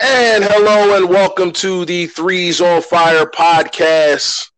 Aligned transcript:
And 0.00 0.44
hello 0.44 0.96
and 0.96 1.08
welcome 1.08 1.50
to 1.54 1.84
the 1.84 2.06
Threes 2.06 2.60
on 2.60 2.82
Fire 2.82 3.26
podcast. 3.26 4.48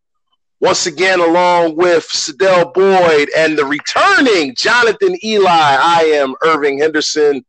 Once 0.59 0.85
again, 0.85 1.19
along 1.19 1.75
with 1.75 2.07
Sadell 2.07 2.71
Boyd 2.71 3.27
and 3.35 3.57
the 3.57 3.65
returning 3.65 4.53
Jonathan 4.55 5.17
Eli, 5.23 5.49
I 5.49 6.11
am 6.13 6.35
Irving 6.43 6.77
Henderson. 6.77 7.43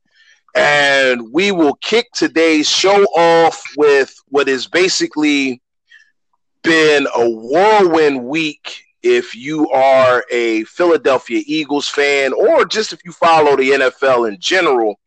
And 0.55 1.31
we 1.35 1.53
will 1.53 1.75
kick 1.83 2.07
today's 2.15 2.67
show 2.67 3.05
off 3.15 3.63
with 3.77 4.15
what 4.29 4.49
has 4.49 4.67
basically 4.67 5.61
been 6.63 7.07
a 7.15 7.29
whirlwind 7.29 8.25
week 8.25 8.85
if 9.03 9.35
you 9.35 9.69
are 9.69 10.25
a 10.31 10.65
Philadelphia 10.65 11.43
Eagles 11.45 11.91
fan 11.91 12.33
or 12.33 12.65
just 12.65 12.95
if 12.95 13.05
you 13.05 13.13
follow 13.13 13.55
the 13.55 13.71
NFL 13.71 14.29
in 14.29 14.39
general. 14.41 14.99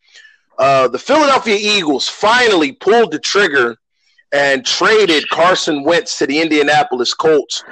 Uh, 0.57 0.87
the 0.87 0.99
Philadelphia 0.99 1.57
Eagles 1.59 2.07
finally 2.07 2.71
pulled 2.71 3.11
the 3.11 3.19
trigger 3.19 3.77
and 4.31 4.65
traded 4.65 5.27
Carson 5.29 5.83
Wentz 5.83 6.17
to 6.17 6.27
the 6.27 6.41
Indianapolis 6.41 7.13
Colts 7.13 7.63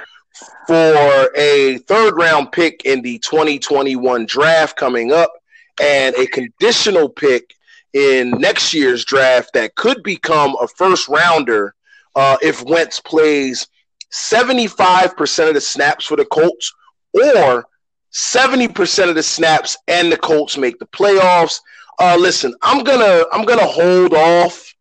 for 0.66 1.30
a 1.36 1.78
third 1.86 2.14
round 2.16 2.52
pick 2.52 2.84
in 2.84 3.02
the 3.02 3.18
2021 3.20 4.26
draft 4.26 4.76
coming 4.76 5.12
up 5.12 5.32
and 5.80 6.14
a 6.16 6.26
conditional 6.26 7.08
pick 7.08 7.54
in 7.92 8.30
next 8.32 8.74
year's 8.74 9.04
draft 9.04 9.50
that 9.54 9.74
could 9.74 10.02
become 10.02 10.56
a 10.60 10.68
first 10.68 11.08
rounder 11.08 11.74
uh, 12.16 12.36
if 12.42 12.62
Wentz 12.64 13.00
plays 13.00 13.66
75% 14.12 15.48
of 15.48 15.54
the 15.54 15.60
snaps 15.60 16.06
for 16.06 16.16
the 16.16 16.24
Colts 16.26 16.72
or 17.12 17.66
70% 18.12 19.08
of 19.08 19.14
the 19.14 19.22
snaps 19.22 19.76
and 19.88 20.10
the 20.10 20.16
Colts 20.16 20.56
make 20.56 20.78
the 20.78 20.86
playoffs. 20.86 21.58
Uh, 21.98 22.16
listen, 22.18 22.54
I'm 22.62 22.84
gonna 22.84 23.24
I'm 23.32 23.44
gonna 23.44 23.66
hold 23.66 24.14
off 24.14 24.74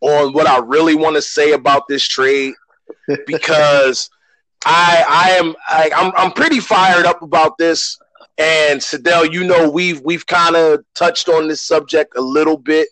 on 0.00 0.32
what 0.32 0.46
I 0.46 0.58
really 0.58 0.94
want 0.94 1.16
to 1.16 1.22
say 1.22 1.52
about 1.52 1.86
this 1.88 2.06
trade 2.06 2.54
because 3.26 4.10
I 4.64 5.04
I 5.08 5.30
am 5.32 5.54
I, 5.68 5.90
I'm 5.94 6.12
I'm 6.16 6.32
pretty 6.32 6.60
fired 6.60 7.06
up 7.06 7.22
about 7.22 7.58
this. 7.58 7.98
And 8.38 8.80
Sadell, 8.80 9.30
you 9.30 9.44
know 9.44 9.68
we've 9.68 10.00
we've 10.00 10.26
kind 10.26 10.56
of 10.56 10.80
touched 10.94 11.28
on 11.28 11.48
this 11.48 11.60
subject 11.60 12.16
a 12.16 12.20
little 12.22 12.56
bit. 12.56 12.88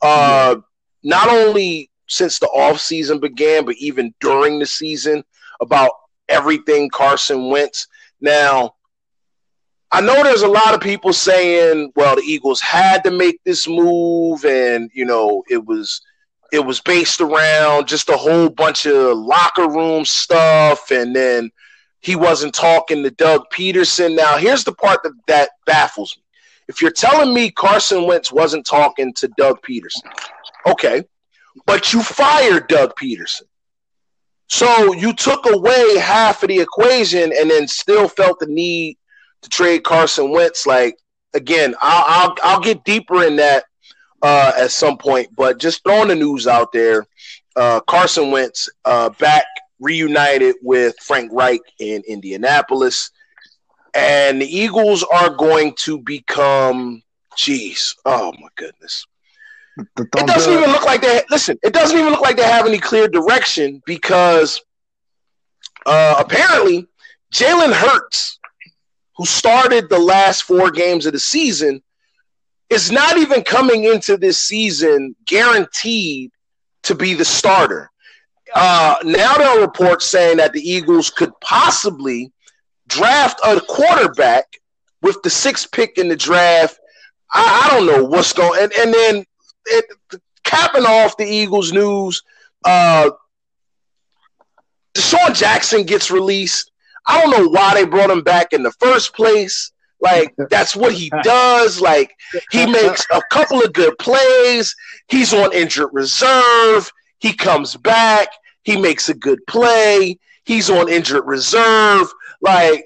Uh, 0.00 0.56
not 1.04 1.28
only 1.28 1.90
since 2.08 2.38
the 2.38 2.46
off 2.48 2.80
season 2.80 3.20
began, 3.20 3.64
but 3.64 3.76
even 3.76 4.14
during 4.20 4.58
the 4.58 4.66
season 4.66 5.22
about 5.60 5.90
everything 6.28 6.88
Carson 6.90 7.50
Wentz. 7.50 7.86
Now, 8.20 8.74
I 9.90 10.00
know 10.02 10.22
there's 10.22 10.42
a 10.42 10.48
lot 10.48 10.74
of 10.74 10.80
people 10.80 11.12
saying, 11.12 11.92
well, 11.96 12.16
the 12.16 12.22
Eagles 12.22 12.60
had 12.60 13.02
to 13.04 13.10
make 13.10 13.42
this 13.44 13.66
move 13.66 14.44
and, 14.44 14.90
you 14.92 15.04
know, 15.04 15.42
it 15.48 15.64
was 15.64 16.02
it 16.50 16.64
was 16.64 16.80
based 16.80 17.20
around 17.20 17.88
just 17.88 18.08
a 18.08 18.16
whole 18.16 18.48
bunch 18.48 18.86
of 18.86 19.18
locker 19.18 19.68
room 19.68 20.04
stuff 20.04 20.90
and 20.90 21.14
then 21.14 21.50
he 22.00 22.16
wasn't 22.16 22.54
talking 22.54 23.02
to 23.02 23.10
Doug 23.10 23.42
Pederson. 23.52 24.16
Now, 24.16 24.38
here's 24.38 24.64
the 24.64 24.72
part 24.72 25.02
that, 25.02 25.12
that 25.26 25.50
baffles 25.66 26.16
me. 26.16 26.22
If 26.68 26.80
you're 26.80 26.90
telling 26.90 27.34
me 27.34 27.50
Carson 27.50 28.06
Wentz 28.06 28.30
wasn't 28.30 28.66
talking 28.66 29.12
to 29.14 29.28
Doug 29.36 29.62
Pederson, 29.62 30.12
okay, 30.66 31.02
but 31.66 31.92
you 31.92 32.02
fired 32.02 32.68
Doug 32.68 32.94
Pederson. 32.96 33.42
So 34.48 34.92
you 34.94 35.12
took 35.12 35.44
away 35.46 35.98
half 35.98 36.42
of 36.42 36.48
the 36.48 36.60
equation 36.60 37.32
and 37.38 37.50
then 37.50 37.68
still 37.68 38.08
felt 38.08 38.38
the 38.38 38.46
need 38.46 38.96
to 39.42 39.48
trade 39.48 39.84
Carson 39.84 40.30
Wentz. 40.30 40.66
Like 40.66 40.98
again, 41.34 41.74
I'll 41.80 42.04
I'll, 42.06 42.36
I'll 42.42 42.60
get 42.60 42.84
deeper 42.84 43.24
in 43.24 43.36
that 43.36 43.64
uh, 44.22 44.52
at 44.58 44.70
some 44.70 44.98
point, 44.98 45.28
but 45.36 45.58
just 45.58 45.82
throwing 45.84 46.08
the 46.08 46.14
news 46.14 46.46
out 46.46 46.72
there. 46.72 47.06
Uh, 47.56 47.80
Carson 47.80 48.30
Wentz 48.30 48.68
uh, 48.84 49.10
back 49.10 49.44
reunited 49.80 50.56
with 50.62 50.94
Frank 51.00 51.30
Reich 51.32 51.60
in 51.80 52.02
Indianapolis, 52.08 53.10
and 53.94 54.40
the 54.40 54.46
Eagles 54.46 55.04
are 55.04 55.30
going 55.30 55.74
to 55.84 55.98
become. 55.98 57.02
Jeez, 57.36 57.94
oh 58.04 58.32
my 58.40 58.48
goodness. 58.56 59.06
It 59.96 60.10
doesn't 60.10 60.52
even 60.52 60.70
look 60.72 60.84
like 60.84 61.02
they 61.02 61.22
listen. 61.30 61.56
It 61.62 61.72
doesn't 61.72 61.96
even 61.96 62.10
look 62.10 62.20
like 62.20 62.36
they 62.36 62.42
have 62.42 62.66
any 62.66 62.78
clear 62.78 63.06
direction 63.06 63.80
because 63.86 64.60
uh, 65.86 66.16
apparently 66.18 66.88
Jalen 67.32 67.72
Hurts 67.72 68.37
who 69.18 69.26
started 69.26 69.88
the 69.88 69.98
last 69.98 70.44
four 70.44 70.70
games 70.70 71.04
of 71.04 71.12
the 71.12 71.18
season, 71.18 71.82
is 72.70 72.92
not 72.92 73.18
even 73.18 73.42
coming 73.42 73.84
into 73.84 74.16
this 74.16 74.40
season 74.40 75.14
guaranteed 75.26 76.30
to 76.84 76.94
be 76.94 77.14
the 77.14 77.24
starter. 77.24 77.90
Uh, 78.54 78.94
now 79.04 79.34
there 79.34 79.48
are 79.48 79.60
reports 79.60 80.10
saying 80.10 80.38
that 80.38 80.52
the 80.52 80.60
Eagles 80.60 81.10
could 81.10 81.32
possibly 81.40 82.32
draft 82.86 83.40
a 83.44 83.60
quarterback 83.60 84.44
with 85.02 85.20
the 85.22 85.30
sixth 85.30 85.70
pick 85.72 85.98
in 85.98 86.08
the 86.08 86.16
draft. 86.16 86.78
I, 87.34 87.66
I 87.66 87.74
don't 87.74 87.86
know 87.86 88.04
what's 88.04 88.32
going 88.32 88.62
and, 88.62 88.72
and 88.72 88.94
then 88.94 89.24
it, 89.66 89.84
capping 90.44 90.86
off 90.86 91.16
the 91.16 91.26
Eagles 91.26 91.72
news, 91.72 92.22
uh, 92.64 93.10
DeSean 94.94 95.34
Jackson 95.34 95.82
gets 95.82 96.10
released. 96.10 96.70
I 97.06 97.20
don't 97.20 97.30
know 97.30 97.48
why 97.48 97.74
they 97.74 97.84
brought 97.84 98.10
him 98.10 98.22
back 98.22 98.52
in 98.52 98.62
the 98.62 98.72
first 98.72 99.14
place. 99.14 99.72
Like 100.00 100.34
that's 100.50 100.76
what 100.76 100.92
he 100.92 101.10
does. 101.22 101.80
Like 101.80 102.14
he 102.50 102.66
makes 102.66 103.06
a 103.12 103.22
couple 103.30 103.62
of 103.62 103.72
good 103.72 103.98
plays. 103.98 104.74
He's 105.08 105.32
on 105.32 105.52
injured 105.52 105.90
reserve. 105.92 106.90
He 107.18 107.32
comes 107.32 107.76
back. 107.76 108.28
He 108.62 108.76
makes 108.76 109.08
a 109.08 109.14
good 109.14 109.40
play. 109.46 110.18
He's 110.44 110.70
on 110.70 110.88
injured 110.88 111.26
reserve. 111.26 112.08
Like 112.40 112.84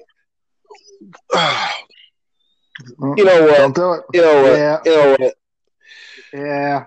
uh, 1.33 1.69
you 3.17 3.23
know 3.23 3.45
what? 3.45 3.57
Don't 3.57 3.75
do 3.75 3.93
it. 3.93 4.03
You 4.13 4.21
know 4.21 4.43
what? 4.43 4.57
Yeah. 4.57 4.79
You 4.85 4.95
know 4.95 5.15
what? 5.19 5.35
Yeah. 6.33 6.85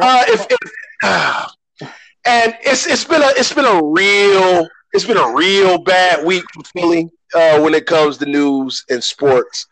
Uh, 0.00 0.24
if, 0.28 0.46
if 0.50 0.72
uh, 1.02 1.48
and 2.24 2.54
it's 2.62 2.86
it's 2.86 3.04
been 3.04 3.22
a 3.22 3.28
it's 3.36 3.52
been 3.52 3.64
a 3.66 3.82
real 3.84 4.66
it's 4.92 5.06
been 5.06 5.16
a 5.16 5.34
real 5.34 5.78
bad 5.78 6.24
week 6.24 6.44
for 6.52 6.62
Philly 6.64 7.10
uh, 7.34 7.60
when 7.60 7.74
it 7.74 7.86
comes 7.86 8.18
to 8.18 8.26
news 8.26 8.84
and 8.90 9.02
sports 9.02 9.66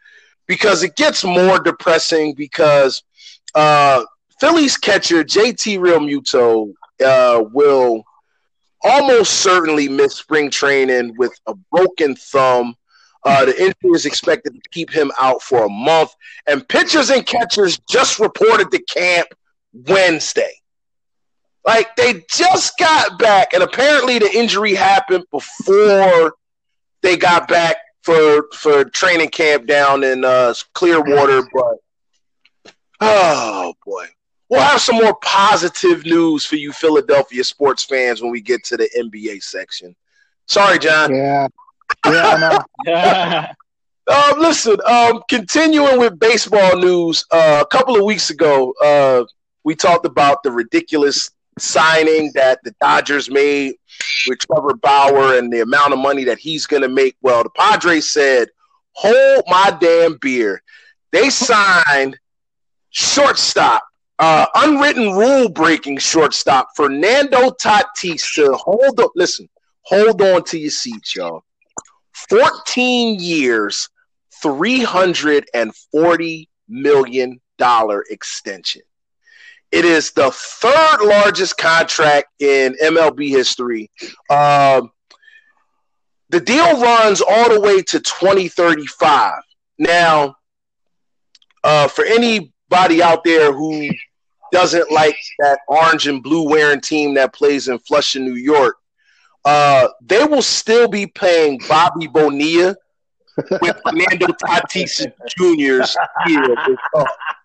because 0.46 0.82
it 0.82 0.96
gets 0.96 1.24
more 1.24 1.58
depressing 1.58 2.34
because 2.34 3.02
uh, 3.54 4.02
Philly's 4.40 4.76
catcher 4.76 5.22
JT 5.22 5.78
Realmuto 5.78 6.72
uh, 7.04 7.44
will 7.52 8.02
almost 8.82 9.40
certainly 9.40 9.88
miss 9.88 10.16
spring 10.16 10.50
training 10.50 11.14
with 11.18 11.32
a 11.46 11.54
broken 11.70 12.16
thumb. 12.16 12.74
Uh, 13.22 13.44
the 13.44 13.52
injury 13.52 13.94
is 13.94 14.06
expected 14.06 14.54
to 14.54 14.70
keep 14.70 14.90
him 14.90 15.12
out 15.20 15.42
for 15.42 15.66
a 15.66 15.68
month, 15.68 16.10
and 16.46 16.66
pitchers 16.66 17.10
and 17.10 17.26
catchers 17.26 17.78
just 17.90 18.18
reported 18.18 18.70
to 18.70 18.78
camp 18.84 19.28
Wednesday. 19.74 20.59
Like 21.66 21.94
they 21.96 22.24
just 22.30 22.78
got 22.78 23.18
back, 23.18 23.52
and 23.52 23.62
apparently 23.62 24.18
the 24.18 24.34
injury 24.34 24.74
happened 24.74 25.24
before 25.30 26.34
they 27.02 27.16
got 27.16 27.48
back 27.48 27.76
for 28.02 28.46
for 28.54 28.84
training 28.84 29.28
camp 29.28 29.66
down 29.66 30.02
in 30.02 30.24
uh, 30.24 30.54
Clearwater. 30.72 31.42
But 31.52 32.72
oh 33.00 33.74
boy, 33.84 34.06
we'll 34.48 34.62
have 34.62 34.80
some 34.80 34.96
more 34.96 35.16
positive 35.22 36.04
news 36.06 36.46
for 36.46 36.56
you 36.56 36.72
Philadelphia 36.72 37.44
sports 37.44 37.84
fans 37.84 38.22
when 38.22 38.30
we 38.30 38.40
get 38.40 38.64
to 38.64 38.78
the 38.78 38.88
NBA 38.98 39.42
section. 39.42 39.94
Sorry, 40.46 40.78
John. 40.78 41.14
Yeah, 41.14 41.48
yeah, 42.06 42.64
I 42.86 42.86
know. 42.86 43.54
um, 44.10 44.40
listen, 44.40 44.76
um, 44.86 45.22
continuing 45.28 45.98
with 45.98 46.18
baseball 46.18 46.78
news, 46.78 47.24
uh, 47.30 47.62
a 47.62 47.66
couple 47.66 47.96
of 47.96 48.04
weeks 48.04 48.30
ago, 48.30 48.72
uh, 48.82 49.24
we 49.62 49.74
talked 49.74 50.06
about 50.06 50.42
the 50.42 50.50
ridiculous 50.50 51.30
signing 51.58 52.30
that 52.34 52.60
the 52.64 52.74
Dodgers 52.80 53.30
made 53.30 53.74
with 54.28 54.38
Trevor 54.38 54.74
Bauer 54.74 55.36
and 55.36 55.52
the 55.52 55.60
amount 55.60 55.92
of 55.92 55.98
money 55.98 56.24
that 56.24 56.38
he's 56.38 56.66
going 56.66 56.82
to 56.82 56.88
make. 56.88 57.16
Well, 57.22 57.42
the 57.42 57.50
Padres 57.50 58.10
said, 58.10 58.48
hold 58.92 59.44
my 59.46 59.76
damn 59.80 60.16
beer. 60.20 60.62
They 61.12 61.30
signed 61.30 62.18
shortstop, 62.90 63.82
uh, 64.18 64.46
unwritten 64.54 65.12
rule 65.12 65.48
breaking 65.48 65.98
shortstop, 65.98 66.68
Fernando 66.76 67.50
Tatis 67.62 68.34
to 68.34 68.52
hold 68.52 69.00
up. 69.00 69.12
Listen, 69.16 69.48
hold 69.82 70.22
on 70.22 70.44
to 70.44 70.58
your 70.58 70.70
seats, 70.70 71.16
y'all. 71.16 71.42
14 72.28 73.18
years, 73.18 73.88
$340 74.44 76.48
million 76.68 77.40
extension. 78.10 78.82
It 79.72 79.84
is 79.84 80.10
the 80.10 80.30
third 80.32 80.98
largest 81.02 81.56
contract 81.56 82.28
in 82.40 82.74
MLB 82.82 83.28
history. 83.28 83.90
Um, 84.28 84.90
the 86.30 86.40
deal 86.40 86.80
runs 86.80 87.20
all 87.20 87.48
the 87.48 87.60
way 87.60 87.82
to 87.82 88.00
2035. 88.00 89.34
Now, 89.78 90.36
uh, 91.62 91.88
for 91.88 92.04
anybody 92.04 93.02
out 93.02 93.22
there 93.24 93.52
who 93.52 93.90
doesn't 94.52 94.90
like 94.90 95.16
that 95.38 95.60
orange 95.68 96.08
and 96.08 96.22
blue 96.22 96.48
wearing 96.48 96.80
team 96.80 97.14
that 97.14 97.32
plays 97.32 97.68
in 97.68 97.78
Flushing, 97.80 98.24
New 98.24 98.34
York, 98.34 98.76
uh, 99.44 99.88
they 100.02 100.24
will 100.24 100.42
still 100.42 100.88
be 100.88 101.06
paying 101.06 101.60
Bobby 101.68 102.06
Bonilla 102.08 102.76
with 103.60 103.80
Fernando 103.84 104.26
Tatis 104.26 105.06
Jr.'s 105.38 105.96
deal. 106.26 106.54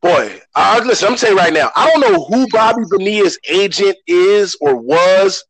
Boy, 0.00 0.40
uh, 0.54 0.80
listen, 0.84 1.08
I'm 1.08 1.16
saying 1.16 1.36
right 1.36 1.52
now, 1.52 1.70
I 1.74 1.90
don't 1.90 2.00
know 2.00 2.24
who 2.24 2.46
Bobby 2.48 2.82
Bonilla's 2.88 3.38
agent 3.48 3.96
is 4.06 4.56
or 4.60 4.76
was, 4.76 5.44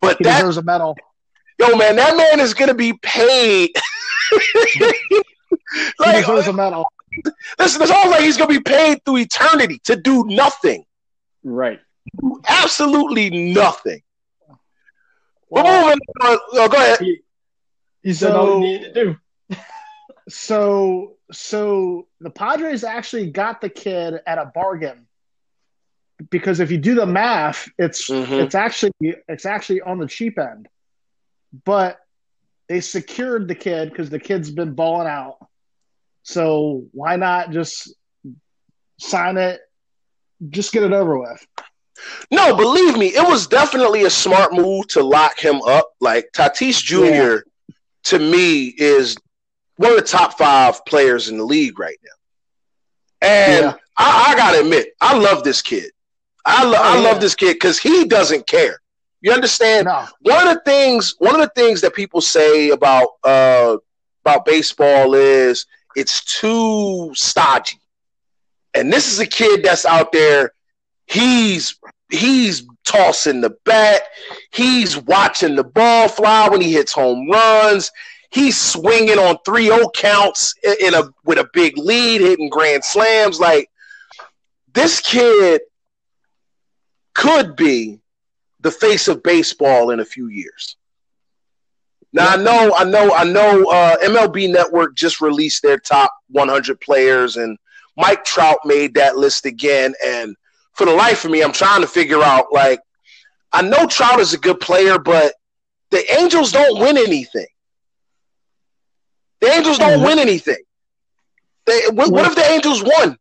but 0.00 0.18
He 0.18 0.24
that 0.24 0.38
deserves 0.38 0.56
a 0.58 0.62
medal. 0.62 0.96
yo 1.58 1.74
man, 1.76 1.96
that 1.96 2.16
man 2.16 2.38
is 2.40 2.54
gonna 2.54 2.74
be 2.74 2.92
paid. 3.02 3.70
He 5.72 5.82
like, 5.98 6.24
deserves 6.24 6.46
a 6.48 6.52
medal. 6.52 6.86
listen, 7.58 7.82
it's 7.82 7.90
almost 7.90 8.10
like 8.12 8.20
he's 8.22 8.36
gonna 8.36 8.48
be 8.48 8.60
paid 8.60 9.04
through 9.04 9.18
eternity 9.18 9.80
to 9.84 9.96
do 9.96 10.24
nothing, 10.26 10.84
Right. 11.44 11.80
absolutely 12.48 13.52
nothing. 13.52 14.00
But 15.50 15.64
Well, 15.64 15.84
moving 15.84 15.98
on, 16.22 16.38
oh, 16.54 16.68
go 16.68 16.76
ahead. 16.76 16.98
He, 17.00 17.20
he's 18.02 18.20
done 18.20 18.36
all 18.36 18.54
he 18.54 18.60
needed 18.60 18.94
to 18.94 19.04
do. 19.50 19.56
so 20.28 21.16
so 21.32 22.06
the 22.20 22.30
Padres 22.30 22.84
actually 22.84 23.30
got 23.30 23.60
the 23.60 23.68
kid 23.68 24.14
at 24.26 24.38
a 24.38 24.46
bargain 24.54 25.06
because 26.30 26.60
if 26.60 26.70
you 26.70 26.78
do 26.78 26.94
the 26.94 27.06
math, 27.06 27.68
it's 27.78 28.08
Mhm. 28.08 28.44
it's 28.44 28.54
actually 28.54 28.92
it's 29.28 29.46
actually 29.46 29.80
on 29.80 29.98
the 29.98 30.06
cheap 30.06 30.38
end. 30.38 30.68
But 31.64 31.98
they 32.68 32.80
secured 32.80 33.48
the 33.48 33.54
kid 33.54 33.90
because 33.90 34.10
the 34.10 34.18
kid's 34.20 34.50
been 34.50 34.74
balling 34.74 35.08
out. 35.08 35.38
So 36.22 36.86
why 36.92 37.16
not 37.16 37.50
just 37.50 37.92
sign 38.98 39.36
it? 39.38 39.60
Just 40.50 40.72
get 40.72 40.82
it 40.82 40.92
over 40.92 41.18
with. 41.18 41.46
No, 42.30 42.54
believe 42.56 42.96
me, 42.96 43.08
it 43.08 43.26
was 43.28 43.46
definitely 43.46 44.04
a 44.04 44.10
smart 44.10 44.52
move 44.54 44.86
to 44.88 45.02
lock 45.02 45.38
him 45.38 45.60
up. 45.62 45.90
Like 46.00 46.30
Tatis 46.32 46.82
Jr. 46.82 47.04
Yeah. 47.04 47.38
to 48.04 48.18
me 48.18 48.66
is 48.66 49.16
one 49.80 49.92
of 49.92 49.96
the 49.96 50.04
top 50.04 50.36
five 50.36 50.84
players 50.84 51.28
in 51.30 51.38
the 51.38 51.44
league 51.44 51.78
right 51.78 51.96
now. 52.04 53.26
And 53.26 53.64
Yeah. 53.64 53.74
I, 53.96 54.32
I 54.32 54.36
gotta 54.36 54.60
admit, 54.60 54.88
I 55.00 55.16
love 55.16 55.42
this 55.42 55.62
kid. 55.62 55.90
I, 56.44 56.64
lo- 56.64 56.76
Oh, 56.78 56.82
I 56.82 56.96
yeah. 56.96 57.00
love 57.08 57.20
this 57.20 57.34
kid 57.34 57.54
because 57.54 57.78
he 57.78 58.04
doesn't 58.04 58.46
care. 58.46 58.80
You 59.22 59.32
understand? 59.32 59.86
No, 59.86 60.06
one 60.20 60.48
of 60.48 60.54
the 60.54 60.60
things 60.64 61.14
one 61.18 61.34
of 61.34 61.40
the 61.40 61.52
things 61.62 61.80
that 61.82 61.94
people 61.94 62.20
say 62.20 62.70
about 62.70 63.08
uh 63.24 63.76
about 64.24 64.44
baseball 64.44 65.14
is 65.14 65.66
it's 65.96 66.24
too 66.40 67.10
stodgy. 67.14 67.78
And 68.74 68.92
this 68.92 69.10
is 69.12 69.18
a 69.18 69.26
kid 69.26 69.62
that's 69.64 69.84
out 69.86 70.12
there 70.12 70.52
he's 71.06 71.78
he's 72.10 72.66
tossing 72.84 73.40
the 73.40 73.56
bat, 73.64 74.02
he's 74.52 74.96
watching 74.96 75.56
the 75.56 75.64
ball 75.64 76.08
fly 76.08 76.48
when 76.48 76.60
he 76.60 76.72
hits 76.72 76.92
home 76.92 77.28
runs, 77.30 77.90
he's 78.30 78.58
swinging 78.58 79.18
on 79.18 79.36
3-0 79.46 79.92
counts 79.94 80.54
in 80.80 80.94
a 80.94 81.02
with 81.24 81.38
a 81.38 81.48
big 81.52 81.76
lead, 81.76 82.20
hitting 82.20 82.48
grand 82.48 82.84
slams 82.84 83.40
like 83.40 83.68
this 84.72 85.00
kid 85.00 85.62
could 87.14 87.56
be 87.56 88.00
the 88.60 88.70
face 88.70 89.08
of 89.08 89.22
baseball 89.22 89.90
in 89.90 90.00
a 90.00 90.04
few 90.04 90.28
years. 90.28 90.76
Now 92.12 92.28
I 92.28 92.36
know, 92.36 92.74
I 92.76 92.84
know, 92.84 93.14
I 93.14 93.24
know. 93.24 93.70
Uh, 93.70 93.96
MLB 93.98 94.52
Network 94.52 94.96
just 94.96 95.20
released 95.20 95.62
their 95.62 95.78
top 95.78 96.12
100 96.30 96.80
players, 96.80 97.36
and 97.36 97.56
Mike 97.96 98.24
Trout 98.24 98.58
made 98.64 98.94
that 98.94 99.16
list 99.16 99.46
again. 99.46 99.94
And 100.04 100.36
for 100.72 100.86
the 100.86 100.92
life 100.92 101.24
of 101.24 101.30
me, 101.30 101.42
I'm 101.42 101.52
trying 101.52 101.82
to 101.82 101.86
figure 101.86 102.22
out. 102.22 102.52
Like, 102.52 102.80
I 103.52 103.62
know 103.62 103.86
Trout 103.86 104.18
is 104.20 104.34
a 104.34 104.38
good 104.38 104.60
player, 104.60 104.98
but 104.98 105.34
the 105.90 106.04
Angels 106.18 106.52
don't 106.52 106.80
win 106.80 106.98
anything. 106.98 107.46
The 109.40 109.48
Angels 109.48 109.78
don't 109.78 110.00
Mhm. 110.00 110.04
win 110.04 110.18
anything. 110.18 110.62
They, 111.66 111.80
what, 111.88 112.10
what 112.10 112.26
if 112.26 112.34
the 112.34 112.50
Angels 112.50 112.82
won? 112.82 113.16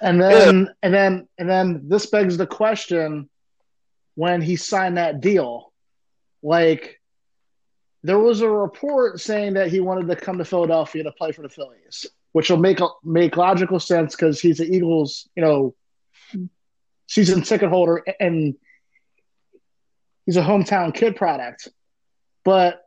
and 0.00 0.20
then 0.20 0.68
and 0.82 0.94
then 0.94 1.28
and 1.36 1.50
then 1.50 1.82
this 1.88 2.06
begs 2.06 2.38
the 2.38 2.46
question 2.46 3.28
when 4.14 4.40
he 4.40 4.56
signed 4.56 4.96
that 4.96 5.20
deal 5.20 5.70
like 6.42 6.98
there 8.02 8.18
was 8.18 8.40
a 8.40 8.48
report 8.48 9.20
saying 9.20 9.54
that 9.54 9.68
he 9.68 9.80
wanted 9.80 10.08
to 10.08 10.16
come 10.16 10.38
to 10.38 10.44
Philadelphia 10.46 11.02
to 11.02 11.12
play 11.12 11.30
for 11.32 11.42
the 11.42 11.48
Phillies 11.50 12.06
which 12.32 12.48
will 12.48 12.56
make 12.56 12.78
make 13.04 13.36
logical 13.36 13.78
sense 13.78 14.16
cuz 14.16 14.40
he's 14.40 14.58
the 14.58 14.64
Eagles 14.64 15.28
you 15.36 15.42
know 15.42 15.74
season 17.06 17.42
ticket 17.42 17.68
holder 17.68 18.02
and 18.18 18.54
he's 20.24 20.38
a 20.38 20.42
hometown 20.42 20.94
kid 20.94 21.16
product 21.16 21.68
but 22.44 22.85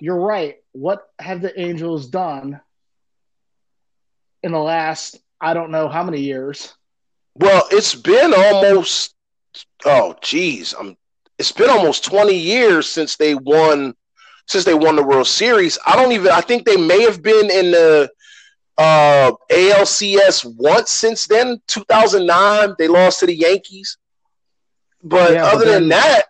you're 0.00 0.20
right 0.20 0.56
what 0.72 1.08
have 1.18 1.40
the 1.42 1.58
Angels 1.60 2.06
done 2.08 2.60
in 4.42 4.52
the 4.52 4.58
last 4.58 5.18
I 5.40 5.54
don't 5.54 5.70
know 5.70 5.88
how 5.88 6.02
many 6.04 6.20
years. 6.20 6.74
Well, 7.36 7.62
it's 7.70 7.94
been 7.94 8.34
almost 8.34 9.14
oh 9.84 10.14
geez, 10.22 10.74
I'm 10.78 10.96
it's 11.38 11.52
been 11.52 11.70
almost 11.70 12.04
20 12.04 12.34
years 12.34 12.88
since 12.88 13.16
they 13.16 13.34
won 13.34 13.94
since 14.46 14.64
they 14.64 14.74
won 14.74 14.96
the 14.96 15.02
World 15.02 15.26
Series. 15.26 15.78
I 15.86 15.96
don't 15.96 16.12
even 16.12 16.30
I 16.30 16.40
think 16.40 16.64
they 16.66 16.76
may 16.76 17.02
have 17.02 17.22
been 17.22 17.50
in 17.50 17.70
the 17.70 18.10
uh 18.78 19.32
ALCS 19.50 20.44
once 20.56 20.90
since 20.90 21.26
then, 21.26 21.60
2009. 21.68 22.74
They 22.78 22.88
lost 22.88 23.20
to 23.20 23.26
the 23.26 23.34
Yankees. 23.34 23.98
But 25.02 25.32
Yeah, 25.32 25.42
but 25.42 25.54
other 25.54 25.64
then- 25.66 25.80
than 25.82 25.88
that, 25.90 26.22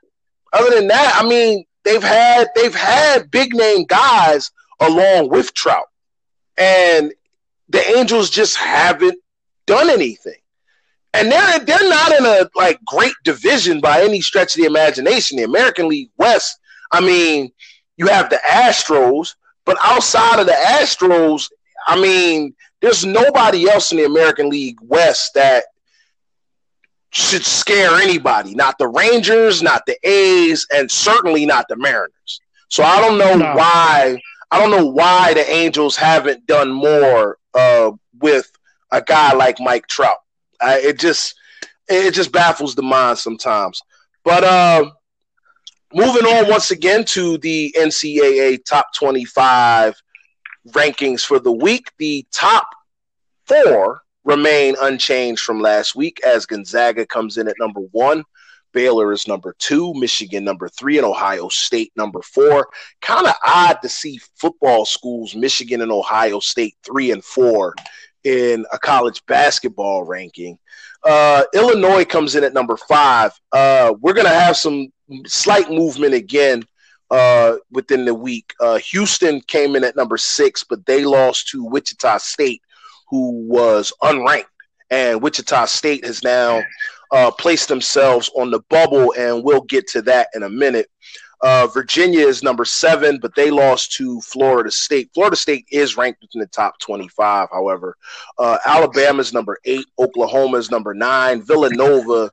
other 0.53 0.75
than 0.75 0.89
that, 0.89 1.17
I 1.17 1.27
mean, 1.29 1.65
they've 1.85 2.03
had 2.03 2.49
they've 2.55 2.75
had 2.75 3.31
big 3.31 3.55
name 3.55 3.85
guys 3.85 4.51
along 4.81 5.29
with 5.29 5.55
Trout. 5.55 5.87
And 6.57 7.13
the 7.69 7.87
Angels 7.97 8.31
just 8.31 8.57
haven't 8.57 9.19
done 9.67 9.91
anything. 9.91 10.35
And 11.13 11.31
they're 11.31 11.59
they're 11.61 11.89
not 11.89 12.13
in 12.13 12.25
a 12.25 12.51
like 12.55 12.79
great 12.85 13.15
division 13.25 13.81
by 13.81 14.03
any 14.03 14.21
stretch 14.21 14.55
of 14.55 14.61
the 14.61 14.69
imagination. 14.69 15.37
The 15.37 15.45
American 15.45 15.89
League 15.89 16.11
West, 16.17 16.59
I 16.93 17.01
mean, 17.01 17.51
you 17.97 18.07
have 18.07 18.31
the 18.31 18.41
Astros, 18.49 19.35
but 19.65 19.77
outside 19.83 20.39
of 20.41 20.47
the 20.47 20.53
Astros, 20.53 21.49
I 21.87 22.01
mean, 22.01 22.55
there's 22.81 23.05
nobody 23.05 23.69
else 23.69 23.93
in 23.93 23.99
the 23.99 24.05
American 24.05 24.49
League 24.49 24.79
West 24.83 25.35
that 25.35 25.65
should 27.13 27.45
scare 27.45 27.97
anybody. 27.97 28.55
Not 28.55 28.79
the 28.79 28.89
Rangers, 28.89 29.63
not 29.63 29.85
the 29.87 29.97
A's, 30.09 30.67
and 30.73 30.91
certainly 30.91 31.47
not 31.47 31.67
the 31.69 31.77
Mariners. 31.77 32.41
So 32.69 32.83
I 32.85 33.01
don't 33.01 33.19
know 33.19 33.35
No. 33.37 33.55
why 33.55 34.21
I 34.51 34.59
don't 34.59 34.71
know 34.71 34.87
why 34.87 35.35
the 35.35 35.49
Angels 35.49 35.97
haven't 35.97 36.47
done 36.47 36.71
more 36.71 37.39
uh, 37.55 37.93
with 38.21 38.51
a 38.93 39.01
guy 39.01 39.33
like 39.33 39.61
Mike 39.61 39.87
Trout. 39.87 40.19
I, 40.61 40.79
it 40.81 40.99
just 40.99 41.35
it 41.89 42.13
just 42.13 42.33
baffles 42.33 42.75
the 42.75 42.83
mind 42.83 43.19
sometimes. 43.19 43.81
But 44.25 44.45
uh, 44.45 44.91
moving 45.93 46.25
on 46.27 46.49
once 46.49 46.71
again 46.71 47.05
to 47.07 47.39
the 47.39 47.75
NCAA 47.79 48.65
top 48.65 48.87
25 48.97 49.95
rankings 50.69 51.23
for 51.23 51.39
the 51.39 51.53
week, 51.53 51.91
the 51.99 52.27
top 52.33 52.67
four 53.47 54.03
remain 54.25 54.77
unchanged 54.81 55.43
from 55.43 55.61
last 55.61 55.95
week 55.95 56.21
as 56.25 56.47
Gonzaga 56.47 57.07
comes 57.07 57.39
in 57.39 57.49
at 57.49 57.57
number 57.59 57.81
one. 57.93 58.25
Baylor 58.73 59.13
is 59.13 59.27
number 59.27 59.55
two, 59.59 59.93
Michigan 59.95 60.45
number 60.45 60.69
three, 60.69 60.97
and 60.97 61.07
Ohio 61.07 61.49
State 61.49 61.93
number 61.97 62.23
four. 62.23 62.69
Kind 63.01 63.27
of 63.27 63.35
odd 63.45 63.79
to 63.83 63.89
see 63.89 64.21
football 64.37 64.85
schools, 64.85 65.35
Michigan 65.35 65.81
and 65.81 65.91
Ohio 65.91 66.39
State, 66.41 66.77
three 66.85 67.11
and 67.11 67.25
four 67.25 67.75
in 68.25 68.65
a 68.73 68.79
college 68.79 69.25
basketball 69.27 70.05
ranking. 70.05 70.59
Uh, 71.03 71.45
Illinois 71.55 72.05
comes 72.05 72.37
in 72.37 72.45
at 72.45 72.53
number 72.53 72.77
five. 72.77 73.33
Uh, 73.53 73.95
we're 74.01 74.13
going 74.13 74.27
to 74.27 74.33
have 74.33 74.57
some 74.57 74.93
slight 75.27 75.71
movement 75.71 76.15
again 76.15 76.63
uh, 77.11 77.57
within 77.71 78.05
the 78.05 78.15
week. 78.15 78.53
Uh, 78.61 78.79
Houston 78.79 79.41
came 79.43 79.75
in 79.75 79.85
at 79.85 79.97
number 79.97 80.17
six, 80.17 80.63
but 80.63 80.85
they 80.87 81.05
lost 81.05 81.49
to 81.49 81.65
Wichita 81.65 82.19
State, 82.19 82.63
who 83.11 83.47
was 83.49 83.93
unranked. 84.03 84.45
And 84.91 85.23
Wichita 85.23 85.67
State 85.67 86.05
has 86.05 86.23
now 86.23 86.63
uh, 87.13 87.31
placed 87.31 87.69
themselves 87.69 88.31
on 88.37 88.51
the 88.51 88.61
bubble, 88.71 89.15
and 89.19 89.45
we'll 89.45 89.63
get 89.63 89.87
to 89.89 90.03
that 90.03 90.29
in 90.35 90.43
a 90.43 90.49
minute. 90.49 90.89
Uh, 91.43 91.67
Virginia 91.69 92.27
is 92.27 92.43
number 92.43 92.65
seven, 92.65 93.19
but 93.19 93.35
they 93.35 93.51
lost 93.51 93.93
to 93.93 94.21
Florida 94.21 94.71
State. 94.71 95.11
Florida 95.15 95.37
State 95.37 95.65
is 95.71 95.97
ranked 95.97 96.21
within 96.21 96.41
the 96.41 96.47
top 96.49 96.79
25, 96.81 97.49
however. 97.51 97.97
Uh, 98.39 98.59
Alabama 98.67 99.21
is 99.21 99.33
number 99.33 99.59
eight. 99.65 99.87
Oklahoma 99.99 100.59
is 100.59 100.71
number 100.71 100.93
nine. 100.93 101.41
Villanova 101.43 102.31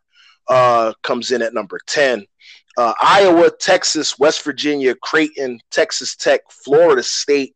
uh, 0.49 0.93
comes 1.03 1.31
in 1.31 1.41
at 1.41 1.53
number 1.53 1.79
10. 1.87 2.25
Uh, 2.77 2.93
Iowa, 3.01 3.49
Texas, 3.59 4.19
West 4.19 4.43
Virginia, 4.43 4.93
Creighton, 4.95 5.59
Texas 5.71 6.15
Tech, 6.15 6.41
Florida 6.51 7.01
State, 7.01 7.53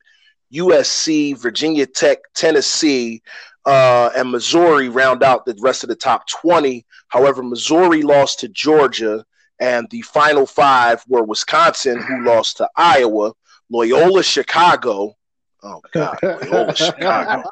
USC, 0.54 1.38
Virginia 1.38 1.86
Tech, 1.86 2.20
Tennessee, 2.34 3.22
uh, 3.66 4.10
and 4.16 4.32
Missouri 4.32 4.90
round 4.90 5.24
out 5.24 5.46
the 5.46 5.56
rest 5.60 5.84
of 5.84 5.90
the 5.90 5.96
top 5.96 6.28
20. 6.28 6.86
However, 7.10 7.44
Missouri 7.44 8.02
lost 8.02 8.40
to 8.40 8.48
Georgia, 8.48 9.24
and 9.60 9.88
the 9.92 10.02
final 10.02 10.46
five 10.46 11.04
were 11.08 11.24
Wisconsin, 11.24 12.02
who 12.02 12.24
lost 12.26 12.58
to 12.58 12.70
Iowa, 12.76 13.34
Loyola 13.70 14.24
Chicago. 14.24 15.16
Oh, 15.64 15.82
God, 15.94 16.18
Loyola 16.24 16.76
Chicago. 16.76 17.50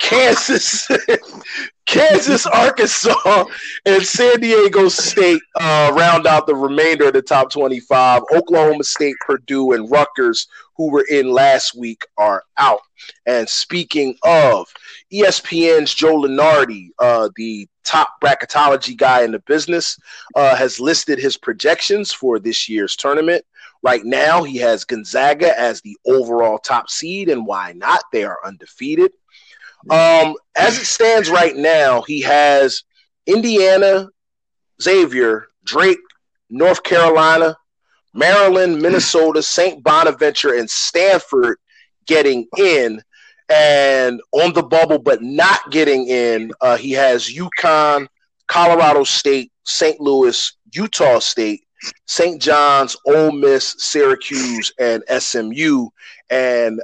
Kansas, 0.00 0.88
Kansas, 1.86 2.46
Arkansas, 2.46 3.44
and 3.84 4.02
San 4.04 4.40
Diego 4.40 4.88
State 4.88 5.42
uh, 5.60 5.92
round 5.96 6.26
out 6.26 6.46
the 6.46 6.54
remainder 6.54 7.08
of 7.08 7.14
the 7.14 7.22
top 7.22 7.50
25. 7.50 8.22
Oklahoma 8.32 8.84
State, 8.84 9.16
Purdue, 9.26 9.72
and 9.72 9.90
Rutgers, 9.90 10.46
who 10.76 10.90
were 10.90 11.04
in 11.10 11.30
last 11.30 11.76
week, 11.76 12.04
are 12.16 12.42
out. 12.56 12.80
And 13.26 13.48
speaking 13.48 14.16
of 14.24 14.66
ESPN's 15.12 15.94
Joe 15.94 16.16
Lunardi, 16.16 16.88
uh, 16.98 17.28
the 17.36 17.68
top 17.84 18.20
bracketology 18.22 18.96
guy 18.96 19.22
in 19.22 19.32
the 19.32 19.40
business, 19.40 19.98
uh, 20.34 20.56
has 20.56 20.80
listed 20.80 21.18
his 21.18 21.36
projections 21.36 22.12
for 22.12 22.38
this 22.38 22.68
year's 22.68 22.96
tournament. 22.96 23.44
Right 23.82 24.04
now, 24.04 24.42
he 24.42 24.56
has 24.58 24.84
Gonzaga 24.84 25.58
as 25.58 25.80
the 25.82 25.96
overall 26.06 26.58
top 26.58 26.88
seed, 26.88 27.28
and 27.28 27.46
why 27.46 27.72
not? 27.72 28.02
They 28.12 28.24
are 28.24 28.38
undefeated. 28.44 29.12
Um, 29.90 30.34
as 30.56 30.78
it 30.78 30.86
stands 30.86 31.28
right 31.28 31.54
now, 31.54 32.00
he 32.02 32.22
has 32.22 32.84
Indiana, 33.26 34.08
Xavier, 34.80 35.48
Drake, 35.64 35.98
North 36.48 36.82
Carolina, 36.82 37.56
Maryland, 38.14 38.80
Minnesota, 38.80 39.42
St. 39.42 39.82
Bonaventure, 39.82 40.54
and 40.54 40.70
Stanford 40.70 41.58
getting 42.06 42.46
in. 42.56 43.02
And 43.50 44.20
on 44.32 44.54
the 44.54 44.62
bubble, 44.62 44.98
but 44.98 45.22
not 45.22 45.70
getting 45.70 46.08
in, 46.08 46.52
uh, 46.62 46.76
he 46.76 46.92
has 46.92 47.28
UConn, 47.28 48.06
Colorado 48.46 49.04
State, 49.04 49.52
St. 49.64 50.00
Louis, 50.00 50.56
Utah 50.72 51.18
State, 51.18 51.64
St. 52.06 52.40
John's, 52.40 52.96
Ole 53.06 53.32
Miss, 53.32 53.74
Syracuse, 53.78 54.72
and 54.78 55.02
SMU. 55.18 55.88
And 56.30 56.80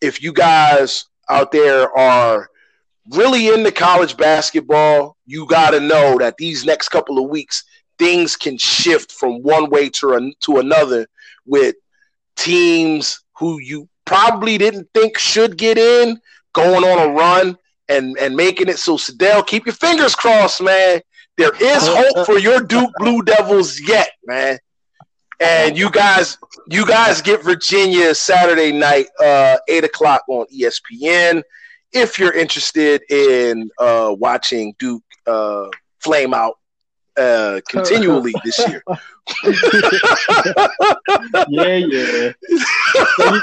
if 0.00 0.22
you 0.22 0.32
guys 0.32 1.06
out 1.28 1.50
there 1.50 1.90
are 1.96 2.48
really 3.10 3.48
into 3.48 3.72
college 3.72 4.16
basketball, 4.16 5.16
you 5.26 5.46
got 5.46 5.70
to 5.70 5.80
know 5.80 6.18
that 6.18 6.36
these 6.38 6.64
next 6.64 6.88
couple 6.88 7.22
of 7.22 7.30
weeks, 7.30 7.64
things 7.98 8.36
can 8.36 8.58
shift 8.58 9.12
from 9.12 9.42
one 9.42 9.70
way 9.70 9.88
to, 9.88 10.32
to 10.40 10.58
another 10.58 11.06
with 11.46 11.76
teams 12.36 13.22
who 13.38 13.58
you 13.60 13.88
probably 14.04 14.58
didn't 14.58 14.88
think 14.94 15.18
should 15.18 15.56
get 15.56 15.78
in, 15.78 16.20
going 16.52 16.84
on 16.84 17.10
a 17.10 17.12
run 17.12 17.56
and 17.88 18.16
and 18.18 18.34
making 18.34 18.68
it. 18.68 18.78
So, 18.78 18.96
Sadell, 18.96 19.46
keep 19.46 19.66
your 19.66 19.74
fingers 19.74 20.14
crossed, 20.14 20.62
man. 20.62 21.00
There 21.36 21.54
is 21.60 21.86
hope 21.86 22.24
for 22.24 22.38
your 22.38 22.60
Duke 22.60 22.90
Blue 22.98 23.22
Devils 23.22 23.78
yet, 23.80 24.08
man. 24.24 24.58
And 25.38 25.76
you 25.76 25.90
guys, 25.90 26.38
you 26.68 26.86
guys 26.86 27.20
get 27.20 27.44
Virginia 27.44 28.14
Saturday 28.14 28.72
night, 28.72 29.08
uh, 29.22 29.58
eight 29.68 29.84
o'clock 29.84 30.22
on 30.28 30.46
ESPN. 30.46 31.42
If 31.92 32.18
you're 32.18 32.32
interested 32.32 33.02
in 33.10 33.70
uh, 33.78 34.14
watching 34.18 34.74
Duke 34.78 35.02
uh, 35.26 35.66
flame 36.00 36.32
out 36.32 36.54
uh, 37.16 37.60
continually 37.68 38.34
this 38.44 38.58
year. 38.68 38.82
yeah, 41.48 41.76
yeah. 41.76 42.32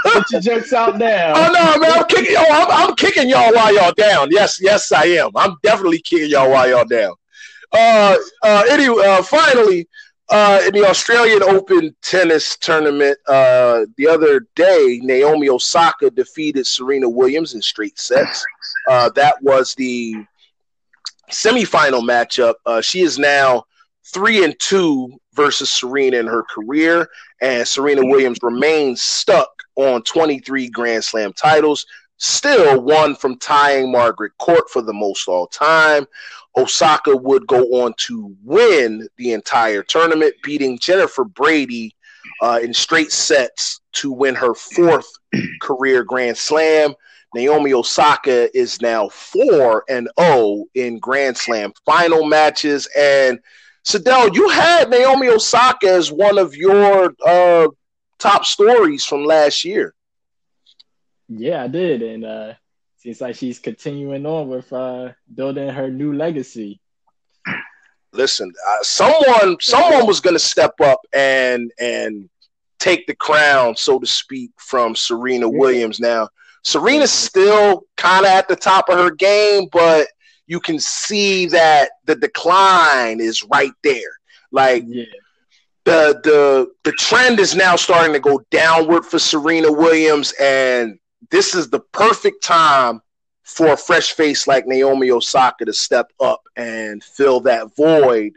Put 0.03 0.32
your 0.32 0.42
jokes 0.42 0.74
out 0.74 0.98
now. 0.98 1.34
Oh 1.36 1.51
no, 1.51 1.80
man! 1.80 1.92
I'm 1.92 2.06
kicking. 2.06 2.36
Oh, 2.38 2.46
I'm, 2.50 2.89
I'm, 2.89 2.96
kicking 2.96 3.30
y'all 3.30 3.53
while 3.53 3.74
y'all 3.74 3.94
down. 3.94 4.30
Yes, 4.32 4.60
yes, 4.62 4.92
I 4.92 5.06
am. 5.06 5.32
I'm 5.36 5.56
definitely 5.62 6.00
kicking 6.00 6.30
y'all 6.30 6.50
while 6.50 6.70
y'all 6.70 6.86
down. 6.86 7.13
Uh, 7.74 8.15
uh, 8.44 8.63
anyway, 8.70 9.06
uh, 9.06 9.24
finally, 9.24 9.88
uh, 10.30 10.62
in 10.65 10.74
the 10.74 10.88
Australian 10.88 11.44
Open 11.44 11.96
tennis 12.01 12.58
tournament 12.58 13.18
uh, 13.27 13.86
the 13.98 14.08
other 14.08 14.48
day, 14.56 15.00
Naomi 15.03 15.50
Osaka 15.50 16.10
defeated 16.10 16.65
Serena 16.65 17.10
Williams 17.10 17.56
in 17.56 17.62
straight 17.62 18.00
sets. 18.00 18.46
Uh, 18.88 19.10
that 19.15 19.42
was 19.42 19.75
the 19.75 20.15
semifinal 21.32 22.01
matchup. 22.01 22.56
Uh, 22.65 22.82
she 22.82 23.01
is 23.01 23.18
now 23.18 23.63
three 24.13 24.44
and 24.44 24.56
two 24.60 25.10
versus 25.34 25.72
Serena 25.72 26.18
in 26.18 26.27
her 26.27 26.44
career, 26.44 27.08
and 27.42 27.68
Serena 27.68 28.06
Williams 28.06 28.38
remains 28.42 29.01
stuck 29.01 29.50
on 29.75 30.03
23 30.03 30.70
Grand 30.70 31.03
Slam 31.03 31.34
titles. 31.34 31.86
Still 32.18 32.82
one 32.82 33.15
from 33.15 33.38
tying 33.39 33.92
Margaret 33.92 34.32
Court 34.39 34.70
for 34.70 34.82
the 34.82 34.94
most 34.94 35.27
all 35.27 35.48
time. 35.48 36.06
Osaka 36.56 37.15
would 37.15 37.48
go 37.48 37.63
on 37.84 37.94
to 37.98 38.36
win 38.44 39.08
the 39.18 39.34
entire 39.34 39.82
tournament, 39.82 40.36
beating 40.44 40.77
Jennifer 40.80 41.24
Brady 41.24 41.96
uh, 42.42 42.60
in 42.62 42.74
straight 42.74 43.12
sets 43.12 43.82
to 43.94 44.12
win 44.12 44.36
her 44.36 44.53
fourth 44.53 45.08
career 45.62 46.03
Grand 46.03 46.38
Slam. 46.38 46.94
Naomi 47.35 47.73
Osaka 47.73 48.55
is 48.57 48.81
now 48.81 49.09
4 49.09 49.85
and 49.89 50.09
0 50.19 50.65
in 50.75 50.99
Grand 50.99 51.37
Slam 51.37 51.73
final 51.85 52.25
matches. 52.25 52.87
And 52.97 53.39
Sadell, 53.85 54.33
you 54.33 54.49
had 54.49 54.89
Naomi 54.89 55.29
Osaka 55.29 55.89
as 55.89 56.11
one 56.11 56.37
of 56.37 56.55
your 56.55 57.13
uh, 57.25 57.67
top 58.19 58.45
stories 58.45 59.05
from 59.05 59.25
last 59.25 59.65
year. 59.65 59.93
Yeah, 61.27 61.63
I 61.63 61.67
did. 61.67 62.01
And 62.01 62.25
uh, 62.25 62.53
seems 62.97 63.19
like 63.19 63.35
she's 63.35 63.59
continuing 63.59 64.25
on 64.25 64.47
with 64.47 64.71
uh, 64.71 65.09
building 65.33 65.69
her 65.69 65.89
new 65.89 66.13
legacy. 66.13 66.79
Listen, 68.13 68.51
uh, 68.67 68.77
someone 68.83 69.57
someone 69.59 70.05
was 70.05 70.19
going 70.19 70.35
to 70.35 70.39
step 70.39 70.79
up 70.81 70.99
and 71.13 71.71
and 71.79 72.29
take 72.79 73.07
the 73.07 73.15
crown, 73.15 73.75
so 73.75 73.97
to 73.97 74.05
speak, 74.05 74.51
from 74.57 74.95
Serena 74.95 75.49
Williams. 75.49 75.99
Now, 75.99 76.29
Serena's 76.63 77.12
still 77.12 77.86
kind 77.98 78.25
of 78.25 78.32
at 78.32 78.48
the 78.48 78.55
top 78.55 78.89
of 78.89 78.98
her 78.98 79.12
game, 79.12 79.67
but 79.72 80.08
you 80.48 80.60
can 80.60 80.79
see 80.79 81.46
that 81.48 81.91
the 82.05 82.15
decline 82.15 83.20
is 83.20 83.43
right 83.43 83.74
there. 83.84 84.20
Like 84.51 84.84
yeah. 84.88 85.05
the 85.86 86.20
the 86.24 86.72
the 86.84 86.91
trend 86.93 87.39
is 87.39 87.55
now 87.55 87.75
starting 87.75 88.13
to 88.13 88.20
go 88.20 88.41
downward 88.50 89.05
for 89.05 89.20
Serena 89.20 89.72
Williams, 89.72 90.34
and 90.39 91.00
this 91.32 91.55
is 91.55 91.70
the 91.70 91.79
perfect 91.79 92.43
time 92.43 93.01
for 93.43 93.74
a 93.74 93.77
fresh 93.77 94.13
face 94.13 94.48
like 94.48 94.65
Naomi 94.65 95.12
Osaka 95.12 95.65
to 95.65 95.74
step 95.74 96.12
up 96.20 96.41
and 96.55 97.03
fill 97.03 97.41
that 97.41 97.75
void. 97.75 98.34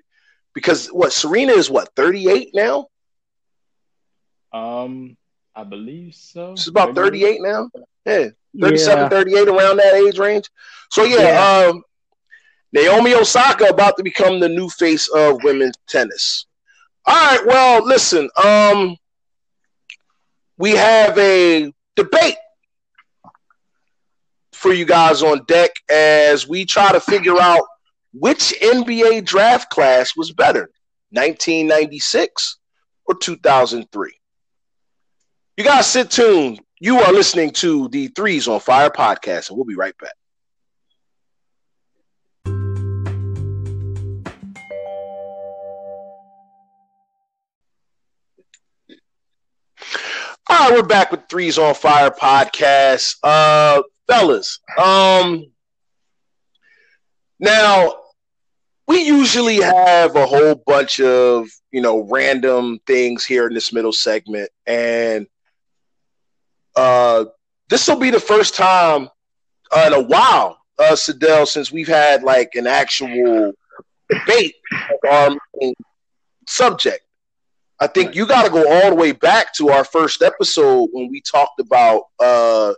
Because 0.53 0.89
what 0.89 1.13
Serena 1.13 1.53
is 1.53 1.71
what 1.71 1.95
38 1.95 2.51
now? 2.55 2.89
Um, 4.53 5.17
I 5.57 5.65
believe 5.65 6.15
so. 6.15 6.55
She's 6.55 6.69
about 6.69 6.95
38 6.95 7.41
now. 7.41 7.71
Yeah, 8.05 8.29
37, 8.61 9.05
yeah. 9.05 9.09
38 9.09 9.49
around 9.49 9.79
that 9.79 9.95
age 9.95 10.19
range. 10.19 10.51
So 10.91 11.05
yeah, 11.05 11.63
yeah. 11.63 11.69
Um, 11.71 11.83
Naomi 12.73 13.15
Osaka 13.15 13.65
about 13.65 13.97
to 13.97 14.03
become 14.03 14.39
the 14.39 14.51
new 14.51 14.69
face 14.69 15.09
of 15.09 15.43
women's 15.43 15.77
tennis. 15.89 16.45
All 17.07 17.15
right, 17.15 17.47
well, 17.47 17.87
listen, 17.87 18.29
um, 18.45 18.97
we 20.59 20.73
have 20.73 21.17
a 21.19 21.73
debate 21.95 22.37
for 24.53 24.73
you 24.73 24.85
guys 24.85 25.23
on 25.23 25.45
deck 25.45 25.71
as 25.89 26.47
we 26.47 26.67
try 26.67 26.93
to 26.93 27.01
figure 27.01 27.41
out 27.41 27.63
which 28.13 28.53
NBA 28.61 29.25
draft 29.25 29.71
class 29.71 30.17
was 30.17 30.33
better, 30.33 30.71
1996 31.11 32.59
or 33.07 33.15
2003. 33.15 34.13
You 35.57 35.65
guys 35.65 35.87
sit 35.87 36.11
tuned. 36.11 36.61
You 36.81 36.99
are 36.99 37.11
listening 37.15 37.51
to 37.53 37.89
the 37.89 38.09
Threes 38.09 38.47
on 38.47 38.61
Fire 38.61 38.91
podcast, 38.91 39.49
and 39.49 39.57
we'll 39.57 39.65
be 39.65 39.75
right 39.75 39.95
back. 39.97 40.13
All 50.49 50.69
right, 50.69 50.73
we're 50.73 50.83
back 50.83 51.11
with 51.11 51.27
Threes 51.31 51.57
on 51.57 51.75
Fire 51.75 52.11
podcast. 52.11 53.17
Uh, 53.23 53.81
fellas, 54.07 54.61
um, 54.77 55.43
now 57.41 57.95
we 58.87 59.05
usually 59.05 59.63
have 59.63 60.17
a 60.17 60.27
whole 60.27 60.63
bunch 60.67 61.01
of 61.01 61.49
you 61.73 61.81
know 61.81 62.07
random 62.11 62.79
things 62.87 63.25
here 63.25 63.47
in 63.47 63.55
this 63.55 63.73
middle 63.73 63.95
segment, 63.95 64.51
and 64.67 65.27
uh, 66.77 67.25
this 67.69 67.89
will 67.89 67.99
be 67.99 68.11
the 68.11 68.21
first 68.21 68.55
time 68.55 69.09
uh, 69.73 69.85
in 69.87 69.93
a 69.93 70.03
while, 70.03 70.59
uh, 70.79 70.93
Sadell, 70.93 71.47
since 71.47 71.73
we've 71.73 71.89
had 71.89 72.23
like 72.23 72.55
an 72.55 72.67
actual 72.67 73.53
debate 74.09 74.55
of 74.81 75.11
our 75.11 75.37
subject. 76.47 77.03
I 77.79 77.87
think 77.87 78.15
you 78.15 78.27
got 78.27 78.45
to 78.45 78.51
go 78.51 78.65
all 78.71 78.91
the 78.91 78.97
way 78.97 79.13
back 79.13 79.53
to 79.55 79.69
our 79.69 79.85
first 79.85 80.23
episode 80.23 80.89
when 80.93 81.11
we 81.11 81.21
talked 81.21 81.61
about 81.61 82.05
uh, 82.19 82.73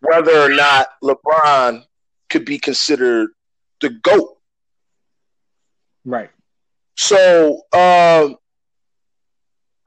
whether 0.00 0.38
or 0.38 0.50
not 0.50 0.88
LeBron 1.02 1.84
could 2.30 2.44
be 2.44 2.58
considered 2.58 3.30
the 3.80 3.90
GOAT. 3.90 4.36
Right. 6.04 6.30
So 6.96 7.62
um, 7.72 8.36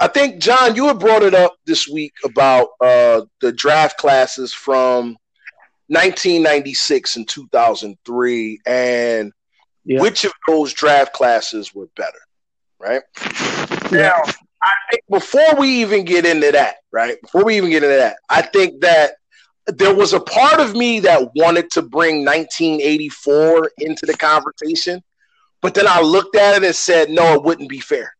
I 0.02 0.08
think, 0.08 0.42
John, 0.42 0.76
you 0.76 0.88
had 0.88 0.98
brought 0.98 1.22
it 1.22 1.36
up 1.36 1.58
this 1.68 1.88
week 1.88 2.14
about 2.24 2.70
uh, 2.82 3.22
the 3.40 3.52
draft 3.52 4.00
classes 4.00 4.52
from 4.52 5.16
1996 5.90 7.18
and 7.18 7.30
2003 7.30 8.62
and 8.66 9.32
yeah. 9.86 10.02
which 10.02 10.26
of 10.26 10.32
those 10.48 10.74
draft 10.74 11.14
classes 11.14 11.76
were 11.76 11.88
better, 11.96 12.18
right? 12.80 13.04
Yeah. 13.92 13.92
Now, 13.92 14.24
I 14.64 14.72
think 14.90 15.04
before 15.08 15.56
we 15.60 15.68
even 15.82 16.04
get 16.04 16.26
into 16.26 16.52
that, 16.52 16.78
right? 16.92 17.22
Before 17.22 17.46
we 17.46 17.58
even 17.58 17.70
get 17.70 17.84
into 17.84 17.96
that, 17.96 18.18
I 18.28 18.42
think 18.42 18.82
that 18.82 19.12
there 19.68 19.94
was 19.94 20.14
a 20.14 20.20
part 20.20 20.60
of 20.60 20.76
me 20.76 21.00
that 21.02 21.30
wanted 21.36 21.70
to 21.72 21.84
bring 21.84 22.26
1984 22.26 23.72
into 23.78 24.08
the 24.08 24.18
conversation, 24.18 25.04
but 25.62 25.76
then 25.76 25.86
I 25.88 26.02
looked 26.02 26.36
at 26.36 26.58
it 26.58 26.64
and 26.64 26.76
said, 26.76 27.12
no, 27.12 27.36
it 27.36 27.44
wouldn't 27.44 27.70
be 27.70 27.80
fair. 27.80 28.16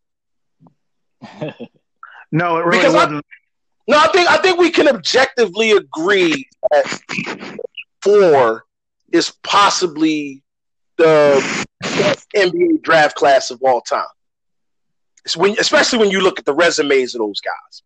No, 2.32 2.58
it 2.58 2.66
really 2.66 2.78
because 2.78 2.94
wasn't. 2.94 3.18
I, 3.18 3.92
no, 3.92 3.98
I 3.98 4.08
think 4.08 4.30
I 4.30 4.38
think 4.38 4.60
we 4.60 4.70
can 4.72 4.88
objectively 4.88 5.72
agree 5.72 6.48
that 6.72 7.60
four 8.02 8.66
is 9.12 9.34
possibly 9.44 10.44
the 10.98 11.66
NBA 12.36 12.82
draft 12.82 13.16
class 13.16 13.52
of 13.52 13.62
all 13.64 13.82
time. 13.82 14.06
When, 15.36 15.56
especially 15.60 16.00
when 16.00 16.10
you 16.10 16.22
look 16.22 16.40
at 16.40 16.46
the 16.46 16.54
resumes 16.54 17.14
of 17.16 17.20
those 17.20 17.42
guys. 17.42 17.84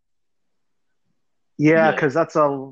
Yeah, 1.58 1.90
because 1.90 2.14
yeah. 2.14 2.20
that's 2.20 2.36
a 2.36 2.70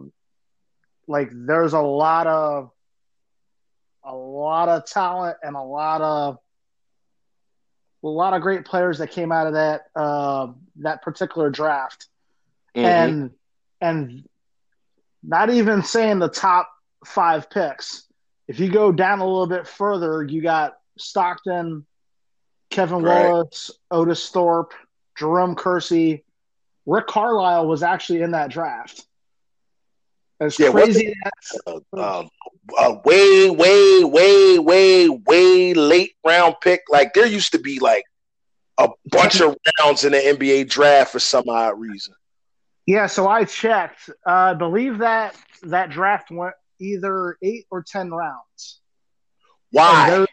like 1.07 1.31
there's 1.33 1.73
a 1.73 1.81
lot 1.81 2.27
of 2.27 2.71
a 4.05 4.15
lot 4.15 4.69
of 4.69 4.87
talent 4.87 5.39
and 5.43 5.57
a 5.57 5.63
lot 5.63 6.01
of 6.03 6.39
a 8.05 8.09
lot 8.09 8.35
of 8.35 8.43
great 8.43 8.65
players 8.65 8.99
that 8.99 9.11
came 9.11 9.33
out 9.33 9.47
of 9.47 9.55
that 9.55 9.87
uh, 9.97 10.49
that 10.77 11.03
particular 11.03 11.51
draft, 11.51 12.07
mm-hmm. 12.77 12.87
and 12.87 13.31
and 13.81 14.29
not 15.23 15.51
even 15.51 15.83
saying 15.83 16.19
the 16.19 16.29
top 16.29 16.71
five 17.05 17.49
picks. 17.51 18.05
If 18.47 18.61
you 18.61 18.71
go 18.71 18.93
down 18.93 19.21
a 19.21 19.25
little 19.27 19.47
bit 19.47 19.67
further, 19.67 20.23
you 20.23 20.43
got 20.43 20.77
Stockton, 20.99 21.87
Kevin 22.71 23.03
right. 23.03 23.27
Wallace, 23.27 23.71
Otis 23.91 24.29
Thorpe, 24.29 24.75
Jerome 25.17 25.55
Kersey, 25.55 26.25
Rick 26.87 27.07
Carlisle 27.07 27.67
was 27.67 27.83
actually 27.83 28.21
in 28.21 28.33
that 28.33 28.51
draft. 28.51 29.07
As 30.41 30.59
yeah, 30.59 30.71
crazy 30.71 31.15
as 31.25 31.59
uh, 31.67 31.81
uh, 31.97 32.29
uh, 32.79 32.97
way, 33.05 33.51
way, 33.51 34.05
way, 34.05 34.59
way, 34.59 35.09
way 35.09 35.75
late 35.75 36.15
round 36.25 36.57
pick. 36.63 36.83
Like 36.89 37.15
there 37.15 37.27
used 37.27 37.53
to 37.53 37.59
be 37.59 37.79
like 37.79 38.05
a 38.79 38.89
bunch 39.11 39.41
of 39.41 39.57
rounds 39.81 40.05
in 40.05 40.13
the 40.13 40.19
NBA 40.19 40.69
draft 40.69 41.13
for 41.13 41.21
some 41.21 41.49
odd 41.49 41.79
reason. 41.79 42.15
Yeah, 42.87 43.07
so 43.07 43.29
I 43.29 43.45
checked. 43.45 44.11
Uh, 44.27 44.31
I 44.31 44.55
believe 44.55 44.99
that 44.99 45.37
that 45.63 45.91
draft 45.91 46.31
went 46.31 46.55
either 46.81 47.39
eight 47.43 47.67
or 47.71 47.83
ten 47.83 48.11
rounds. 48.11 48.81
Why? 49.71 50.27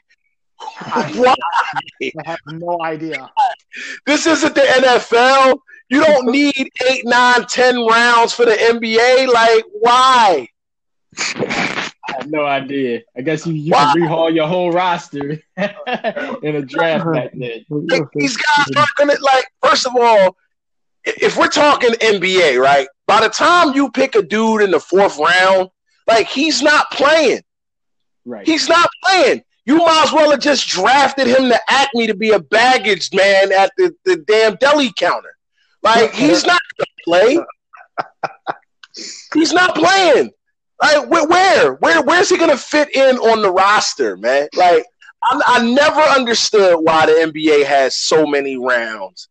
I, 0.80 1.12
Why? 1.16 1.36
I 2.02 2.12
have 2.26 2.40
no 2.48 2.82
idea. 2.82 3.30
This 4.06 4.28
isn't 4.28 4.54
the 4.54 4.62
NFL. 4.62 5.60
You 5.90 6.04
don't 6.04 6.28
need 6.32 6.70
eight, 6.90 7.06
nine, 7.06 7.46
ten 7.48 7.86
rounds 7.86 8.34
for 8.34 8.46
the 8.46 8.52
NBA. 8.52 9.28
Like, 9.32 9.64
why? 9.74 10.48
I 12.12 12.22
have 12.22 12.32
no 12.32 12.46
idea. 12.46 13.02
I 13.16 13.22
guess 13.22 13.46
you, 13.46 13.54
you 13.54 13.72
can 13.72 13.98
rehaul 13.98 14.34
your 14.34 14.48
whole 14.48 14.72
roster 14.72 15.32
in 15.58 16.56
a 16.56 16.62
draft 16.62 17.06
back 17.14 17.32
then. 17.34 17.66
These 18.16 18.38
guys 18.38 18.68
are 18.76 18.88
gonna 18.98 19.16
like. 19.22 19.46
First 19.64 19.86
of 19.88 19.96
all, 19.96 20.36
if 21.04 21.38
we're 21.38 21.48
talking 21.48 21.92
NBA, 21.92 22.60
right? 22.62 22.88
By 23.08 23.22
the 23.22 23.30
time 23.30 23.76
you 23.76 23.92
pick 23.92 24.16
a 24.16 24.22
dude 24.22 24.62
in 24.62 24.72
the 24.72 24.80
fourth 24.80 25.18
round, 25.18 25.70
like 26.08 26.28
he's 26.28 26.62
not 26.62 26.92
playing. 26.92 27.42
Right. 28.26 28.46
He's 28.46 28.68
not 28.68 28.90
playing. 29.06 29.44
You 29.66 29.78
might 29.78 30.04
as 30.06 30.12
well 30.12 30.32
have 30.32 30.40
just 30.40 30.68
drafted 30.68 31.28
him 31.28 31.50
to 31.50 31.60
Acme 31.70 32.08
to 32.08 32.16
be 32.16 32.32
a 32.32 32.40
baggage 32.40 33.10
man 33.14 33.52
at 33.52 33.72
the, 33.78 33.96
the 34.06 34.18
damn 34.18 34.56
deli 34.56 34.92
counter. 34.98 35.36
Like 35.84 36.14
he's 36.14 36.46
not 36.46 36.62
gonna 36.78 36.88
play. 37.06 37.40
he's 39.34 39.54
not 39.54 39.76
playing. 39.76 40.32
Like 40.82 41.10
where, 41.10 41.28
where, 41.28 41.74
where, 41.76 42.02
where's 42.02 42.30
he 42.30 42.38
gonna 42.38 42.58
fit 42.58 42.96
in 42.96 43.18
on 43.18 43.42
the 43.42 43.52
roster, 43.52 44.18
man? 44.18 44.48
Like 44.56 44.86
I, 45.24 45.42
I 45.46 45.70
never 45.70 46.02
understood 46.02 46.78
why 46.82 47.06
the 47.06 47.12
NBA 47.12 47.66
has 47.66 47.98
so 47.98 48.26
many 48.26 48.58
rounds 48.58 49.30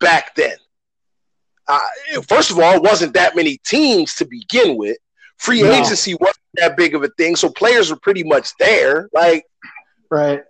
back 0.00 0.34
then. 0.34 0.56
Uh, 1.68 1.78
first 2.28 2.50
of 2.50 2.58
all, 2.58 2.74
it 2.74 2.82
wasn't 2.82 3.14
that 3.14 3.36
many 3.36 3.58
teams 3.64 4.14
to 4.16 4.24
begin 4.24 4.76
with. 4.76 4.98
Free 5.38 5.62
no. 5.62 5.72
agency 5.72 6.14
wasn't 6.14 6.36
that 6.54 6.76
big 6.76 6.94
of 6.94 7.02
a 7.02 7.08
thing, 7.18 7.34
so 7.34 7.48
players 7.48 7.90
were 7.90 7.98
pretty 7.98 8.22
much 8.22 8.52
there. 8.58 9.08
Like, 9.12 9.44
right? 10.10 10.42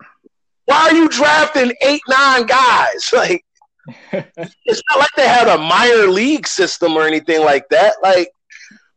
Why 0.67 0.89
are 0.89 0.95
you 0.95 1.09
drafting 1.09 1.73
eight, 1.83 2.03
nine 2.09 2.47
guys? 2.47 3.11
Like, 3.13 3.45
it's 4.13 4.83
not 4.91 5.01
like 5.01 5.11
they 5.17 5.27
had 5.27 5.49
a 5.49 5.59
minor 5.59 6.07
league 6.07 6.47
system 6.47 6.97
or 6.97 7.03
anything 7.03 7.41
like 7.41 7.69
that. 7.71 7.95
Like, 8.01 8.31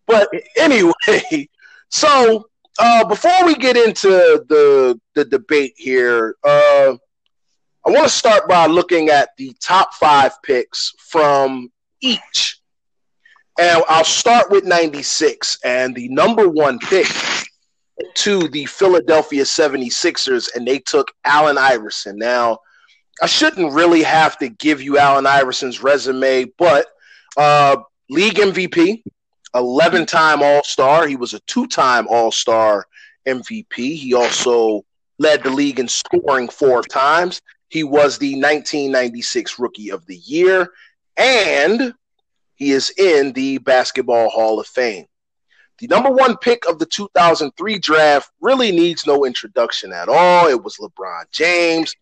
but 0.07 0.29
anyway, 0.57 1.49
so 1.89 2.47
uh, 2.79 3.05
before 3.05 3.45
we 3.45 3.55
get 3.55 3.77
into 3.77 4.43
the 4.49 4.99
the 5.13 5.25
debate 5.25 5.73
here, 5.77 6.35
uh, 6.43 6.95
I 7.85 7.91
want 7.91 8.03
to 8.03 8.09
start 8.09 8.47
by 8.47 8.65
looking 8.65 9.09
at 9.09 9.29
the 9.37 9.55
top 9.61 9.93
five 9.93 10.33
picks 10.43 10.91
from 10.97 11.69
each. 12.01 12.61
And 13.57 13.83
I'll 13.87 14.03
start 14.03 14.51
with 14.51 14.65
96 14.65 15.59
and 15.63 15.95
the 15.95 16.09
number 16.09 16.49
one 16.49 16.77
pick 16.79 17.07
to 18.15 18.47
the 18.49 18.65
Philadelphia 18.65 19.43
76ers, 19.43 20.53
and 20.55 20.67
they 20.67 20.79
took 20.79 21.11
Allen 21.23 21.57
Iverson. 21.57 22.17
Now, 22.17 22.59
I 23.21 23.27
shouldn't 23.27 23.73
really 23.73 24.03
have 24.03 24.37
to 24.39 24.49
give 24.49 24.81
you 24.81 24.97
Allen 24.97 25.25
Iverson's 25.25 25.81
resume, 25.81 26.45
but 26.57 26.87
uh, 27.37 27.77
league 28.09 28.35
MVP, 28.35 29.03
11 29.55 30.05
time 30.05 30.43
All 30.43 30.63
Star. 30.63 31.07
He 31.07 31.15
was 31.15 31.33
a 31.33 31.39
two 31.41 31.67
time 31.67 32.07
All 32.09 32.31
Star 32.31 32.85
MVP. 33.27 33.95
He 33.95 34.13
also 34.13 34.85
led 35.17 35.43
the 35.43 35.49
league 35.49 35.79
in 35.79 35.87
scoring 35.87 36.49
four 36.49 36.83
times. 36.83 37.41
He 37.69 37.83
was 37.83 38.17
the 38.17 38.33
1996 38.33 39.57
Rookie 39.57 39.89
of 39.89 40.05
the 40.05 40.17
Year, 40.17 40.69
and 41.17 41.93
he 42.55 42.71
is 42.71 42.91
in 42.97 43.33
the 43.33 43.57
Basketball 43.59 44.29
Hall 44.29 44.59
of 44.59 44.67
Fame. 44.67 45.05
The 45.79 45.87
number 45.87 46.09
one 46.09 46.37
pick 46.37 46.65
of 46.69 46.79
the 46.79 46.85
2003 46.85 47.79
draft 47.79 48.31
really 48.39 48.71
needs 48.71 49.05
no 49.05 49.25
introduction 49.25 49.91
at 49.91 50.07
all. 50.07 50.47
It 50.47 50.63
was 50.63 50.77
LeBron 50.77 51.25
James. 51.31 51.93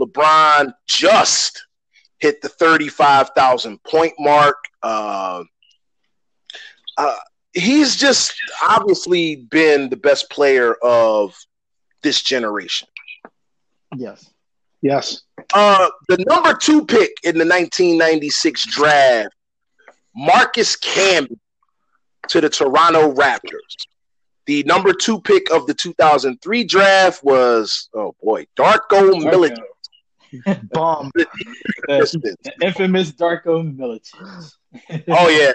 LeBron 0.00 0.72
just 0.86 1.66
hit 2.18 2.40
the 2.40 2.48
35,000 2.48 3.82
point 3.82 4.14
mark. 4.18 4.56
Uh, 4.82 5.42
uh, 6.96 7.16
he's 7.52 7.96
just 7.96 8.34
obviously 8.62 9.36
been 9.36 9.88
the 9.88 9.96
best 9.96 10.30
player 10.30 10.74
of 10.82 11.36
this 12.02 12.22
generation. 12.22 12.88
Yes. 13.96 14.30
Yes. 14.82 15.22
Uh, 15.54 15.88
the 16.08 16.22
number 16.28 16.54
two 16.54 16.84
pick 16.84 17.10
in 17.24 17.38
the 17.38 17.44
1996 17.44 18.66
draft, 18.66 19.34
Marcus 20.14 20.76
Camby 20.76 21.38
to 22.28 22.40
the 22.40 22.48
Toronto 22.48 23.12
Raptors. 23.12 23.86
The 24.46 24.62
number 24.64 24.92
two 24.92 25.20
pick 25.20 25.50
of 25.50 25.66
the 25.66 25.74
2003 25.74 26.64
draft 26.64 27.24
was, 27.24 27.88
oh 27.94 28.14
boy, 28.22 28.46
Darko 28.56 29.20
Milicic. 29.20 29.56
Bomb. 30.72 31.10
the, 31.14 32.36
infamous 32.62 33.12
Darko 33.12 33.76
Milicic. 33.76 34.52
oh, 35.08 35.28
yeah. 35.28 35.52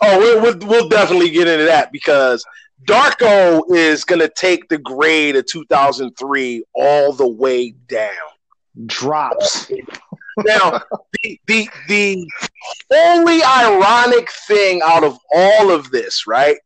Oh, 0.00 0.18
we'll, 0.18 0.42
we'll, 0.42 0.68
we'll 0.68 0.88
definitely 0.88 1.30
get 1.30 1.48
into 1.48 1.64
that 1.64 1.92
because 1.92 2.44
Darko 2.86 3.62
is 3.70 4.04
going 4.04 4.20
to 4.20 4.28
take 4.28 4.68
the 4.68 4.78
grade 4.78 5.36
of 5.36 5.46
2003 5.46 6.64
all 6.74 7.12
the 7.12 7.28
way 7.28 7.70
down. 7.70 8.10
Drops. 8.86 9.70
now, 10.38 10.82
the, 11.22 11.40
the 11.46 11.68
the 11.88 12.28
only 12.92 13.42
ironic 13.42 14.30
thing 14.48 14.80
out 14.84 15.04
of 15.04 15.16
all 15.32 15.70
of 15.70 15.90
this, 15.90 16.26
right? 16.26 16.58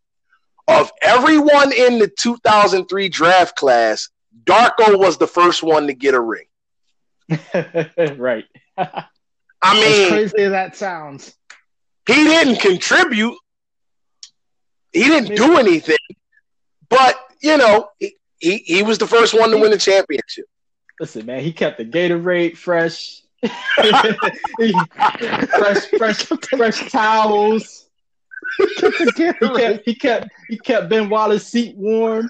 Of 0.67 0.91
everyone 1.03 1.73
in 1.73 1.99
the 1.99 2.09
2003 2.09 3.09
draft 3.09 3.57
class, 3.57 4.09
Darko 4.45 4.99
was 4.99 5.19
the 5.19 5.27
first 5.27 5.63
one 5.63 5.87
to 5.87 5.95
get 5.95 6.15
a 6.15 6.21
ring. 6.21 6.47
right. 8.17 8.45
I 9.61 9.75
mean, 9.75 10.05
as 10.05 10.09
crazy 10.09 10.39
as 10.39 10.53
that 10.53 10.77
sounds, 10.77 11.35
he 12.09 12.25
didn't 12.25 12.61
contribute. 12.61 13.37
He 14.93 15.05
didn't 15.05 15.37
do 15.37 15.59
anything, 15.59 15.97
but 16.89 17.15
you 17.41 17.59
know, 17.59 17.91
he, 18.01 18.17
he, 18.39 18.57
he 18.59 18.83
was 18.83 18.97
the 18.97 19.07
first 19.07 19.39
one 19.39 19.51
to 19.51 19.59
win 19.59 19.71
the 19.71 19.79
championship. 19.79 20.47
Listen, 20.99 21.27
man, 21.27 21.43
he 21.43 21.53
kept 21.53 21.77
the 21.77 21.85
Gatorade 21.85 22.57
fresh. 22.57 23.23
fresh, 25.51 25.87
fresh, 25.99 26.25
fresh 26.25 26.91
towels. 26.91 27.89
he, 28.57 29.13
kept, 29.13 29.85
he 29.85 29.95
kept 29.95 30.29
he 30.49 30.57
kept 30.57 30.89
Ben 30.89 31.09
Wallace's 31.11 31.47
seat 31.47 31.77
warm. 31.77 32.29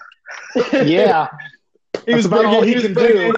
Yeah, 0.72 1.28
he 2.04 2.14
was 2.14 2.26
about 2.26 2.44
all 2.44 2.62
he, 2.62 2.74
he 2.74 2.82
can 2.82 2.94
bringing, 2.94 3.32
do. 3.32 3.36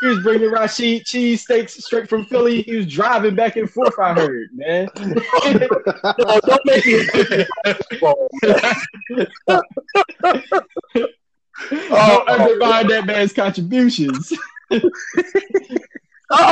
He 0.00 0.06
was 0.06 0.20
bringing 0.22 0.50
Rasheed 0.50 1.06
cheese 1.06 1.42
steaks 1.42 1.74
straight 1.84 2.08
from 2.08 2.24
Philly. 2.26 2.62
He 2.62 2.76
was 2.76 2.86
driving 2.86 3.34
back 3.34 3.56
and 3.56 3.68
forth. 3.68 3.98
I 3.98 4.14
heard, 4.14 4.50
man. 4.52 4.88
oh, 4.96 6.40
don't 6.46 6.64
make 6.64 6.86
me. 6.86 7.04
oh, 11.90 12.24
undermine 12.28 12.86
that 12.88 13.02
man's 13.06 13.32
contributions. 13.32 14.32
oh, 14.70 14.80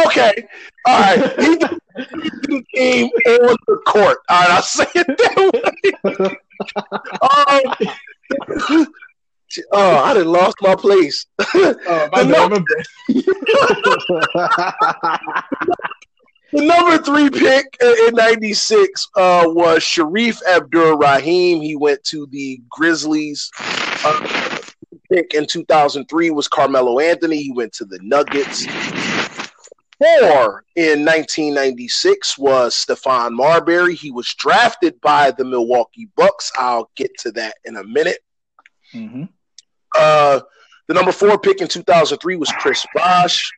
okay, 0.07 0.49
all 0.87 1.01
right. 1.01 1.41
He 1.41 1.57
did 1.57 1.81
the 1.97 2.65
game 2.75 3.11
on 3.27 3.57
the 3.67 3.77
court. 3.87 4.19
All 4.29 4.41
right, 4.41 4.51
I'll 4.51 4.63
say 4.63 4.87
it 4.95 5.07
that 5.07 5.37
way. 6.03 6.37
um, 8.81 8.87
Oh, 9.73 9.97
I 9.97 10.15
done 10.15 10.29
lost 10.29 10.57
my 10.61 10.75
place. 10.75 11.27
Oh, 11.55 12.09
my 12.13 12.25
the, 12.25 12.31
number, 12.31 12.65
the 16.53 16.65
number 16.65 16.99
three 16.99 17.31
pick 17.31 17.77
in 17.81 18.15
'96 18.15 19.09
uh, 19.17 19.45
was 19.47 19.83
Sharif 19.83 20.41
Abdur-Rahim. 20.49 21.61
He 21.61 21.77
went 21.77 22.03
to 22.05 22.27
the 22.31 22.61
Grizzlies. 22.69 23.51
Uh, 24.05 24.59
pick 25.13 25.35
in 25.35 25.47
2003 25.47 26.31
was 26.31 26.49
Carmelo 26.49 26.99
Anthony. 26.99 27.43
He 27.43 27.53
went 27.53 27.73
to 27.75 27.85
the 27.85 27.99
Nuggets. 28.03 28.67
Four 29.99 30.65
in 30.77 31.07
1996 31.07 32.37
was 32.37 32.75
Stephon 32.75 33.33
Marbury. 33.33 33.95
He 33.95 34.11
was 34.11 34.35
drafted 34.35 35.01
by 35.01 35.31
the 35.31 35.45
Milwaukee 35.45 36.09
Bucks. 36.17 36.53
I'll 36.57 36.91
get 36.97 37.13
to 37.21 37.33
that 37.33 37.55
in 37.65 37.77
a 37.77 37.85
minute. 37.85 38.19
Mm-hmm. 38.95 39.25
Uh, 39.99 40.41
the 40.89 40.95
number 40.95 41.13
four 41.13 41.39
pick 41.39 41.61
in 41.61 41.69
2003 41.69 42.37
was 42.37 42.51
Chris 42.53 42.85
Bosh. 42.95 43.51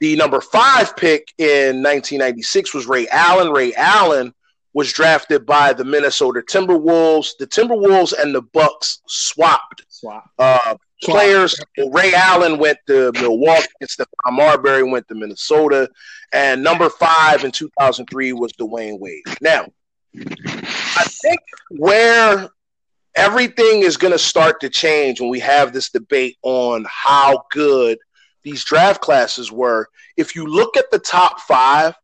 The 0.00 0.16
number 0.16 0.40
five 0.40 0.94
pick 0.96 1.32
in 1.38 1.82
1996 1.82 2.74
was 2.74 2.86
Ray 2.86 3.08
Allen. 3.08 3.50
Ray 3.50 3.72
Allen 3.74 4.34
was 4.74 4.92
drafted 4.92 5.46
by 5.46 5.72
the 5.72 5.84
Minnesota 5.84 6.42
Timberwolves. 6.42 7.30
The 7.38 7.46
Timberwolves 7.46 8.12
and 8.12 8.34
the 8.34 8.42
Bucks 8.42 9.00
swapped. 9.08 9.86
Swap. 9.88 10.28
Uh, 10.38 10.76
players. 11.02 11.58
Ray 11.78 12.12
Allen 12.12 12.58
went 12.58 12.76
to 12.86 13.10
Milwaukee. 13.14 13.68
Stephon 13.84 14.32
Marbury 14.32 14.82
went 14.82 15.08
to 15.08 15.14
Minnesota. 15.14 15.88
And 16.34 16.62
number 16.62 16.90
five 16.90 17.44
in 17.44 17.52
2003 17.52 18.34
was 18.34 18.52
Dwyane 18.52 19.00
Wade. 19.00 19.22
Now, 19.40 19.66
I 20.14 21.04
think 21.22 21.40
where 21.70 22.50
everything 23.16 23.82
is 23.82 23.96
going 23.96 24.12
to 24.12 24.18
start 24.18 24.60
to 24.60 24.68
change 24.68 25.20
when 25.20 25.30
we 25.30 25.40
have 25.40 25.72
this 25.72 25.90
debate 25.90 26.36
on 26.42 26.86
how 26.88 27.42
good 27.50 27.98
these 28.44 28.62
draft 28.64 29.00
classes 29.00 29.50
were. 29.50 29.88
If 30.16 30.36
you 30.36 30.46
look 30.46 30.76
at 30.76 30.90
the 30.90 30.98
top 30.98 31.40
five, 31.40 31.94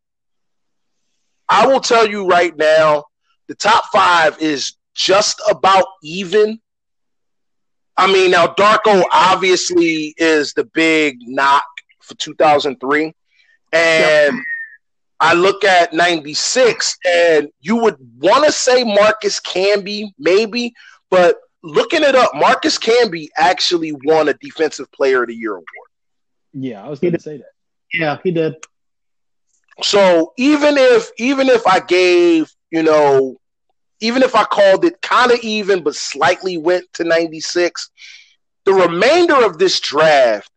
I 1.49 1.67
will 1.67 1.81
tell 1.81 2.09
you 2.09 2.27
right 2.27 2.57
now, 2.57 3.05
the 3.47 3.55
top 3.55 3.85
five 3.93 4.41
is 4.41 4.75
just 4.95 5.41
about 5.51 5.85
even. 6.03 6.59
I 7.97 8.11
mean, 8.11 8.31
now 8.31 8.47
Darko 8.47 9.05
obviously 9.13 10.15
is 10.17 10.55
the 10.55 10.65
big 10.65 11.19
knock 11.21 11.65
for 12.01 12.15
2003. 12.15 13.13
And 13.75 14.37
yep. 14.37 14.45
I 15.21 15.35
look 15.35 15.63
at 15.63 15.93
96, 15.93 16.99
and 17.05 17.49
you 17.61 17.77
would 17.77 17.97
want 18.19 18.45
to 18.45 18.53
say 18.53 18.83
Marcus 18.83 19.39
Camby, 19.41 20.07
maybe, 20.19 20.75
but 21.13 21.37
looking 21.63 22.03
it 22.03 22.15
up, 22.15 22.31
Marcus 22.35 22.79
Camby 22.79 23.29
actually 23.37 23.93
won 23.93 24.29
a 24.29 24.35
Defensive 24.35 24.91
Player 24.93 25.23
of 25.23 25.29
the 25.29 25.35
Year 25.35 25.53
award. 25.53 25.67
Yeah, 26.55 26.83
I 26.83 26.89
was 26.89 27.01
going 27.01 27.13
to 27.13 27.21
say 27.21 27.37
that. 27.37 27.51
Yeah, 27.93 28.19
he 28.25 28.31
did. 28.31 28.55
So 29.83 30.33
even 30.39 30.77
if 30.79 31.11
even 31.19 31.49
if 31.49 31.67
I 31.67 31.81
gave 31.81 32.51
you 32.71 32.83
know 32.83 33.37
even 34.01 34.23
if 34.23 34.35
I 34.35 34.45
called 34.45 34.87
it 34.87 35.01
kind 35.03 35.31
of 35.31 35.39
even 35.41 35.83
but 35.83 35.95
slightly 35.95 36.57
went 36.57 36.91
to 36.95 37.05
96, 37.05 37.91
the 38.65 38.73
remainder 38.73 39.45
of 39.45 39.59
this 39.59 39.81
draft 39.81 40.51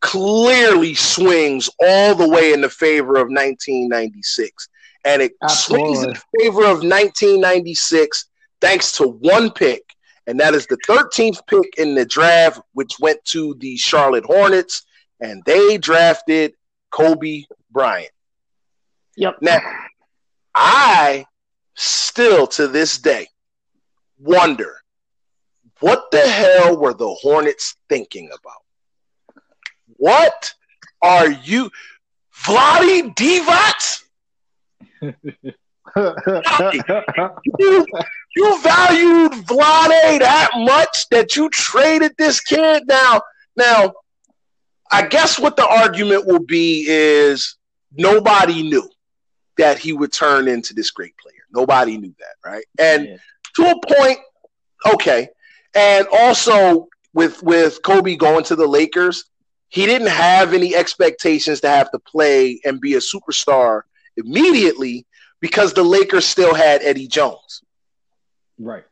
clearly 0.00 0.94
swings 0.94 1.70
all 1.82 2.14
the 2.14 2.28
way 2.28 2.52
in 2.52 2.60
the 2.60 2.70
favor 2.70 3.16
of 3.16 3.28
1996. 3.28 4.68
And 5.04 5.22
it 5.22 5.32
Absolutely. 5.42 5.94
swings 5.94 6.04
in 6.04 6.40
favor 6.40 6.62
of 6.62 6.84
1996 6.84 8.27
thanks 8.60 8.96
to 8.98 9.08
one 9.08 9.50
pick, 9.50 9.82
and 10.26 10.38
that 10.40 10.54
is 10.54 10.66
the 10.66 10.78
13th 10.86 11.46
pick 11.46 11.78
in 11.78 11.94
the 11.94 12.04
draft, 12.04 12.60
which 12.72 12.92
went 13.00 13.24
to 13.26 13.54
the 13.58 13.76
Charlotte 13.76 14.24
Hornets, 14.24 14.82
and 15.20 15.42
they 15.44 15.78
drafted 15.78 16.54
Kobe 16.90 17.44
Bryant. 17.70 18.10
Yep. 19.16 19.38
Now, 19.40 19.60
I 20.54 21.26
still 21.74 22.46
to 22.48 22.68
this 22.68 22.98
day 22.98 23.28
wonder 24.18 24.76
what 25.80 26.10
the 26.10 26.20
hell 26.20 26.76
were 26.76 26.94
the 26.94 27.08
Hornets 27.08 27.76
thinking 27.88 28.26
about? 28.26 29.42
What 29.96 30.54
are 31.02 31.30
you, 31.30 31.70
Vlade 32.44 33.14
Divac? 33.14 34.02
you, 37.58 37.86
you 38.38 38.62
valued 38.62 39.32
Vlade 39.46 40.20
that 40.20 40.50
much 40.54 41.08
that 41.10 41.34
you 41.34 41.50
traded 41.50 42.12
this 42.16 42.40
kid. 42.40 42.84
Now, 42.86 43.20
now, 43.56 43.94
I 44.92 45.06
guess 45.06 45.40
what 45.40 45.56
the 45.56 45.66
argument 45.66 46.24
will 46.24 46.44
be 46.44 46.84
is 46.88 47.56
nobody 47.92 48.62
knew 48.62 48.88
that 49.56 49.78
he 49.78 49.92
would 49.92 50.12
turn 50.12 50.46
into 50.46 50.72
this 50.72 50.92
great 50.92 51.16
player. 51.18 51.34
Nobody 51.50 51.98
knew 51.98 52.14
that, 52.20 52.48
right? 52.48 52.64
And 52.78 53.06
yeah. 53.06 53.16
to 53.56 53.70
a 53.72 53.94
point, 53.96 54.18
okay. 54.94 55.28
And 55.74 56.06
also 56.12 56.88
with 57.12 57.42
with 57.42 57.82
Kobe 57.82 58.14
going 58.14 58.44
to 58.44 58.54
the 58.54 58.68
Lakers, 58.68 59.24
he 59.68 59.84
didn't 59.84 60.08
have 60.08 60.54
any 60.54 60.76
expectations 60.76 61.60
to 61.62 61.68
have 61.68 61.90
to 61.90 61.98
play 61.98 62.60
and 62.64 62.80
be 62.80 62.94
a 62.94 63.00
superstar 63.00 63.82
immediately 64.16 65.06
because 65.40 65.72
the 65.72 65.82
Lakers 65.82 66.24
still 66.24 66.54
had 66.54 66.82
Eddie 66.82 67.08
Jones. 67.08 67.62
Right. 68.58 68.84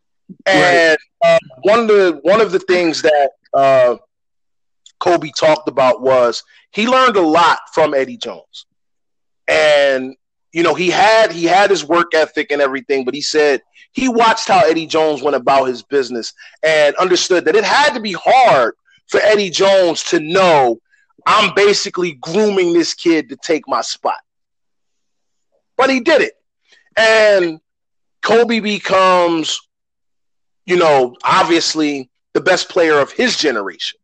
And 0.44 0.98
uh, 1.24 1.38
one 1.62 1.80
of 1.80 1.88
the 1.88 2.20
one 2.22 2.40
of 2.40 2.52
the 2.52 2.58
things 2.58 3.02
that 3.02 3.30
uh, 3.54 3.96
Kobe 4.98 5.30
talked 5.38 5.68
about 5.68 6.02
was 6.02 6.42
he 6.72 6.88
learned 6.88 7.16
a 7.16 7.22
lot 7.22 7.58
from 7.72 7.94
Eddie 7.94 8.16
Jones, 8.16 8.66
and 9.46 10.16
you 10.52 10.62
know 10.62 10.74
he 10.74 10.90
had 10.90 11.32
he 11.32 11.44
had 11.44 11.70
his 11.70 11.84
work 11.84 12.14
ethic 12.14 12.50
and 12.50 12.60
everything, 12.60 13.04
but 13.04 13.14
he 13.14 13.20
said 13.20 13.62
he 13.92 14.08
watched 14.08 14.48
how 14.48 14.60
Eddie 14.60 14.86
Jones 14.86 15.22
went 15.22 15.36
about 15.36 15.66
his 15.66 15.82
business 15.82 16.32
and 16.64 16.94
understood 16.96 17.44
that 17.44 17.56
it 17.56 17.64
had 17.64 17.94
to 17.94 18.00
be 18.00 18.16
hard 18.18 18.74
for 19.08 19.20
Eddie 19.22 19.50
Jones 19.50 20.02
to 20.04 20.20
know 20.20 20.80
I'm 21.24 21.54
basically 21.54 22.12
grooming 22.14 22.72
this 22.72 22.94
kid 22.94 23.28
to 23.28 23.36
take 23.36 23.62
my 23.68 23.80
spot, 23.80 24.18
but 25.76 25.88
he 25.88 26.00
did 26.00 26.22
it, 26.22 26.34
and 26.96 27.60
Kobe 28.26 28.58
becomes, 28.58 29.60
you 30.64 30.76
know, 30.76 31.14
obviously 31.22 32.10
the 32.34 32.40
best 32.40 32.68
player 32.68 32.98
of 32.98 33.12
his 33.12 33.36
generation. 33.36 34.00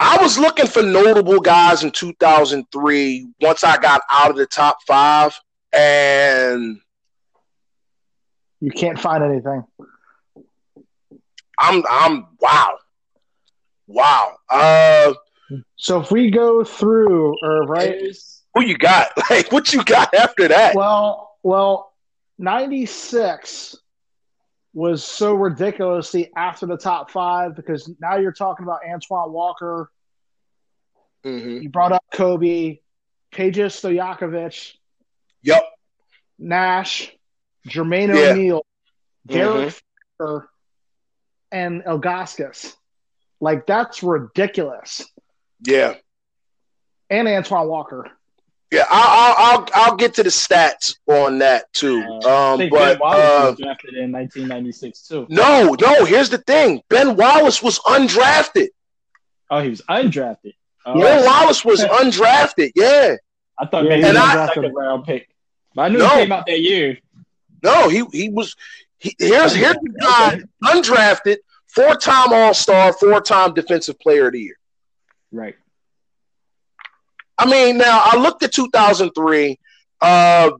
I 0.00 0.16
was 0.22 0.38
looking 0.38 0.66
for 0.66 0.82
notable 0.82 1.40
guys 1.40 1.84
in 1.84 1.90
2003 1.90 3.28
once 3.42 3.62
I 3.62 3.76
got 3.76 4.00
out 4.08 4.30
of 4.30 4.36
the 4.38 4.46
top 4.46 4.78
five, 4.86 5.38
and 5.70 6.80
you 8.62 8.70
can't 8.70 8.98
find 8.98 9.22
anything. 9.22 9.62
I'm, 11.58 11.84
I'm, 11.90 12.26
wow, 12.40 12.78
wow. 13.86 14.32
Uh, 14.48 15.12
so 15.76 16.00
if 16.00 16.10
we 16.10 16.30
go 16.30 16.64
through, 16.64 17.36
or 17.42 17.66
right, 17.66 18.02
who 18.54 18.64
you 18.64 18.78
got? 18.78 19.08
Like, 19.28 19.52
what 19.52 19.74
you 19.74 19.84
got 19.84 20.14
after 20.14 20.48
that? 20.48 20.74
Well, 20.74 21.36
well, 21.42 21.85
96 22.38 23.76
was 24.74 25.02
so 25.02 25.34
ridiculously 25.34 26.30
after 26.36 26.66
the 26.66 26.76
top 26.76 27.10
five 27.10 27.56
because 27.56 27.90
now 28.00 28.16
you're 28.16 28.32
talking 28.32 28.64
about 28.64 28.80
Antoine 28.86 29.32
Walker. 29.32 29.90
Mm-hmm. 31.24 31.62
You 31.62 31.68
brought 31.70 31.92
up 31.92 32.04
Kobe. 32.12 32.78
Peja 33.32 33.66
Stojakovic, 33.66 34.74
Yep. 35.42 35.62
Nash, 36.38 37.12
Jermaine 37.68 38.14
Yeah. 38.14 38.30
O'Neal, 38.30 38.66
Derek 39.26 39.74
Fisher, 40.18 40.48
and 41.52 41.82
Ilgauskas. 41.82 42.74
Like 43.40 43.66
that's 43.66 44.02
ridiculous. 44.02 45.04
Yeah. 45.66 45.94
And 47.10 47.28
Antoine 47.28 47.68
Walker. 47.68 48.10
Yeah, 48.72 48.84
I'll, 48.90 49.34
I'll 49.36 49.58
I'll 49.58 49.68
I'll 49.74 49.96
get 49.96 50.14
to 50.14 50.22
the 50.24 50.28
stats 50.28 50.96
on 51.06 51.38
that 51.38 51.72
too. 51.72 52.02
I 52.02 52.52
Um, 52.52 52.58
think 52.58 52.72
but 52.72 52.94
Ben 52.94 52.98
Wallace 52.98 53.18
uh, 53.24 53.46
was 53.50 53.58
drafted 53.60 53.94
in 53.94 54.10
1996 54.12 55.02
too. 55.08 55.26
no, 55.30 55.76
no. 55.80 56.04
Here's 56.04 56.30
the 56.30 56.38
thing: 56.38 56.82
Ben 56.88 57.14
Wallace 57.16 57.62
was 57.62 57.78
undrafted. 57.80 58.68
Oh, 59.50 59.60
he 59.60 59.70
was 59.70 59.82
undrafted. 59.88 60.54
Oh, 60.84 61.00
Ben 61.00 61.24
Wallace 61.24 61.64
was 61.64 61.80
undrafted. 62.00 62.72
Yeah. 62.74 63.16
I 63.58 63.66
thought 63.66 63.84
Yeah, 63.84 63.90
maybe 63.90 64.02
he 64.02 64.08
he 64.08 64.12
was 64.14 64.22
was 64.24 64.34
a 64.34 64.46
second 64.54 64.74
round 64.74 65.04
pick. 65.04 65.28
But 65.74 65.82
I 65.82 65.88
knew 65.88 65.98
No. 65.98 66.08
he 66.08 66.14
came 66.22 66.32
out 66.32 66.46
that 66.46 66.60
year. 66.60 66.98
No, 67.62 67.88
he 67.88 68.04
he 68.12 68.28
was. 68.30 68.56
He, 68.98 69.14
here's 69.18 69.54
here's 69.54 69.74
the 69.76 69.94
guy 70.00 70.40
undrafted, 70.64 71.36
four 71.68 71.94
time 71.94 72.32
All 72.32 72.52
Star, 72.52 72.92
four 72.92 73.20
time 73.20 73.54
Defensive 73.54 73.98
Player 74.00 74.26
of 74.26 74.32
the 74.32 74.40
Year. 74.40 74.56
Right. 75.30 75.54
I 77.38 77.46
mean, 77.50 77.78
now 77.78 78.02
I 78.04 78.16
looked 78.16 78.42
at 78.42 78.52
2003. 78.52 79.58
Uh, 80.00 80.50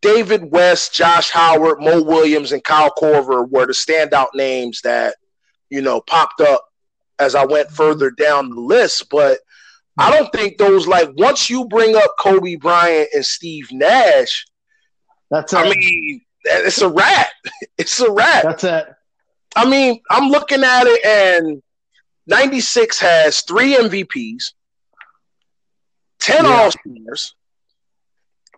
David 0.00 0.50
West, 0.50 0.92
Josh 0.92 1.30
Howard, 1.30 1.80
Mo 1.80 2.02
Williams, 2.02 2.52
and 2.52 2.62
Kyle 2.62 2.90
Korver 2.90 3.48
were 3.48 3.66
the 3.66 3.72
standout 3.72 4.34
names 4.34 4.80
that 4.82 5.16
you 5.70 5.80
know 5.80 6.00
popped 6.00 6.40
up 6.40 6.64
as 7.18 7.34
I 7.34 7.44
went 7.44 7.70
further 7.70 8.10
down 8.10 8.50
the 8.50 8.60
list. 8.60 9.08
But 9.10 9.38
I 9.98 10.10
don't 10.10 10.32
think 10.32 10.58
those 10.58 10.86
like 10.86 11.10
once 11.16 11.48
you 11.48 11.66
bring 11.66 11.96
up 11.96 12.14
Kobe 12.18 12.56
Bryant 12.56 13.10
and 13.14 13.24
Steve 13.24 13.68
Nash, 13.70 14.44
That's 15.30 15.52
it. 15.52 15.58
I 15.58 15.70
mean, 15.70 16.20
it's 16.44 16.82
a 16.82 16.88
wrap. 16.88 17.28
It's 17.78 17.98
a 18.00 18.10
wrap. 18.10 18.44
That's 18.44 18.64
it. 18.64 18.86
I 19.56 19.68
mean, 19.68 20.00
I'm 20.10 20.30
looking 20.30 20.62
at 20.62 20.84
it, 20.86 21.04
and 21.04 21.62
96 22.26 22.98
has 23.00 23.42
three 23.42 23.74
MVPs, 23.74 24.52
10 26.22 26.44
Yeah. 26.44 26.50
All 26.50 26.70
Stars, 26.70 27.34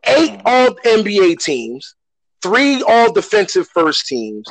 eight 0.04 0.40
All 0.44 0.74
NBA 0.84 1.38
teams, 1.38 1.94
three 2.42 2.82
All 2.82 3.12
Defensive 3.12 3.68
First 3.68 4.06
teams, 4.06 4.46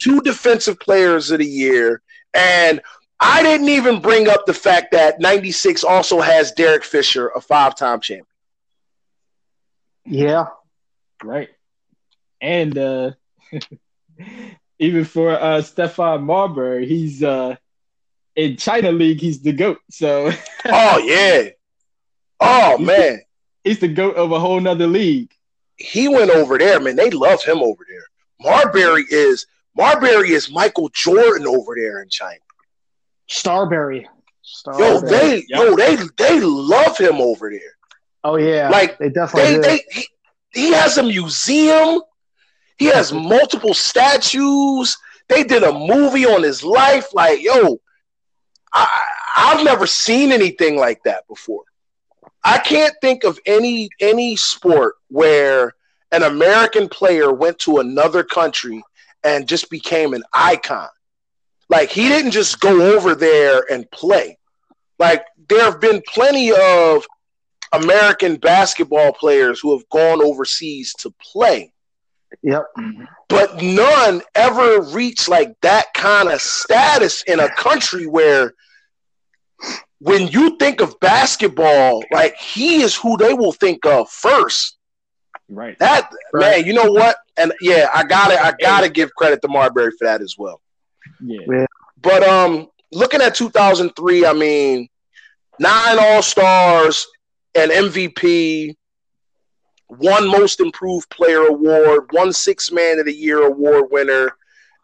two 0.00 0.20
Defensive 0.20 0.78
Players 0.78 1.30
of 1.30 1.38
the 1.38 1.46
Year, 1.46 2.02
and 2.34 2.80
I 3.20 3.42
didn't 3.42 3.68
even 3.68 4.00
bring 4.00 4.28
up 4.28 4.46
the 4.46 4.54
fact 4.54 4.92
that 4.92 5.20
96 5.20 5.84
also 5.84 6.20
has 6.20 6.52
Derek 6.52 6.82
Fisher, 6.82 7.28
a 7.28 7.40
five 7.40 7.76
time 7.76 8.00
champion. 8.00 8.26
Yeah. 10.04 10.46
Right. 11.22 11.50
And 12.40 12.76
uh 12.76 13.12
even 14.78 15.04
for 15.04 15.30
uh 15.30 15.62
Stephon 15.62 16.24
Marbury, 16.24 16.86
he's 16.86 17.22
uh 17.22 17.54
in 18.34 18.56
China 18.56 18.90
League, 18.90 19.20
he's 19.20 19.40
the 19.42 19.52
GOAT. 19.52 19.78
So 19.90 20.32
Oh, 20.64 20.98
yeah. 20.98 21.50
Oh, 22.44 22.78
man. 22.78 23.20
he's 23.64 23.78
the 23.78 23.88
GOAT 23.88 24.16
of 24.16 24.32
a 24.32 24.40
whole 24.40 24.60
nother 24.60 24.86
league. 24.86 25.32
he 25.76 26.08
went 26.08 26.30
over 26.30 26.58
there, 26.58 26.80
man. 26.80 26.96
They 26.96 27.10
love 27.10 27.42
him 27.44 27.58
over 27.58 27.84
there. 27.88 28.04
Marbury 28.40 29.04
is 29.08 29.46
Marbury 29.76 30.30
is 30.32 30.50
Michael 30.50 30.90
Jordan 30.92 31.46
over 31.46 31.74
there 31.76 32.02
in 32.02 32.08
China. 32.08 32.40
Starberry. 33.30 34.04
Yo, 34.78 35.00
they 35.00 35.44
yeah. 35.48 35.62
yo, 35.62 35.76
they 35.76 35.96
they 36.18 36.40
love 36.40 36.98
him 36.98 37.20
over 37.20 37.50
there. 37.50 37.60
oh 38.24 38.36
yeah. 38.36 38.68
Like, 38.68 38.98
they 38.98 39.08
definitely 39.08 39.56
They 39.56 39.56
do. 39.56 39.62
they 39.62 39.84
he, 39.92 40.08
he 40.52 40.72
has 40.72 40.98
a 40.98 41.02
museum. 41.02 42.02
He 42.76 42.86
has 42.86 43.12
multiple 43.34 43.74
statues. 43.74 44.96
They 45.28 45.44
did 45.44 45.62
a 45.62 45.72
movie 45.72 46.26
on 46.26 46.42
his 46.42 46.62
life. 46.64 47.14
Like, 47.14 47.40
yo, 47.42 47.80
I 48.72 48.88
I've 49.36 49.64
never 49.64 49.86
seen 49.86 50.32
anything 50.32 50.76
like 50.76 51.04
that 51.04 51.26
before. 51.28 51.62
I 52.44 52.58
can't 52.58 52.94
think 53.00 53.24
of 53.24 53.38
any 53.46 53.88
any 54.00 54.36
sport 54.36 54.94
where 55.08 55.72
an 56.10 56.22
American 56.22 56.88
player 56.88 57.32
went 57.32 57.58
to 57.60 57.78
another 57.78 58.22
country 58.22 58.82
and 59.24 59.48
just 59.48 59.70
became 59.70 60.12
an 60.14 60.24
icon. 60.32 60.88
Like 61.68 61.90
he 61.90 62.08
didn't 62.08 62.32
just 62.32 62.60
go 62.60 62.94
over 62.94 63.14
there 63.14 63.64
and 63.70 63.90
play. 63.90 64.38
Like 64.98 65.24
there 65.48 65.64
have 65.64 65.80
been 65.80 66.02
plenty 66.06 66.52
of 66.52 67.06
American 67.72 68.36
basketball 68.36 69.12
players 69.12 69.60
who 69.60 69.76
have 69.76 69.88
gone 69.88 70.22
overseas 70.22 70.92
to 70.98 71.10
play, 71.20 71.72
Yep. 72.42 72.64
but 73.28 73.62
none 73.62 74.20
ever 74.34 74.82
reached 74.82 75.28
like 75.28 75.54
that 75.62 75.94
kind 75.94 76.28
of 76.28 76.40
status 76.40 77.22
in 77.26 77.40
a 77.40 77.48
country 77.54 78.06
where 78.06 78.52
when 80.02 80.26
you 80.26 80.56
think 80.56 80.80
of 80.80 80.98
basketball, 80.98 82.02
like 82.10 82.34
he 82.36 82.82
is 82.82 82.96
who 82.96 83.16
they 83.16 83.34
will 83.34 83.52
think 83.52 83.86
of 83.86 84.10
first. 84.10 84.76
Right. 85.48 85.78
That 85.78 86.10
Right. 86.32 86.58
man, 86.58 86.66
you 86.66 86.72
know 86.72 86.90
what? 86.90 87.16
And 87.36 87.52
yeah, 87.60 87.88
I 87.94 88.02
gotta 88.02 88.40
I 88.44 88.52
gotta 88.60 88.88
give 88.88 89.14
credit 89.14 89.40
to 89.42 89.48
Marbury 89.48 89.92
for 89.96 90.04
that 90.06 90.20
as 90.20 90.34
well. 90.36 90.60
Yeah. 91.24 91.66
But 92.00 92.26
um, 92.26 92.68
looking 92.90 93.20
at 93.20 93.36
2003, 93.36 94.26
I 94.26 94.32
mean, 94.32 94.88
nine 95.60 95.98
All 96.00 96.22
Stars, 96.22 97.06
an 97.54 97.68
MVP, 97.68 98.74
one 99.86 100.26
Most 100.26 100.58
Improved 100.58 101.10
Player 101.10 101.46
award, 101.46 102.08
one 102.10 102.32
Six 102.32 102.72
Man 102.72 102.98
of 102.98 103.06
the 103.06 103.14
Year 103.14 103.46
award 103.46 103.84
winner, 103.92 104.32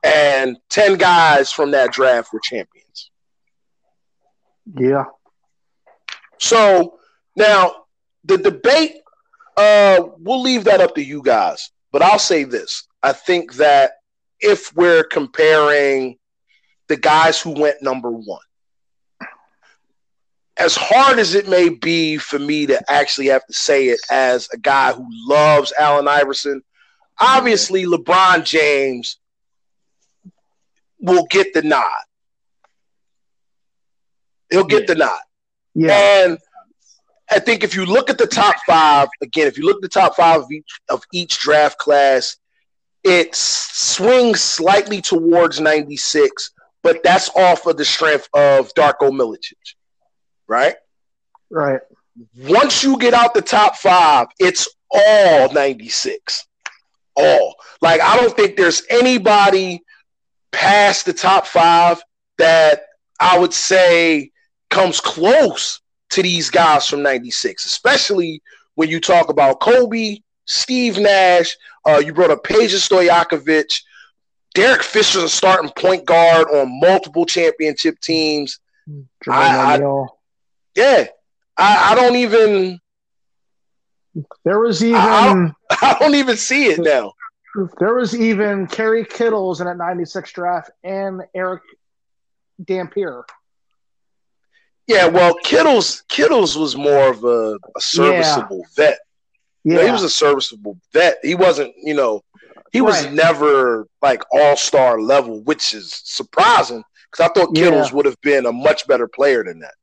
and 0.05 0.59
ten 0.69 0.97
guys 0.97 1.51
from 1.51 1.73
that 1.73 1.91
draft 1.93 2.33
were 2.33 2.41
champions. 2.41 2.78
Yeah. 4.75 5.05
So 6.39 6.99
now 7.37 7.85
the 8.25 8.39
debate, 8.39 8.97
uh, 9.57 10.03
we'll 10.19 10.43
leave 10.43 10.65
that 10.65 10.81
up 10.81 10.95
to 10.95 11.03
you 11.03 11.23
guys. 11.23 11.71
But 11.93 12.03
I'll 12.03 12.19
say 12.19 12.45
this: 12.45 12.87
I 13.03 13.13
think 13.13 13.55
that 13.55 13.93
if 14.41 14.75
we're 14.75 15.05
comparing 15.05 16.19
the 16.89 16.97
guys 16.97 17.41
who 17.41 17.51
went 17.51 17.83
number 17.83 18.11
one, 18.11 18.41
as 20.59 20.77
hard 20.77 21.19
as 21.19 21.35
it 21.35 21.49
may 21.49 21.69
be 21.69 22.19
for 22.19 22.39
me 22.39 22.67
to 22.67 22.91
actually 22.91 23.27
have 23.27 23.47
to 23.47 23.53
say 23.53 23.89
it 23.89 24.01
as 24.11 24.49
a 24.53 24.59
guy 24.59 24.93
who 24.93 25.07
loves 25.09 25.73
Allen 25.79 26.09
Iverson, 26.09 26.63
obviously 27.21 27.85
LeBron 27.85 28.45
James 28.45 29.19
will 31.01 31.27
get 31.31 31.55
the 31.55 31.63
nod. 31.63 32.03
He'll 34.51 34.65
get 34.65 34.81
Yeah. 34.83 34.87
the 34.87 34.95
nod. 34.97 35.21
Yeah. 35.75 36.25
And 36.25 36.39
I 37.31 37.39
think 37.39 37.63
if 37.63 37.75
you 37.75 37.85
look 37.85 38.09
at 38.11 38.19
the 38.19 38.27
top 38.27 38.57
five, 38.67 39.09
again, 39.21 39.47
if 39.47 39.59
you 39.59 39.65
look 39.67 39.77
at 39.77 39.83
the 39.83 39.89
top 39.89 40.17
five 40.17 40.41
of 40.43 40.51
each 40.51 40.81
of 40.89 41.03
each 41.13 41.39
draft 41.39 41.79
class, 41.79 42.37
it 43.05 43.35
swings 43.35 44.41
slightly 44.41 45.01
towards 45.01 45.61
96, 45.61 46.51
but 46.83 47.03
that's 47.05 47.29
off 47.37 47.67
of 47.67 47.77
the 47.77 47.85
strength 47.85 48.29
of 48.35 48.73
Darko 48.75 49.11
Milicic, 49.11 49.75
right? 50.47 50.77
Right. 51.51 51.81
Once 52.37 52.83
you 52.83 52.99
get 52.99 53.15
out 53.15 53.35
the 53.35 53.43
top 53.43 53.77
five, 53.77 54.27
it's 54.41 54.69
all 54.91 55.53
96. 55.53 56.47
All. 57.15 57.55
Like, 57.81 58.01
I 58.01 58.17
don't 58.17 58.35
think 58.35 58.57
there's 58.57 58.83
anybody 58.91 59.83
past 60.51 61.05
the 61.07 61.13
top 61.13 61.47
five 61.47 62.03
that 62.39 62.83
I 63.21 63.39
would 63.39 63.53
say 63.55 64.31
comes 64.71 65.01
close 65.01 65.81
to 66.11 66.23
these 66.23 66.51
guys 66.51 66.87
from 66.87 67.03
96, 67.03 67.65
especially 67.67 68.43
when 68.75 68.89
you 68.89 69.01
talk 69.01 69.29
about 69.29 69.61
Kobe, 69.61 70.19
Steve 70.47 70.99
Nash, 70.99 71.55
uh, 71.87 71.99
you 72.05 72.13
brought 72.15 72.31
up 72.31 72.45
Peja 72.45 72.77
Stojakovic, 72.79 73.83
Derek 74.55 74.83
Fisher's 74.83 75.23
a 75.25 75.29
starting 75.29 75.71
point 75.77 76.07
guard 76.07 76.49
on 76.49 76.81
multiple 76.81 77.27
championship 77.27 77.99
teams. 78.01 78.59
I- 79.29 79.75
I- 79.75 79.79
Yeah, 80.75 81.07
I, 81.57 81.93
I 81.93 81.95
don't 81.95 82.17
even 82.17 82.81
There 84.45 84.59
was 84.61 84.83
even 84.83 84.97
I- 84.97 85.53
I 85.83 85.97
don't 86.01 86.15
even 86.15 86.37
see 86.37 86.67
it 86.67 86.79
now. 86.81 87.13
there 87.79 87.95
was 87.95 88.17
even 88.17 88.67
Kerry 88.67 89.05
Kittles 89.05 89.61
in 89.61 89.67
that 89.67 89.77
'96 89.77 90.33
draft 90.33 90.71
and 90.83 91.23
Eric 91.35 91.63
Dampier. 92.65 93.25
Yeah, 94.89 95.07
well, 95.07 95.35
Kittles 95.45 96.03
Kittles 96.09 96.57
was 96.57 96.75
more 96.77 97.09
of 97.11 97.23
a, 97.23 97.59
a 97.77 97.81
serviceable 97.81 98.63
vet. 98.75 98.99
You 99.65 99.75
know, 99.75 99.81
Yeah. 99.81 99.87
he 99.87 99.93
was 99.93 100.03
a 100.03 100.11
serviceable 100.11 100.79
vet. 100.93 101.19
He 101.23 101.35
wasn't, 101.35 101.75
you 101.83 101.95
know, 101.95 102.23
he 102.73 102.81
was 102.81 103.07
never 103.13 103.87
like 104.03 104.23
all 104.33 104.57
star 104.57 105.01
level, 105.01 105.43
which 105.43 105.75
is 105.75 105.93
surprising 106.05 106.83
because 107.11 107.31
I 107.31 107.33
thought 107.33 107.51
Yeah. 107.55 107.65
Kittles 107.65 107.93
would 107.93 108.07
have 108.07 108.21
been 108.23 108.47
a 108.47 108.53
much 108.53 108.87
better 108.87 109.07
player 109.07 109.45
than 109.45 109.61
that. 109.61 109.75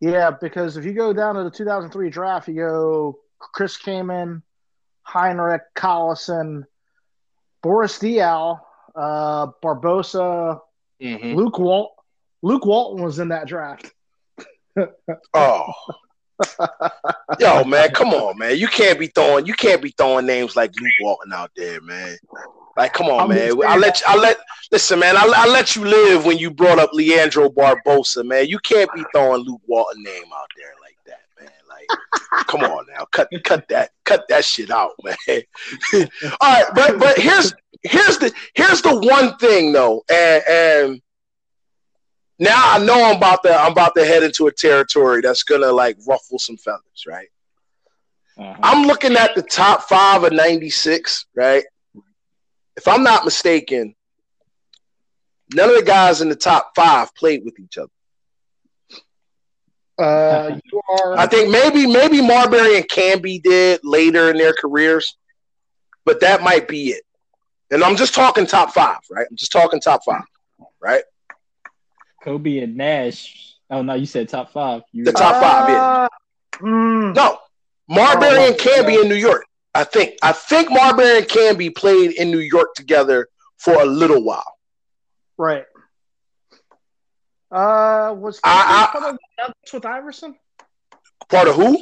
Yeah, 0.00 0.30
because 0.30 0.76
if 0.76 0.84
you 0.84 0.92
go 0.92 1.12
down 1.12 1.34
to 1.36 1.44
the 1.44 1.50
2003 1.50 2.10
draft, 2.10 2.48
you 2.48 2.54
go 2.54 3.18
Chris 3.38 3.76
Kaman, 3.76 4.42
Hinrich, 5.06 5.60
Collison, 5.76 6.64
Boris 7.62 7.98
Diaw, 7.98 8.60
uh, 8.94 9.46
Barbosa, 9.62 10.60
Mhm. 11.00 11.34
Luke 11.36 11.58
Walt. 11.58 11.92
Luke 12.42 12.64
Walton 12.66 13.02
was 13.04 13.18
in 13.18 13.28
that 13.28 13.46
draft. 13.48 13.92
Oh. 15.34 15.72
Yo, 17.40 17.64
man, 17.64 17.90
come 17.90 18.08
on, 18.08 18.38
man. 18.38 18.56
You 18.56 18.68
can't 18.68 18.98
be 18.98 19.08
throwing 19.08 19.46
you 19.46 19.54
can't 19.54 19.82
be 19.82 19.90
throwing 19.96 20.26
names 20.26 20.54
like 20.54 20.70
Luke 20.80 20.92
Walton 21.00 21.32
out 21.32 21.50
there, 21.56 21.80
man. 21.80 22.16
Like, 22.76 22.92
come 22.92 23.08
on, 23.08 23.22
I'm 23.22 23.28
man. 23.30 23.60
I 23.66 23.76
let 23.76 24.00
you, 24.00 24.06
I 24.06 24.16
let 24.16 24.38
listen, 24.70 25.00
man. 25.00 25.16
I, 25.16 25.24
I 25.34 25.48
let 25.48 25.74
you 25.74 25.84
live 25.84 26.24
when 26.24 26.38
you 26.38 26.50
brought 26.50 26.78
up 26.78 26.90
Leandro 26.92 27.48
Barbosa, 27.48 28.24
man. 28.24 28.46
You 28.46 28.60
can't 28.60 28.92
be 28.94 29.02
throwing 29.12 29.42
Luke 29.42 29.60
Walton 29.66 30.02
name 30.04 30.26
out 30.32 30.46
there 30.56 30.72
like 30.80 30.96
that, 31.06 31.20
man. 31.40 31.50
Like, 31.68 32.46
come 32.46 32.62
on 32.62 32.86
now, 32.88 33.04
cut 33.06 33.28
cut 33.42 33.66
that 33.68 33.90
cut 34.04 34.28
that 34.28 34.44
shit 34.44 34.70
out, 34.70 34.92
man. 35.02 35.16
All 36.40 36.52
right, 36.52 36.66
but 36.72 37.00
but 37.00 37.18
here's 37.18 37.52
here's 37.82 38.18
the 38.18 38.32
here's 38.54 38.80
the 38.82 38.96
one 39.00 39.36
thing 39.38 39.72
though, 39.72 40.04
and 40.08 40.44
and 40.48 41.02
now 42.38 42.62
I 42.74 42.84
know 42.84 43.04
I'm 43.04 43.16
about 43.16 43.42
to 43.44 43.54
I'm 43.54 43.72
about 43.72 43.94
to 43.96 44.04
head 44.04 44.22
into 44.22 44.46
a 44.46 44.52
territory 44.52 45.20
that's 45.22 45.42
gonna 45.42 45.72
like 45.72 45.96
ruffle 46.06 46.38
some 46.38 46.56
feathers, 46.56 47.04
right? 47.06 47.28
Uh-huh. 48.36 48.54
I'm 48.62 48.86
looking 48.86 49.16
at 49.16 49.34
the 49.34 49.42
top 49.42 49.82
five 49.88 50.22
of 50.22 50.32
'96, 50.32 51.26
right? 51.34 51.64
If 52.76 52.86
I'm 52.86 53.02
not 53.02 53.24
mistaken, 53.24 53.94
none 55.54 55.68
of 55.68 55.76
the 55.76 55.82
guys 55.82 56.20
in 56.20 56.28
the 56.28 56.36
top 56.36 56.72
five 56.76 57.12
played 57.16 57.44
with 57.44 57.58
each 57.58 57.76
other. 57.78 57.90
Uh, 59.98 60.60
you 60.72 60.80
are. 60.88 61.18
I 61.18 61.26
think 61.26 61.50
maybe 61.50 61.86
maybe 61.86 62.20
Marbury 62.20 62.76
and 62.76 62.88
Camby 62.88 63.42
did 63.42 63.80
later 63.82 64.30
in 64.30 64.36
their 64.36 64.52
careers, 64.52 65.16
but 66.04 66.20
that 66.20 66.42
might 66.42 66.68
be 66.68 66.90
it. 66.90 67.02
And 67.72 67.82
I'm 67.82 67.96
just 67.96 68.14
talking 68.14 68.46
top 68.46 68.72
five, 68.72 69.00
right? 69.10 69.26
I'm 69.28 69.36
just 69.36 69.52
talking 69.52 69.80
top 69.80 70.02
five, 70.04 70.22
right? 70.80 71.02
Kobe 72.28 72.58
and 72.58 72.76
Nash. 72.76 73.54
Oh 73.70 73.80
no, 73.82 73.94
you 73.94 74.04
said 74.04 74.28
top 74.28 74.52
five. 74.52 74.82
You 74.92 75.04
The 75.04 75.12
top 75.12 75.40
five, 75.42 75.68
yeah. 75.70 75.80
Uh, 75.80 76.08
mm, 76.58 77.14
No, 77.14 77.38
Marbury 77.88 78.28
Oh, 78.32 78.46
and 78.48 78.56
Camby 78.56 79.02
in 79.02 79.08
New 79.08 79.14
York. 79.14 79.46
I 79.74 79.84
think 79.84 80.16
I 80.22 80.32
think 80.32 80.70
Marbury 80.70 81.18
and 81.18 81.26
Camby 81.26 81.74
played 81.74 82.12
in 82.12 82.30
New 82.30 82.38
York 82.40 82.74
together 82.74 83.28
for 83.56 83.80
a 83.80 83.86
little 83.86 84.22
while. 84.22 84.52
right. 85.38 85.64
Uh, 87.50 88.12
was 88.14 88.40
I- 88.44 88.88
I- 88.90 88.92
part 88.92 89.04
of 89.14 89.16
the 89.16 89.42
Nuggets 89.42 89.72
with 89.72 89.86
Iverson? 89.86 90.36
Part 91.30 91.48
of 91.48 91.54
who? 91.54 91.78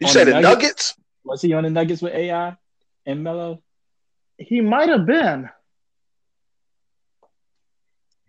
You 0.00 0.06
On 0.08 0.12
said 0.12 0.26
the 0.26 0.32
the 0.32 0.40
Nuggets? 0.40 0.62
Nuggets? 0.64 0.94
was 1.24 1.40
he 1.42 1.52
on 1.52 1.62
the 1.62 1.70
Nuggets 1.70 2.02
with 2.02 2.12
AI 2.12 2.56
and 3.06 3.22
Melo? 3.22 3.62
He 4.38 4.60
might 4.60 4.88
have 4.88 5.06
been. 5.06 5.48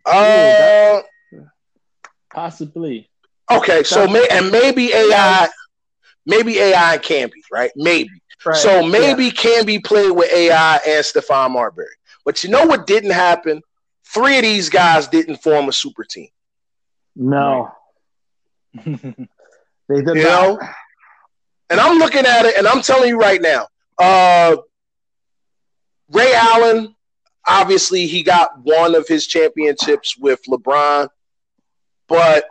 Uh, 0.05 1.01
Possibly. 2.33 3.09
okay. 3.51 3.83
So 3.83 4.07
may 4.07 4.27
and 4.31 4.51
maybe 4.51 4.91
AI, 4.93 5.47
maybe 6.25 6.59
AI 6.59 6.93
and 6.95 7.01
Camby, 7.03 7.31
right? 7.51 7.71
Maybe. 7.75 8.09
Right. 8.45 8.55
So 8.55 8.85
maybe 8.85 9.31
Camby 9.31 9.83
played 9.83 10.11
with 10.11 10.31
AI 10.33 10.75
and 10.85 11.03
Stephon 11.05 11.51
Marbury. 11.51 11.85
But 12.25 12.43
you 12.43 12.49
know 12.49 12.65
what 12.65 12.87
didn't 12.87 13.11
happen? 13.11 13.61
Three 14.13 14.37
of 14.37 14.43
these 14.43 14.69
guys 14.69 15.07
didn't 15.07 15.37
form 15.37 15.69
a 15.69 15.73
super 15.73 16.03
team. 16.03 16.27
no, 17.15 17.71
they 18.73 18.83
did 18.85 20.15
You 20.15 20.23
not. 20.23 20.23
know? 20.23 20.59
And 21.69 21.79
I'm 21.79 21.97
looking 21.97 22.25
at 22.25 22.45
it 22.45 22.57
and 22.57 22.67
I'm 22.67 22.81
telling 22.81 23.09
you 23.09 23.17
right 23.17 23.41
now, 23.41 23.67
uh, 23.99 24.57
Ray 26.09 26.33
Allen, 26.35 26.95
obviously 27.47 28.08
he 28.08 28.23
got 28.23 28.60
one 28.63 28.95
of 28.95 29.08
his 29.08 29.27
championships 29.27 30.17
with 30.17 30.41
LeBron. 30.47 31.10
But 32.08 32.45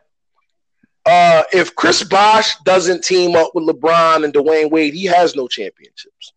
uh, 1.05 1.45
if 1.53 1.75
Chris 1.75 2.03
Bosh 2.05 2.57
doesn't 2.59 3.05
team 3.05 3.37
up 3.37 3.53
with 3.55 3.65
LeBron 3.69 4.25
and 4.25 4.33
Dwyane 4.33 4.71
Wade, 4.71 4.95
he 4.95 5.05
has 5.05 5.35
no 5.35 5.49
championships. 5.49 6.33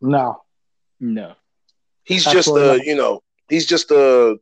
No. 0.00 0.42
no. 1.00 1.34
He's 2.04 2.24
just 2.24 2.48
Absolutely 2.48 2.68
a, 2.68 2.76
not. 2.78 2.86
you 2.86 2.96
know, 2.96 3.22
he's 3.48 3.66
just 3.66 3.90
a 3.90 4.38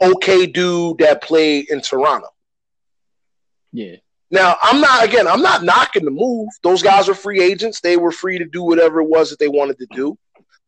okay 0.00 0.46
dude 0.46 0.98
that 0.98 1.22
played 1.22 1.70
in 1.70 1.80
Toronto. 1.80 2.28
Yeah. 3.72 3.96
Now, 4.30 4.56
I'm 4.60 4.80
not 4.80 5.04
again, 5.04 5.26
I'm 5.26 5.40
not 5.40 5.64
knocking 5.64 6.04
the 6.04 6.10
move. 6.10 6.48
Those 6.62 6.82
guys 6.82 7.08
are 7.08 7.14
free 7.14 7.40
agents. 7.40 7.80
They 7.80 7.96
were 7.96 8.12
free 8.12 8.38
to 8.38 8.44
do 8.44 8.62
whatever 8.62 9.00
it 9.00 9.08
was 9.08 9.30
that 9.30 9.38
they 9.38 9.48
wanted 9.48 9.78
to 9.78 9.86
do. 9.94 10.18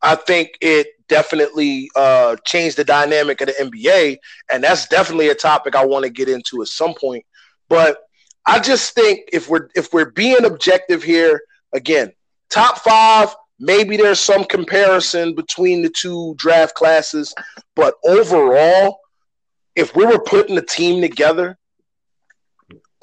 I 0.01 0.15
think 0.15 0.57
it 0.61 0.87
definitely 1.07 1.91
uh, 1.95 2.35
changed 2.45 2.77
the 2.77 2.83
dynamic 2.83 3.41
of 3.41 3.47
the 3.47 3.53
NBA, 3.53 4.17
and 4.51 4.63
that's 4.63 4.87
definitely 4.87 5.29
a 5.29 5.35
topic 5.35 5.75
I 5.75 5.85
want 5.85 6.03
to 6.05 6.09
get 6.09 6.29
into 6.29 6.61
at 6.61 6.67
some 6.67 6.93
point. 6.93 7.25
But 7.69 7.99
I 8.45 8.59
just 8.59 8.95
think 8.95 9.29
if 9.31 9.49
we're 9.49 9.69
if 9.75 9.93
we're 9.93 10.11
being 10.11 10.45
objective 10.45 11.03
here, 11.03 11.41
again, 11.73 12.11
top 12.49 12.79
five, 12.79 13.35
maybe 13.59 13.97
there's 13.97 14.19
some 14.19 14.43
comparison 14.43 15.35
between 15.35 15.81
the 15.81 15.89
two 15.89 16.33
draft 16.37 16.75
classes, 16.75 17.35
but 17.75 17.95
overall, 18.05 18.99
if 19.75 19.95
we 19.95 20.05
were 20.05 20.19
putting 20.19 20.57
a 20.57 20.61
team 20.61 21.01
together, 21.01 21.57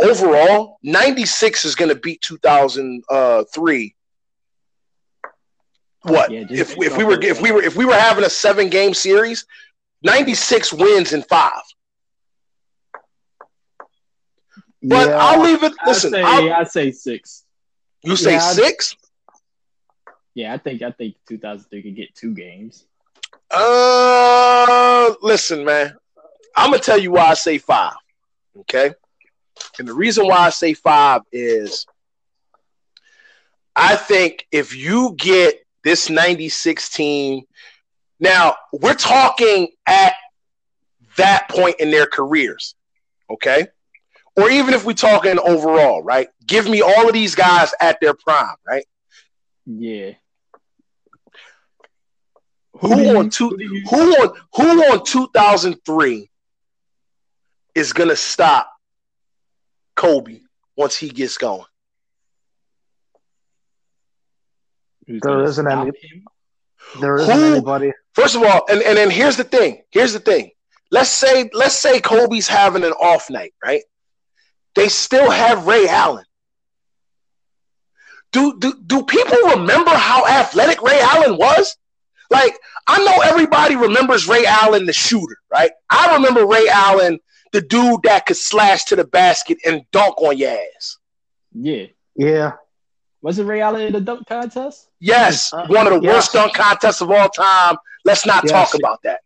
overall, 0.00 0.78
96 0.82 1.64
is 1.64 1.74
going 1.74 1.88
to 1.88 1.94
beat 1.94 2.20
2003. 2.22 3.94
What 6.02 6.30
Yeah, 6.30 6.44
if 6.50 6.76
if 6.78 6.96
we 6.96 7.04
were 7.04 7.20
if 7.20 7.40
we 7.40 7.50
were 7.50 7.62
if 7.62 7.76
we 7.76 7.84
were 7.84 7.94
having 7.94 8.24
a 8.24 8.30
seven 8.30 8.68
game 8.68 8.94
series, 8.94 9.44
96 10.02 10.72
wins 10.72 11.12
in 11.12 11.22
five. 11.22 11.62
But 14.82 15.08
Yeah. 15.08 15.16
I'll 15.18 15.40
leave 15.42 15.62
it. 15.62 15.72
I 15.80 15.86
Listen, 15.88 16.10
say 16.12 16.22
I'll, 16.22 16.52
I 16.52 16.62
say 16.64 16.92
six. 16.92 17.44
you 18.02 18.16
say 18.16 18.32
Yeah, 18.32 18.44
I'd- 18.44 18.54
six. 18.54 18.96
Yeah, 20.34 20.54
I 20.54 20.58
think 20.58 20.82
I 20.82 20.92
think 20.92 21.16
2003 21.28 21.82
could 21.82 21.96
get 21.96 22.14
two 22.14 22.32
games. 22.32 22.84
Uh, 23.50 25.14
listen, 25.20 25.64
man. 25.64 25.96
I'm 26.56 26.70
gonna 26.70 26.82
tell 26.82 26.98
you 26.98 27.10
why 27.12 27.26
I 27.26 27.34
say 27.34 27.58
five. 27.58 27.94
Okay, 28.60 28.92
and 29.78 29.88
the 29.88 29.94
reason 29.94 30.26
why 30.26 30.38
I 30.38 30.50
say 30.50 30.74
five 30.74 31.22
is 31.32 31.86
I 33.74 33.96
think 33.96 34.46
if 34.52 34.76
you 34.76 35.14
get 35.16 35.64
this 35.88 36.10
96 36.10 36.90
team, 36.90 37.44
now 38.20 38.56
we're 38.74 38.92
talking 38.92 39.68
at 39.86 40.12
that 41.16 41.48
point 41.48 41.76
in 41.80 41.90
their 41.90 42.04
careers, 42.04 42.74
okay? 43.30 43.68
Or 44.36 44.50
even 44.50 44.74
if 44.74 44.84
we're 44.84 44.92
talking 44.92 45.38
overall, 45.38 46.02
right? 46.02 46.28
Give 46.46 46.68
me 46.68 46.82
all 46.82 47.06
of 47.08 47.14
these 47.14 47.34
guys 47.34 47.72
at 47.80 47.98
their 48.02 48.12
prime, 48.12 48.56
right? 48.66 48.84
Yeah. 49.64 50.12
Who, 52.80 53.00
you- 53.00 53.16
on 53.16 53.30
two? 53.30 53.48
who 53.48 53.80
Who 53.88 54.12
on 54.12 54.34
who 54.54 54.92
on 54.92 55.04
2003 55.06 56.30
is 57.74 57.94
gonna 57.94 58.14
stop 58.14 58.70
Kobe 59.96 60.40
once 60.76 60.98
he 60.98 61.08
gets 61.08 61.38
going? 61.38 61.64
who's 64.97 64.97
There 65.08 65.18
gonna 65.20 65.44
isn't 65.44 65.66
stop 65.66 65.86
any- 65.88 65.98
him? 65.98 66.24
There 67.00 67.16
isn't 67.16 67.34
Who- 67.36 67.52
anybody. 67.52 67.92
First 68.14 68.34
of 68.36 68.42
all, 68.42 68.64
and, 68.68 68.82
and 68.82 68.96
then 68.96 69.10
here's 69.10 69.36
the 69.36 69.44
thing. 69.44 69.82
Here's 69.90 70.12
the 70.12 70.20
thing. 70.20 70.50
Let's 70.90 71.10
say 71.10 71.50
let's 71.52 71.74
say 71.74 72.00
Kobe's 72.00 72.48
having 72.48 72.84
an 72.84 72.92
off 72.92 73.28
night, 73.30 73.52
right? 73.64 73.82
They 74.74 74.88
still 74.88 75.30
have 75.30 75.66
Ray 75.66 75.86
Allen. 75.88 76.24
Do, 78.32 78.58
do 78.58 78.74
do 78.86 79.04
people 79.04 79.38
remember 79.56 79.90
how 79.90 80.26
athletic 80.26 80.82
Ray 80.82 81.00
Allen 81.00 81.36
was? 81.36 81.76
Like, 82.30 82.54
I 82.86 83.02
know 83.04 83.20
everybody 83.22 83.74
remembers 83.76 84.28
Ray 84.28 84.44
Allen, 84.44 84.84
the 84.84 84.92
shooter, 84.92 85.36
right? 85.50 85.70
I 85.90 86.14
remember 86.16 86.46
Ray 86.46 86.68
Allen, 86.68 87.18
the 87.52 87.62
dude 87.62 88.02
that 88.04 88.26
could 88.26 88.36
slash 88.36 88.84
to 88.84 88.96
the 88.96 89.04
basket 89.04 89.56
and 89.64 89.82
dunk 89.92 90.20
on 90.20 90.36
your 90.36 90.50
ass. 90.50 90.98
Yeah. 91.52 91.86
Yeah. 92.16 92.52
Was 93.22 93.38
it 93.38 93.44
Ray 93.44 93.60
Allen 93.60 93.82
in 93.82 93.92
the 93.92 94.00
dunk 94.00 94.26
contest? 94.28 94.88
Yes, 95.00 95.52
Uh, 95.52 95.66
one 95.66 95.86
of 95.86 95.94
the 95.94 96.00
yes. 96.00 96.14
worst 96.14 96.32
dunk 96.32 96.54
contests 96.54 97.00
of 97.00 97.10
all 97.10 97.28
time. 97.28 97.76
Let's 98.04 98.24
not 98.24 98.44
Yes. 98.44 98.52
talk 98.52 98.74
about 98.78 99.00
that. 99.02 99.20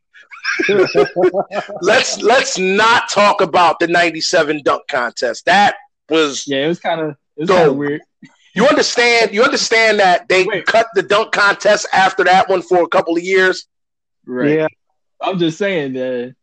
let's 1.82 2.20
let's 2.22 2.59
not 2.59 3.09
talk 3.09 3.40
about 3.40 3.78
the 3.78 3.86
97 3.86 4.62
dunk 4.64 4.82
contest. 4.88 5.45
That 5.47 5.76
was 6.09 6.47
Yeah, 6.47 6.64
it 6.64 6.68
was 6.68 6.80
kind 6.80 7.01
of 7.01 7.11
it 7.36 7.40
was 7.43 7.49
So- 7.49 7.57
kind 7.57 7.68
of 7.70 7.76
weird. 7.76 8.01
you 8.55 8.66
understand 8.66 9.32
you 9.34 9.43
understand 9.43 10.01
that 10.01 10.28
they 10.28 10.45
Wait. 10.45 10.66
cut 10.66 10.86
the 10.95 11.03
dunk 11.03 11.32
contest 11.32 11.86
after 11.93 12.24
that 12.24 12.49
one 12.49 12.62
for 12.62 12.82
a 12.82 12.88
couple 12.88 13.16
of 13.16 13.22
years. 13.22 13.66
Right. 14.26 14.57
Yeah. 14.59 14.66
I'm 15.20 15.38
just 15.38 15.59
saying 15.59 15.93
that. 15.95 16.34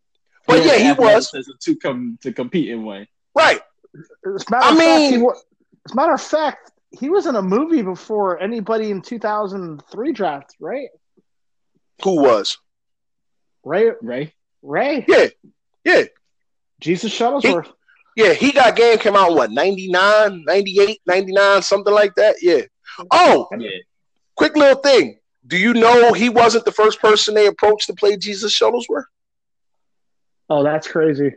But 0.47 0.65
yeah, 0.65 0.77
he 0.77 0.91
was. 0.93 1.31
to 1.61 1.75
come 1.75 2.17
to 2.21 2.31
compete 2.31 2.69
in 2.69 2.83
one. 2.83 3.07
Right. 3.35 3.61
As 4.25 4.45
a 4.47 4.51
matter 4.51 4.65
I 4.65 4.71
of 4.71 4.77
fact, 4.77 4.79
mean- 4.79 5.11
he 5.11 5.17
wa- 5.17 5.33
as 5.85 5.91
a 5.91 5.95
matter 5.95 6.13
of 6.13 6.21
fact, 6.21 6.71
he 6.91 7.09
was 7.09 7.25
in 7.25 7.35
a 7.35 7.41
movie 7.41 7.81
before 7.81 8.39
anybody 8.41 8.91
in 8.91 9.01
2003 9.01 10.11
draft, 10.13 10.55
right? 10.59 10.89
Who 12.03 12.21
was? 12.21 12.57
Ray, 13.63 13.91
Ray. 14.01 14.33
Ray, 14.61 15.05
Yeah, 15.07 15.27
yeah, 15.85 16.03
Jesus 16.81 17.17
Shuttlesworth. 17.17 17.71
yeah. 18.17 18.33
He 18.33 18.51
got 18.51 18.75
game 18.75 18.97
came 18.97 19.15
out 19.15 19.33
what 19.33 19.51
99, 19.51 20.43
98, 20.45 20.99
99, 21.05 21.61
something 21.61 21.93
like 21.93 22.13
that. 22.15 22.35
Yeah. 22.41 22.61
Oh, 23.11 23.47
Yeah. 23.57 23.69
quick 24.35 24.55
little 24.57 24.81
thing. 24.81 25.19
Do 25.47 25.57
you 25.57 25.73
know 25.73 26.11
he 26.11 26.27
wasn't 26.27 26.65
the 26.65 26.71
first 26.73 26.99
person 26.99 27.35
they 27.35 27.47
approached 27.47 27.87
to 27.87 27.93
play 27.93 28.17
Jesus 28.17 28.57
Shuttlesworth? 28.57 29.05
Oh, 30.49 30.63
that's 30.63 30.87
crazy. 30.87 31.35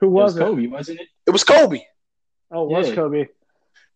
Who 0.00 0.06
It 0.06 0.10
was 0.10 0.34
was 0.34 0.36
it? 0.36 0.44
Kobe, 0.44 0.66
wasn't 0.68 1.00
it? 1.00 1.08
It 1.26 1.30
was 1.30 1.42
Kobe. 1.42 1.80
Oh, 2.52 2.64
it 2.64 2.70
was 2.78 2.88
Yeah. 2.90 2.94
Kobe. 2.94 3.26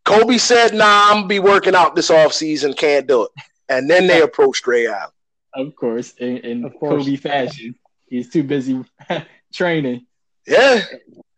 Kobe 0.05 0.39
said, 0.39 0.75
"Nah, 0.75 1.09
I'm 1.11 1.17
gonna 1.19 1.27
be 1.27 1.39
working 1.39 1.75
out 1.75 1.95
this 1.95 2.11
offseason. 2.11 2.77
Can't 2.77 3.07
do 3.07 3.25
it." 3.25 3.31
And 3.69 3.89
then 3.89 4.07
they 4.07 4.23
approached 4.29 4.67
Ray 4.67 4.87
Allen. 4.87 5.11
Of 5.55 5.75
course, 5.77 6.13
in, 6.15 6.39
in 6.39 6.65
Of 6.65 6.75
course. 6.79 7.05
Kobe 7.05 7.17
fashion. 7.17 7.75
He's 8.07 8.31
too 8.31 8.43
busy 8.43 8.85
training. 9.53 10.07
Yeah. 10.47 10.83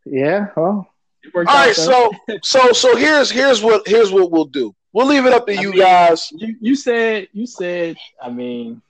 Yeah. 0.05 0.47
Well, 0.57 0.87
It 1.23 1.33
worked 1.35 1.51
All 1.51 1.57
out, 1.57 1.67
right. 1.67 1.77
though. 1.77 2.11
So, 2.29 2.39
so, 2.69 2.73
so 2.73 2.97
here's 2.97 3.31
here's 3.31 3.63
what 3.63 3.87
here's 3.87 4.11
what 4.13 4.31
we'll 4.31 4.45
do. 4.47 4.75
We'll 4.93 5.07
leave 5.07 5.25
it 5.27 5.33
up 5.33 5.47
to 5.47 5.57
I 5.57 5.61
you 5.61 5.71
mean- 5.71 5.79
guys. 5.81 6.29
you 6.33 6.57
you 6.61 6.77
said 6.77 7.29
you 7.33 7.47
said 7.47 7.97
I 8.23 8.31
mean 8.31 8.83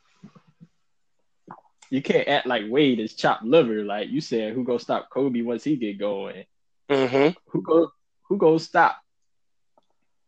you 1.90 2.00
can't 2.02 2.26
act 2.28 2.46
like 2.46 2.64
Wade 2.68 3.00
is 3.00 3.14
chopped 3.14 3.44
liver. 3.44 3.84
Like 3.84 4.08
you 4.08 4.20
said, 4.20 4.54
who 4.54 4.64
go 4.64 4.78
stop 4.78 5.10
Kobe 5.10 5.42
once 5.42 5.62
he 5.64 5.76
get 5.76 5.98
going? 5.98 6.44
hmm 6.90 7.28
Who 7.48 7.62
go 7.62 7.90
who 8.28 8.36
go 8.38 8.58
stop 8.58 8.96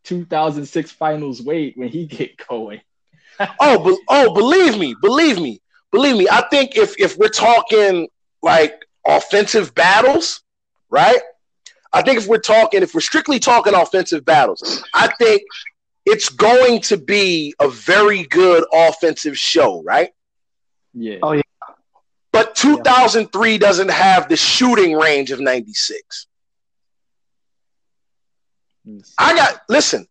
2006 0.04 0.90
Finals 0.92 1.42
Wade 1.42 1.74
when 1.76 1.88
he 1.88 2.06
get 2.06 2.36
going? 2.46 2.80
Oh, 3.58 3.84
be- 3.84 4.02
oh, 4.08 4.32
believe 4.32 4.78
me, 4.78 4.94
believe 5.00 5.40
me, 5.40 5.60
believe 5.90 6.16
me. 6.16 6.28
I 6.30 6.42
think 6.50 6.76
if 6.76 6.98
if 7.00 7.16
we're 7.18 7.28
talking 7.28 8.08
like 8.42 8.84
offensive 9.06 9.74
battles, 9.74 10.42
right? 10.88 11.18
I 11.92 12.02
think 12.02 12.18
if 12.18 12.26
we're 12.26 12.38
talking, 12.38 12.82
if 12.82 12.94
we're 12.94 13.00
strictly 13.00 13.38
talking 13.38 13.74
offensive 13.74 14.24
battles, 14.24 14.84
I 14.94 15.08
think 15.18 15.42
it's 16.04 16.28
going 16.28 16.80
to 16.82 16.96
be 16.96 17.54
a 17.60 17.68
very 17.68 18.24
good 18.24 18.64
offensive 18.72 19.38
show, 19.38 19.82
right? 19.82 20.10
Yeah. 20.92 21.18
Oh, 21.22 21.32
yeah. 21.32 21.42
But 22.32 22.56
2003 22.56 23.58
doesn't 23.58 23.90
have 23.90 24.28
the 24.28 24.36
shooting 24.36 24.96
range 24.96 25.30
of 25.30 25.40
96. 25.40 26.26
I 29.18 29.34
got 29.34 29.60
listen. 29.68 30.06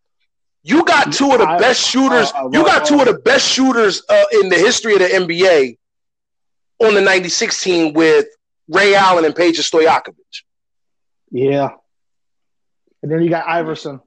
You 0.63 0.85
got 0.85 1.11
two 1.11 1.31
of 1.31 1.39
the 1.39 1.47
I- 1.47 1.59
best 1.59 1.81
shooters. 1.89 2.31
uh, 2.31 2.45
uh, 2.45 2.49
you 2.53 2.63
got 2.63 2.85
two 2.85 2.99
of 2.99 3.05
the 3.05 3.19
best 3.19 3.47
shooters 3.47 4.01
uh, 4.09 4.23
in 4.41 4.49
the 4.49 4.55
history 4.55 4.93
of 4.93 4.99
the 4.99 5.07
NBA 5.07 5.77
on 6.79 6.93
the 6.95 7.01
'96 7.01 7.61
team 7.61 7.93
with 7.93 8.25
Ray 8.69 8.95
Allen 8.95 9.25
and 9.25 9.35
Peja 9.35 9.59
Stojakovic. 9.59 10.15
yeah. 11.31 11.69
And 13.01 13.11
then 13.11 13.21
you 13.21 13.29
got 13.29 13.45
Iverson. 13.45 13.99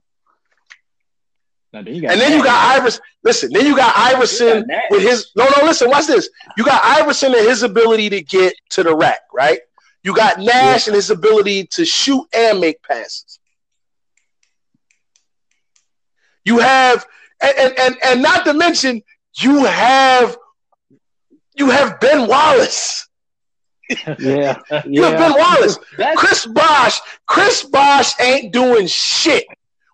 Now, 1.71 1.83
then 1.83 1.93
you 1.95 2.01
got 2.01 2.11
And 2.13 2.19
then 2.21 2.31
you 2.31 2.43
got 2.43 2.77
Iverson. 2.77 3.01
Listen, 3.23 3.51
then 3.53 3.65
you 3.67 3.75
got 3.75 3.93
Iverson 3.95 4.65
Nash. 4.67 4.83
with 4.89 5.03
his 5.03 5.31
no, 5.35 5.45
no. 5.45 5.65
Listen, 5.65 5.89
watch 5.89 6.07
this. 6.07 6.29
You 6.57 6.63
got 6.65 6.83
Iverson 6.83 7.35
and 7.35 7.45
his 7.47 7.61
ability 7.61 8.09
to 8.09 8.21
get 8.21 8.53
to 8.71 8.81
the 8.83 8.95
rack, 8.95 9.19
right? 9.31 9.59
You 10.03 10.15
got 10.15 10.39
Nash 10.39 10.87
and 10.87 10.95
his 10.95 11.11
ability 11.11 11.67
to 11.73 11.85
shoot 11.85 12.25
and 12.33 12.59
make 12.59 12.81
passes. 12.81 13.36
You 16.47 16.59
have, 16.59 17.05
and 17.41 17.73
and 17.77 17.97
and, 18.05 18.21
not 18.21 18.45
to 18.45 18.53
mention, 18.53 19.03
you 19.37 19.65
have, 19.65 20.37
you 21.57 21.69
have 21.69 21.99
Ben 21.99 22.25
Wallace. 22.25 23.09
Yeah. 24.17 24.57
You 24.85 25.03
have 25.03 25.13
yeah. 25.13 25.17
Ben 25.17 25.33
Wallace. 25.37 25.77
That's, 25.97 26.17
Chris 26.17 26.45
Bosh. 26.45 27.01
Chris 27.25 27.63
Bosh 27.63 28.17
ain't 28.21 28.53
doing 28.53 28.87
shit 28.87 29.45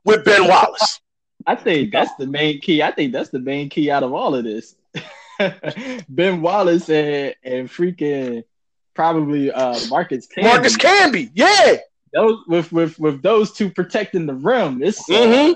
with 0.05 0.23
Ben 0.25 0.47
Wallace. 0.47 1.01
I 1.47 1.55
think 1.55 1.91
that's 1.91 2.13
the 2.19 2.27
main 2.27 2.61
key. 2.61 2.83
I 2.83 2.91
think 2.91 3.13
that's 3.13 3.31
the 3.31 3.39
main 3.39 3.69
key 3.69 3.89
out 3.89 4.03
of 4.03 4.13
all 4.13 4.35
of 4.35 4.43
this. 4.43 4.75
ben 6.07 6.41
Wallace 6.43 6.87
and, 6.87 7.33
and 7.43 7.67
freaking 7.67 8.43
probably 8.93 9.51
uh 9.51 9.79
Marcus 9.89 10.27
Camby. 10.27 10.43
Marcus 10.43 10.77
Camby, 10.77 11.31
yeah. 11.33 11.77
those 12.13 12.37
with 12.47 12.71
with 12.71 12.99
with 12.99 13.23
those 13.23 13.51
two 13.53 13.71
protecting 13.71 14.27
the 14.27 14.35
rim, 14.35 14.83
it's, 14.83 15.09
uh, 15.09 15.13
Mhm. 15.13 15.55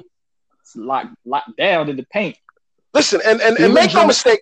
Locked 0.77 1.15
locked 1.25 1.57
down 1.57 1.89
in 1.89 1.97
the 1.97 2.05
paint. 2.11 2.37
Listen, 2.93 3.19
and 3.25 3.41
and, 3.41 3.57
and 3.57 3.73
make 3.73 3.93
no 3.93 4.05
mistake. 4.05 4.39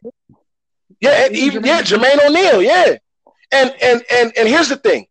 Yeah, 0.99 1.25
and 1.25 1.35
even 1.35 1.63
yeah, 1.63 1.81
Jermaine 1.81 2.23
O'Neal, 2.25 2.61
yeah. 2.61 2.97
And 3.51 3.73
and 3.81 4.03
and 4.11 4.33
and 4.37 4.47
here's 4.47 4.69
the 4.69 4.77
thing. 4.77 5.07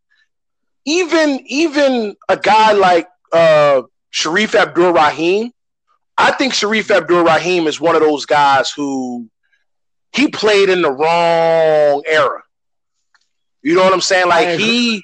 Even 0.85 1.41
even 1.47 2.15
a 2.29 2.37
guy 2.37 2.73
like 2.73 3.09
uh 3.33 3.83
Shareef 4.13 4.55
Abdur-Rahim, 4.55 5.51
I 6.17 6.31
think 6.33 6.53
Shareef 6.53 6.91
Abdur-Rahim 6.95 7.67
is 7.67 7.81
one 7.81 7.97
of 7.97 8.03
those 8.03 8.27
guys 8.27 8.71
who 8.71 9.29
he 10.13 10.29
played 10.29 10.69
in 10.69 10.83
the 10.83 10.93
wrong 10.93 12.03
era. 12.07 12.43
You 13.63 13.75
know 13.75 13.83
what 13.83 13.93
I'm 13.93 14.01
saying? 14.01 14.29
Like 14.29 14.59
he 14.59 15.03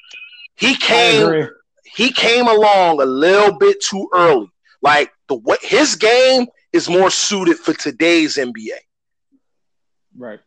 he 0.57 0.77
came 0.77 1.49
he 1.85 2.13
came 2.13 2.47
along 2.47 3.01
a 3.01 3.07
little 3.07 3.59
bit 3.59 3.83
too 3.83 4.09
early. 4.13 4.51
Like 4.83 5.13
the 5.31 5.37
what 5.37 5.63
his 5.63 5.95
game 5.95 6.47
is 6.73 6.89
more 6.89 7.09
suited 7.09 7.57
for 7.57 7.73
today's 7.73 8.37
NBA. 8.37 8.79
Right. 10.17 10.41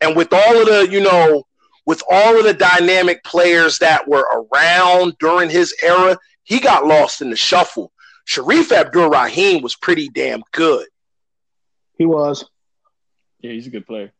And 0.00 0.16
with 0.16 0.32
all 0.32 0.60
of 0.60 0.66
the, 0.66 0.88
you 0.90 1.02
know, 1.02 1.44
with 1.86 2.02
all 2.10 2.38
of 2.38 2.44
the 2.44 2.54
dynamic 2.54 3.22
players 3.24 3.78
that 3.78 4.08
were 4.08 4.26
around 4.52 5.16
during 5.18 5.50
his 5.50 5.74
era, 5.82 6.16
he 6.44 6.60
got 6.60 6.86
lost 6.86 7.20
in 7.20 7.30
the 7.30 7.36
shuffle. 7.36 7.92
Shareef 8.26 8.72
Abdul 8.72 9.10
Rahim 9.10 9.62
was 9.62 9.76
pretty 9.76 10.08
damn 10.08 10.42
good. 10.52 10.86
He 11.98 12.06
was. 12.06 12.44
Yeah, 13.40 13.52
he's 13.52 13.66
a 13.66 13.70
good 13.70 13.86
player. 13.86 14.12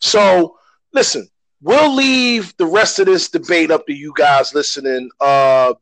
So 0.00 0.58
listen, 0.92 1.28
we'll 1.60 1.94
leave 1.94 2.56
the 2.56 2.66
rest 2.66 3.00
of 3.00 3.06
this 3.06 3.30
debate 3.30 3.70
up 3.70 3.86
to 3.86 3.92
you 3.92 4.12
guys 4.16 4.54
listening. 4.54 5.10
Uh, 5.20 5.74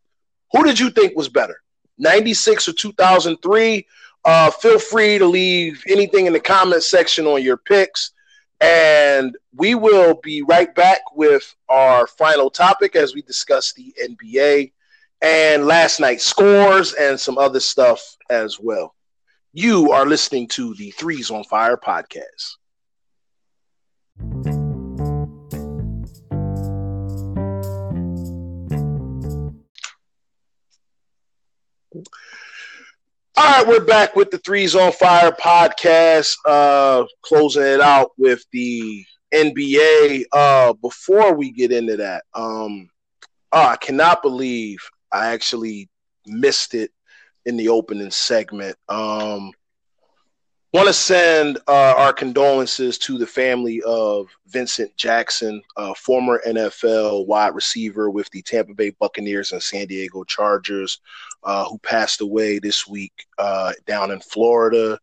who 0.52 0.64
did 0.64 0.78
you 0.78 0.90
think 0.90 1.16
was 1.16 1.28
better, 1.28 1.60
96 1.98 2.68
or 2.68 2.72
2003? 2.72 3.86
Uh, 4.24 4.50
feel 4.50 4.78
free 4.78 5.18
to 5.18 5.26
leave 5.26 5.82
anything 5.88 6.26
in 6.26 6.32
the 6.32 6.40
comment 6.40 6.82
section 6.82 7.26
on 7.26 7.42
your 7.42 7.56
picks. 7.56 8.12
And 8.60 9.36
we 9.54 9.74
will 9.74 10.18
be 10.22 10.42
right 10.42 10.74
back 10.74 11.00
with 11.14 11.54
our 11.68 12.06
final 12.06 12.50
topic 12.50 12.96
as 12.96 13.14
we 13.14 13.22
discuss 13.22 13.72
the 13.72 13.94
NBA 14.02 14.72
and 15.22 15.66
last 15.66 16.00
night's 16.00 16.24
scores 16.24 16.94
and 16.94 17.18
some 17.18 17.38
other 17.38 17.60
stuff 17.60 18.16
as 18.30 18.58
well. 18.58 18.94
You 19.52 19.92
are 19.92 20.06
listening 20.06 20.48
to 20.48 20.74
the 20.74 20.90
Threes 20.90 21.30
on 21.30 21.44
Fire 21.44 21.76
podcast. 21.76 22.56
All 33.38 33.44
right, 33.44 33.66
we're 33.66 33.84
back 33.84 34.16
with 34.16 34.30
the 34.30 34.38
Threes 34.38 34.74
on 34.74 34.92
Fire 34.92 35.32
podcast, 35.32 36.36
uh, 36.46 37.04
closing 37.22 37.62
it 37.62 37.80
out 37.80 38.12
with 38.18 38.44
the 38.52 39.04
NBA. 39.32 40.24
Uh, 40.32 40.72
before 40.74 41.34
we 41.34 41.52
get 41.52 41.72
into 41.72 41.96
that, 41.98 42.24
um, 42.34 42.88
oh, 43.52 43.66
I 43.66 43.76
cannot 43.76 44.22
believe 44.22 44.78
I 45.12 45.28
actually 45.28 45.88
missed 46.26 46.74
it 46.74 46.90
in 47.44 47.56
the 47.56 47.68
opening 47.68 48.10
segment. 48.10 48.76
Um, 48.88 49.52
want 50.72 50.88
to 50.88 50.92
send 50.92 51.58
uh, 51.68 51.94
our 51.96 52.12
condolences 52.12 52.98
to 52.98 53.18
the 53.18 53.26
family 53.26 53.80
of 53.86 54.28
Vincent 54.48 54.94
Jackson, 54.96 55.62
former 55.96 56.42
NFL 56.46 57.26
wide 57.26 57.54
receiver 57.54 58.10
with 58.10 58.28
the 58.30 58.42
Tampa 58.42 58.74
Bay 58.74 58.90
Buccaneers 58.98 59.52
and 59.52 59.62
San 59.62 59.86
Diego 59.86 60.24
Chargers, 60.24 61.00
uh, 61.44 61.64
who 61.64 61.78
passed 61.78 62.20
away 62.20 62.58
this 62.58 62.86
week 62.86 63.12
uh, 63.38 63.72
down 63.86 64.10
in 64.10 64.20
Florida. 64.20 64.98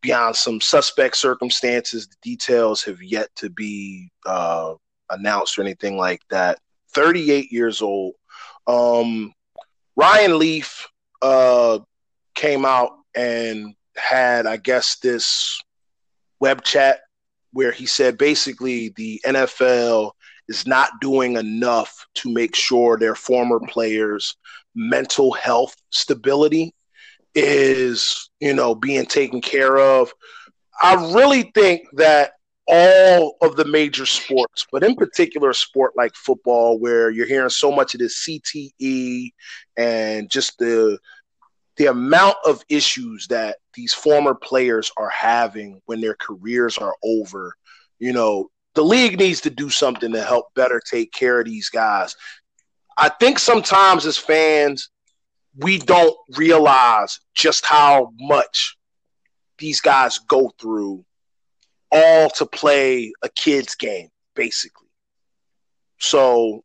Beyond 0.00 0.36
some 0.36 0.60
suspect 0.60 1.16
circumstances, 1.16 2.06
the 2.06 2.16
details 2.22 2.82
have 2.84 3.02
yet 3.02 3.28
to 3.36 3.50
be 3.50 4.10
uh, 4.24 4.74
announced 5.10 5.58
or 5.58 5.62
anything 5.62 5.96
like 5.96 6.22
that. 6.30 6.58
38 6.94 7.50
years 7.50 7.82
old. 7.82 8.14
Um, 8.66 9.32
Ryan 9.96 10.38
Leaf 10.38 10.88
uh, 11.22 11.80
came 12.34 12.64
out 12.64 12.92
and 13.14 13.74
had, 13.96 14.46
I 14.46 14.56
guess, 14.56 14.96
this 14.98 15.60
web 16.40 16.62
chat 16.62 17.00
where 17.52 17.72
he 17.72 17.86
said 17.86 18.18
basically 18.18 18.90
the 18.90 19.20
NFL 19.26 20.12
is 20.48 20.66
not 20.66 21.00
doing 21.00 21.36
enough 21.36 22.06
to 22.14 22.32
make 22.32 22.54
sure 22.54 22.96
their 22.96 23.14
former 23.14 23.60
players' 23.60 24.36
mental 24.74 25.32
health 25.32 25.74
stability 25.90 26.74
is, 27.34 28.30
you 28.40 28.54
know, 28.54 28.74
being 28.74 29.06
taken 29.06 29.40
care 29.40 29.78
of. 29.78 30.12
I 30.82 30.94
really 31.14 31.50
think 31.54 31.82
that 31.94 32.32
all 32.68 33.36
of 33.42 33.56
the 33.56 33.64
major 33.64 34.06
sports, 34.06 34.66
but 34.72 34.82
in 34.82 34.96
particular 34.96 35.50
a 35.50 35.54
sport 35.54 35.92
like 35.96 36.14
football, 36.14 36.78
where 36.78 37.10
you're 37.10 37.26
hearing 37.26 37.48
so 37.48 37.70
much 37.70 37.94
of 37.94 38.00
this 38.00 38.26
CTE 38.26 39.30
and 39.76 40.28
just 40.28 40.58
the 40.58 40.98
the 41.76 41.86
amount 41.86 42.36
of 42.44 42.64
issues 42.68 43.26
that 43.28 43.58
these 43.74 43.92
former 43.92 44.34
players 44.34 44.90
are 44.96 45.10
having 45.10 45.80
when 45.86 46.00
their 46.00 46.14
careers 46.14 46.78
are 46.78 46.94
over, 47.04 47.54
you 47.98 48.12
know, 48.12 48.50
the 48.74 48.84
league 48.84 49.18
needs 49.18 49.40
to 49.42 49.50
do 49.50 49.70
something 49.70 50.12
to 50.12 50.22
help 50.22 50.52
better 50.54 50.80
take 50.80 51.12
care 51.12 51.40
of 51.40 51.46
these 51.46 51.68
guys. 51.68 52.14
I 52.96 53.08
think 53.08 53.38
sometimes 53.38 54.06
as 54.06 54.18
fans, 54.18 54.90
we 55.56 55.78
don't 55.78 56.16
realize 56.36 57.20
just 57.34 57.64
how 57.64 58.12
much 58.18 58.76
these 59.58 59.80
guys 59.80 60.18
go 60.18 60.52
through 60.60 61.04
all 61.90 62.28
to 62.30 62.46
play 62.46 63.12
a 63.22 63.28
kid's 63.30 63.74
game, 63.74 64.08
basically. 64.34 64.88
So, 65.98 66.62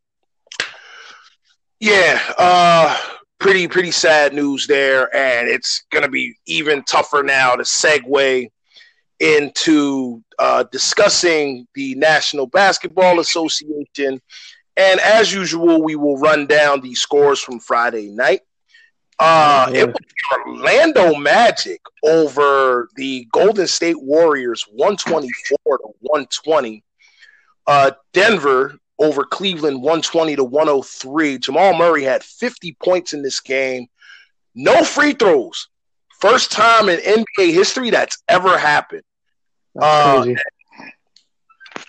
yeah, 1.80 2.20
uh, 2.38 2.98
pretty 3.42 3.66
pretty 3.66 3.90
sad 3.90 4.32
news 4.32 4.66
there, 4.68 5.14
and 5.14 5.48
it's 5.48 5.84
gonna 5.90 6.08
be 6.08 6.34
even 6.46 6.82
tougher 6.84 7.24
now 7.24 7.56
to 7.56 7.64
segue 7.64 8.48
into 9.18 10.22
uh, 10.38 10.64
discussing 10.70 11.66
the 11.74 11.94
National 11.96 12.46
Basketball 12.46 13.18
Association. 13.18 14.20
And 14.76 15.00
as 15.00 15.32
usual, 15.32 15.82
we 15.82 15.96
will 15.96 16.18
run 16.18 16.46
down 16.46 16.80
the 16.80 16.94
scores 16.94 17.40
from 17.40 17.58
Friday 17.60 18.08
night. 18.08 18.40
Uh, 19.18 19.70
It 19.74 19.88
was 19.88 19.96
Orlando 20.46 21.14
Magic 21.16 21.80
over 22.04 22.88
the 22.96 23.26
Golden 23.32 23.66
State 23.66 24.00
Warriors, 24.00 24.64
124 24.72 25.78
to 25.78 25.84
120. 26.00 26.82
Uh, 27.66 27.90
Denver 28.12 28.78
over 29.02 29.24
Cleveland 29.24 29.82
120 29.82 30.36
to 30.36 30.44
103. 30.44 31.38
Jamal 31.38 31.76
Murray 31.76 32.04
had 32.04 32.22
50 32.22 32.76
points 32.82 33.12
in 33.12 33.22
this 33.22 33.40
game. 33.40 33.88
No 34.54 34.84
free 34.84 35.12
throws. 35.12 35.68
First 36.20 36.52
time 36.52 36.88
in 36.88 37.00
NBA 37.00 37.52
history 37.52 37.90
that's 37.90 38.22
ever 38.28 38.56
happened. 38.56 39.02
Uh, 39.80 40.26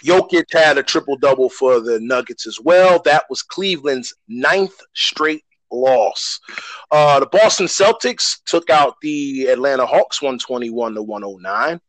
Jokic 0.04 0.52
had 0.52 0.80
a 0.80 0.84
triple 0.84 1.18
double 1.18 1.50
for 1.50 1.80
the 1.80 2.00
Nuggets 2.00 2.48
as 2.48 2.60
well. 2.60 3.00
That 3.06 3.26
was 3.30 3.44
Cleveland's 3.44 4.16
ninth 4.28 4.80
straight 4.96 5.46
loss. 5.72 6.40
Uh, 6.90 7.20
the 7.20 7.28
Boston 7.28 7.68
Celtics 7.68 8.38
took 8.46 8.72
out 8.72 8.96
the 9.02 9.48
Atlanta 9.48 9.86
Hawks 9.86 10.20
121 10.20 10.96
to 10.96 11.04
109. 11.04 11.80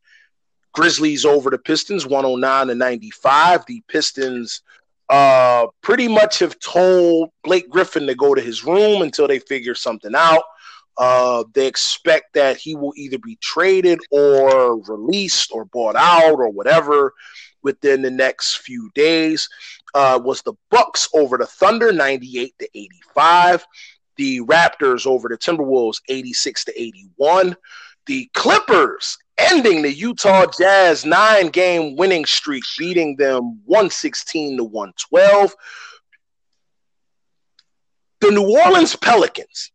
Grizzlies 0.75 1.25
over 1.25 1.49
the 1.51 1.59
Pistons 1.59 2.05
109 2.05 2.67
to 2.67 2.75
95. 2.75 3.65
The 3.67 3.83
Pistons 3.89 4.63
uh, 5.09 5.67
pretty 5.83 6.09
much 6.09 6.39
have 6.39 6.59
told 6.61 7.31
Blake 7.43 7.69
Griffin 7.69 8.07
to 8.07 8.15
go 8.15 8.35
to 8.35 8.41
his 8.41 8.65
room 8.65 9.03
until 9.03 9.29
they 9.29 9.39
figure 9.39 9.75
something 9.75 10.15
out. 10.15 10.43
Uh, 10.97 11.45
they 11.55 11.67
expect 11.67 12.35
that 12.35 12.57
he 12.57 12.75
will 12.75 12.93
either 12.97 13.19
be 13.19 13.37
traded 13.43 13.99
or 14.11 14.81
released 14.83 15.51
or 15.53 15.65
bought 15.67 15.97
out 15.97 16.35
or 16.35 16.49
whatever 16.51 17.13
within 17.63 18.03
the 18.03 18.11
next 18.11 18.59
few 18.59 18.91
days. 18.95 19.49
Uh, 19.95 20.21
was 20.23 20.43
the 20.43 20.55
Bucks 20.71 21.09
over 21.15 21.37
the 21.37 21.47
Thunder, 21.47 21.93
98 21.93 22.55
to 22.59 22.69
85. 22.75 23.67
The 24.17 24.41
Raptors 24.41 25.07
over 25.07 25.29
the 25.29 25.37
Timberwolves, 25.37 26.01
86 26.09 26.65
to 26.67 26.81
81. 26.81 27.57
The 28.07 28.31
Clippers 28.35 29.19
ending 29.39 29.83
the 29.83 29.93
Utah 29.93 30.47
Jazz 30.59 31.05
nine 31.05 31.49
game 31.49 31.97
winning 31.97 32.25
streak, 32.25 32.65
beating 32.79 33.17
them 33.17 33.61
116 33.65 34.59
to 34.59 34.65
112. 34.65 35.55
The 38.21 38.31
New 38.31 38.59
Orleans 38.65 38.97
Pelicans 38.97 39.73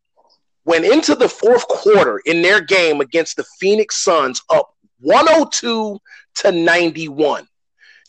went 0.66 0.86
into 0.86 1.16
the 1.16 1.30
fourth 1.30 1.68
quarter 1.68 2.22
in 2.26 2.42
their 2.42 2.62
game 2.62 3.02
against 3.02 3.38
the 3.38 3.46
Phoenix 3.60 4.04
Suns 4.04 4.42
up 4.50 4.70
102 5.02 5.98
to 6.36 6.52
91. 6.52 7.48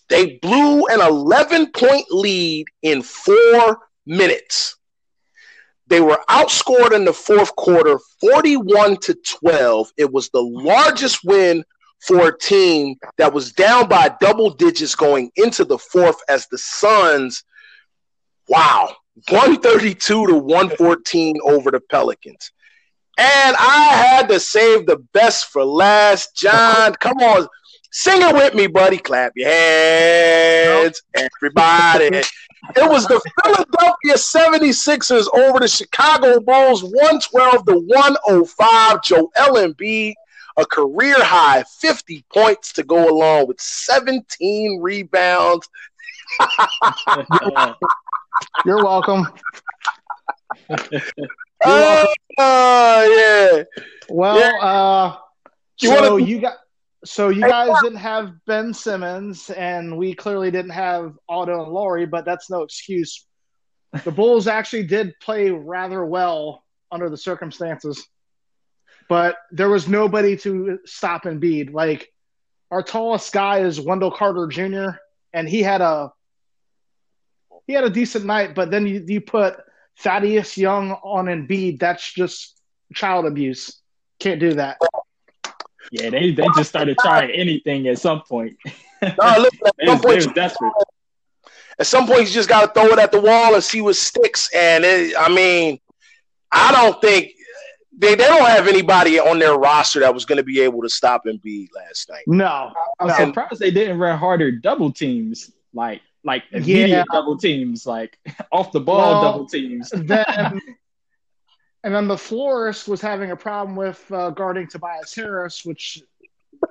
They 0.08 0.38
blew 0.38 0.86
an 0.86 1.00
11 1.00 1.72
point 1.72 2.06
lead 2.10 2.66
in 2.82 3.02
four 3.02 3.78
minutes. 4.06 4.76
They 5.90 6.00
were 6.00 6.20
outscored 6.28 6.92
in 6.92 7.04
the 7.04 7.12
fourth 7.12 7.54
quarter 7.56 7.98
41 8.20 8.96
to 8.98 9.18
12. 9.40 9.92
It 9.98 10.12
was 10.12 10.30
the 10.30 10.40
largest 10.40 11.24
win 11.24 11.64
for 12.00 12.28
a 12.28 12.38
team 12.38 12.94
that 13.18 13.34
was 13.34 13.52
down 13.52 13.88
by 13.88 14.14
double 14.20 14.50
digits 14.50 14.94
going 14.94 15.32
into 15.34 15.64
the 15.64 15.78
fourth 15.78 16.16
as 16.28 16.46
the 16.46 16.58
Suns, 16.58 17.42
wow, 18.48 18.94
132 19.28 20.28
to 20.28 20.34
114 20.34 21.36
over 21.44 21.72
the 21.72 21.80
Pelicans. 21.80 22.52
And 23.18 23.56
I 23.58 23.88
had 23.90 24.28
to 24.28 24.38
save 24.38 24.86
the 24.86 24.96
best 25.12 25.46
for 25.46 25.64
last. 25.64 26.36
John, 26.36 26.94
come 26.94 27.18
on. 27.18 27.48
Sing 27.92 28.22
it 28.22 28.34
with 28.34 28.54
me, 28.54 28.66
buddy. 28.68 28.98
Clap 28.98 29.32
your 29.34 29.48
hands, 29.50 31.02
everybody. 31.14 32.06
it 32.76 32.88
was 32.88 33.06
the 33.06 33.20
Philadelphia 33.42 34.14
76ers 34.14 35.26
over 35.36 35.58
the 35.58 35.66
Chicago 35.68 36.38
Bulls, 36.40 36.84
112 36.84 37.64
to 37.66 37.74
105. 37.80 39.02
Joel 39.02 39.30
Embiid, 39.56 40.14
a 40.56 40.66
career 40.66 41.16
high 41.18 41.64
50 41.80 42.24
points 42.32 42.72
to 42.74 42.84
go 42.84 43.08
along 43.08 43.48
with 43.48 43.60
17 43.60 44.80
rebounds. 44.80 45.68
You're 48.64 48.84
welcome. 48.84 49.26
Oh, 51.64 52.06
uh, 52.38 53.06
yeah. 53.08 53.64
Well, 54.08 54.38
Yeah. 54.38 54.58
uh, 54.60 55.16
You 55.80 55.90
wanna- 55.90 56.18
you 56.24 56.40
got 56.40 56.58
so 57.04 57.30
you 57.30 57.40
guys 57.40 57.70
didn't 57.82 57.98
have 57.98 58.32
Ben 58.46 58.74
Simmons, 58.74 59.50
and 59.50 59.96
we 59.96 60.14
clearly 60.14 60.50
didn't 60.50 60.72
have 60.72 61.14
Otto 61.28 61.64
and 61.64 61.72
Lauri, 61.72 62.06
but 62.06 62.24
that's 62.24 62.50
no 62.50 62.62
excuse. 62.62 63.26
The 64.04 64.10
Bulls 64.10 64.46
actually 64.46 64.84
did 64.84 65.14
play 65.20 65.50
rather 65.50 66.04
well 66.04 66.62
under 66.92 67.08
the 67.08 67.16
circumstances, 67.16 68.06
but 69.08 69.36
there 69.50 69.68
was 69.68 69.88
nobody 69.88 70.36
to 70.38 70.78
stop 70.84 71.24
Embiid. 71.24 71.72
Like 71.72 72.12
our 72.70 72.82
tallest 72.82 73.32
guy 73.32 73.60
is 73.60 73.80
Wendell 73.80 74.12
Carter 74.12 74.46
Jr., 74.46 74.98
and 75.32 75.48
he 75.48 75.62
had 75.62 75.80
a 75.80 76.12
he 77.66 77.72
had 77.72 77.84
a 77.84 77.90
decent 77.90 78.24
night, 78.26 78.54
but 78.54 78.70
then 78.70 78.86
you, 78.86 79.04
you 79.06 79.20
put 79.20 79.56
Thaddeus 80.00 80.58
Young 80.58 80.92
on 80.92 81.26
Embiid. 81.26 81.78
That's 81.78 82.12
just 82.12 82.60
child 82.94 83.26
abuse. 83.26 83.80
Can't 84.18 84.40
do 84.40 84.54
that. 84.54 84.78
Yeah, 85.90 86.10
they, 86.10 86.30
they 86.32 86.46
just 86.54 86.70
started 86.70 86.98
trying 86.98 87.30
anything 87.30 87.88
at 87.88 87.98
some 87.98 88.22
point. 88.22 88.56
No, 89.02 89.08
look, 89.38 89.54
at 89.66 89.74
They 89.78 89.86
some 89.86 89.94
was, 89.94 90.00
they 90.02 90.06
point, 90.08 90.16
was 90.16 90.26
desperate. 90.28 90.72
at 91.78 91.86
some 91.86 92.06
point, 92.06 92.20
you 92.20 92.26
just 92.26 92.48
got 92.48 92.72
to 92.74 92.80
throw 92.80 92.92
it 92.92 92.98
at 92.98 93.10
the 93.12 93.20
wall 93.20 93.54
and 93.54 93.62
see 93.64 93.80
what 93.80 93.96
sticks. 93.96 94.48
And 94.54 94.84
it, 94.84 95.14
I 95.18 95.28
mean, 95.28 95.78
I 96.52 96.70
don't 96.72 97.00
think 97.00 97.32
they, 97.98 98.14
they 98.14 98.26
don't 98.26 98.46
have 98.48 98.68
anybody 98.68 99.18
on 99.18 99.38
their 99.38 99.54
roster 99.58 100.00
that 100.00 100.14
was 100.14 100.24
going 100.24 100.38
to 100.38 100.44
be 100.44 100.60
able 100.60 100.82
to 100.82 100.88
stop 100.88 101.24
Embiid 101.26 101.68
last 101.74 102.08
night. 102.08 102.24
No, 102.26 102.72
I'm 103.00 103.08
no. 103.08 103.14
surprised 103.14 103.58
they 103.60 103.70
didn't 103.70 103.98
run 103.98 104.16
harder 104.18 104.50
double 104.52 104.92
teams, 104.92 105.50
like 105.74 106.00
like 106.22 106.44
immediate 106.52 106.88
Yeah. 106.88 107.04
double 107.12 107.36
teams, 107.36 107.86
like 107.86 108.16
off 108.52 108.72
the 108.72 108.80
ball 108.80 108.98
Well, 109.12 109.22
double 109.22 109.46
teams. 109.46 109.90
then 109.90 110.60
and 111.84 111.94
then 111.94 112.08
the 112.08 112.18
florist 112.18 112.88
was 112.88 113.00
having 113.00 113.30
a 113.30 113.36
problem 113.36 113.76
with 113.76 114.04
uh, 114.12 114.30
guarding 114.30 114.66
Tobias 114.68 115.14
Harris, 115.14 115.64
which 115.64 116.02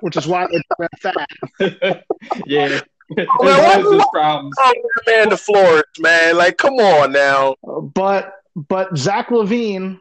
which 0.00 0.16
is 0.16 0.26
why 0.26 0.46
they 0.46 0.60
went 0.78 0.90
that. 1.02 2.04
yeah, 2.46 2.80
Well, 3.40 3.82
There's 3.82 3.84
what- 3.86 4.12
problems. 4.12 4.54
Oh, 4.60 4.72
man, 5.06 5.28
the 5.30 5.36
floor, 5.36 5.82
man. 5.98 6.36
Like, 6.36 6.56
come 6.58 6.74
on 6.74 7.10
now. 7.12 7.56
But 7.94 8.34
but 8.54 8.96
Zach 8.96 9.28
LaVine 9.30 9.98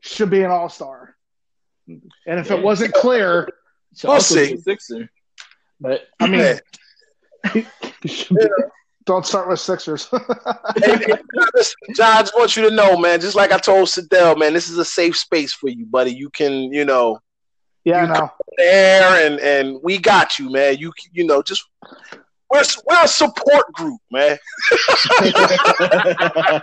should 0.00 0.28
be 0.30 0.42
an 0.42 0.50
all 0.50 0.68
star. 0.68 1.16
And 1.88 2.02
if 2.26 2.50
Yeah. 2.50 2.56
it 2.56 2.62
wasn't 2.62 2.92
clear, 2.94 3.48
So 3.94 4.10
We'll 4.10 4.20
see. 4.20 4.54
the 4.56 4.60
Sixer. 4.62 5.10
But 5.80 6.06
I 6.20 6.26
mean, 6.28 6.58
Yeah. 7.54 7.62
He 9.06 9.10
should 9.10 9.20
be- 9.20 9.20
don't 9.20 9.26
start 9.26 9.48
with 9.48 9.60
Sixers. 9.60 10.08
Hey, 10.84 10.96
hey, 10.96 11.14
John, 11.96 12.16
I 12.16 12.22
just 12.22 12.34
want 12.36 12.56
you 12.56 12.68
to 12.68 12.74
know, 12.74 12.96
man. 12.96 13.20
Just 13.20 13.36
like 13.36 13.52
I 13.52 13.58
told 13.58 13.88
Sidell, 13.88 14.36
man, 14.36 14.52
this 14.52 14.68
is 14.68 14.78
a 14.78 14.84
safe 14.84 15.16
space 15.16 15.52
for 15.52 15.68
you, 15.68 15.86
buddy. 15.86 16.12
You 16.12 16.30
can, 16.30 16.72
you 16.72 16.84
know, 16.84 17.18
yeah, 17.84 18.02
You 18.06 18.12
no. 18.12 18.30
there 18.56 19.26
and 19.26 19.40
and 19.40 19.78
we 19.82 19.98
got 19.98 20.38
you, 20.38 20.50
man. 20.50 20.78
You 20.78 20.92
you 21.12 21.26
know, 21.26 21.42
just 21.42 21.64
we're 22.50 22.62
we're 22.88 23.04
a 23.04 23.08
support 23.08 23.72
group, 23.72 24.00
man. 24.10 24.38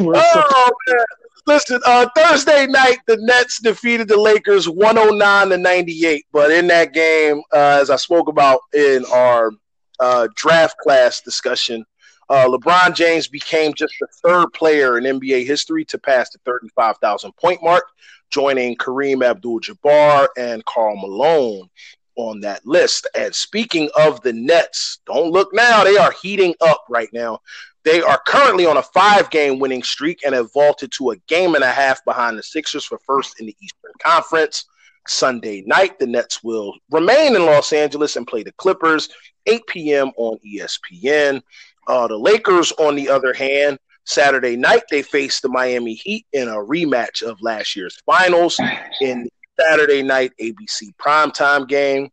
oh 0.00 0.70
man. 0.88 1.04
Listen, 1.46 1.80
uh, 1.86 2.06
Thursday 2.14 2.66
night, 2.66 2.98
the 3.06 3.16
Nets 3.20 3.60
defeated 3.60 4.06
the 4.08 4.20
Lakers 4.20 4.68
109 4.68 5.48
to 5.48 5.56
98. 5.56 6.26
But 6.30 6.50
in 6.50 6.66
that 6.66 6.92
game, 6.92 7.40
uh, 7.54 7.78
as 7.80 7.88
I 7.88 7.96
spoke 7.96 8.28
about 8.28 8.60
in 8.74 9.04
our 9.06 9.52
uh, 10.00 10.28
draft 10.34 10.76
class 10.78 11.20
discussion, 11.20 11.84
uh, 12.30 12.46
LeBron 12.46 12.94
James 12.94 13.26
became 13.26 13.72
just 13.72 13.94
the 14.00 14.08
third 14.22 14.52
player 14.52 14.98
in 14.98 15.04
NBA 15.04 15.46
history 15.46 15.84
to 15.86 15.98
pass 15.98 16.30
the 16.30 16.38
35,000 16.44 17.32
point 17.36 17.62
mark, 17.62 17.84
joining 18.30 18.76
Kareem 18.76 19.24
Abdul 19.24 19.60
Jabbar 19.60 20.28
and 20.36 20.64
Karl 20.66 20.96
Malone 20.96 21.68
on 22.16 22.40
that 22.40 22.66
list. 22.66 23.06
And 23.14 23.34
speaking 23.34 23.88
of 23.96 24.20
the 24.22 24.32
Nets, 24.32 24.98
don't 25.06 25.30
look 25.30 25.54
now, 25.54 25.84
they 25.84 25.96
are 25.96 26.12
heating 26.20 26.54
up 26.60 26.84
right 26.90 27.08
now. 27.12 27.40
They 27.84 28.02
are 28.02 28.20
currently 28.26 28.66
on 28.66 28.76
a 28.76 28.82
five 28.82 29.30
game 29.30 29.58
winning 29.58 29.82
streak 29.82 30.20
and 30.26 30.34
have 30.34 30.52
vaulted 30.52 30.92
to 30.92 31.12
a 31.12 31.16
game 31.28 31.54
and 31.54 31.64
a 31.64 31.70
half 31.72 32.04
behind 32.04 32.36
the 32.36 32.42
Sixers 32.42 32.84
for 32.84 32.98
first 32.98 33.40
in 33.40 33.46
the 33.46 33.56
Eastern 33.62 33.92
Conference. 34.00 34.66
Sunday 35.10 35.62
night, 35.66 35.98
the 35.98 36.06
Nets 36.06 36.42
will 36.42 36.74
remain 36.90 37.36
in 37.36 37.46
Los 37.46 37.72
Angeles 37.72 38.16
and 38.16 38.26
play 38.26 38.42
the 38.42 38.52
Clippers, 38.52 39.08
8 39.46 39.66
p.m. 39.66 40.12
on 40.16 40.38
ESPN. 40.46 41.42
Uh, 41.86 42.06
the 42.06 42.16
Lakers, 42.16 42.72
on 42.72 42.94
the 42.94 43.08
other 43.08 43.32
hand, 43.32 43.78
Saturday 44.04 44.56
night, 44.56 44.82
they 44.90 45.02
face 45.02 45.40
the 45.40 45.48
Miami 45.48 45.94
Heat 45.94 46.26
in 46.32 46.48
a 46.48 46.56
rematch 46.56 47.22
of 47.22 47.40
last 47.42 47.76
year's 47.76 48.00
finals 48.06 48.58
in 49.00 49.28
Saturday 49.60 50.02
night 50.02 50.32
ABC 50.40 50.94
primetime 50.98 51.68
game. 51.68 52.10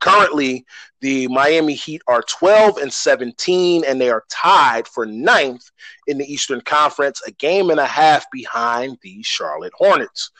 Currently, 0.00 0.64
the 1.00 1.28
Miami 1.28 1.74
Heat 1.74 2.02
are 2.06 2.22
12 2.22 2.78
and 2.78 2.92
17, 2.92 3.84
and 3.84 4.00
they 4.00 4.10
are 4.10 4.24
tied 4.30 4.88
for 4.88 5.06
ninth 5.06 5.70
in 6.06 6.18
the 6.18 6.30
Eastern 6.30 6.60
Conference, 6.60 7.22
a 7.26 7.30
game 7.32 7.70
and 7.70 7.80
a 7.80 7.86
half 7.86 8.24
behind 8.30 8.98
the 9.02 9.22
Charlotte 9.22 9.72
Hornets. 9.76 10.30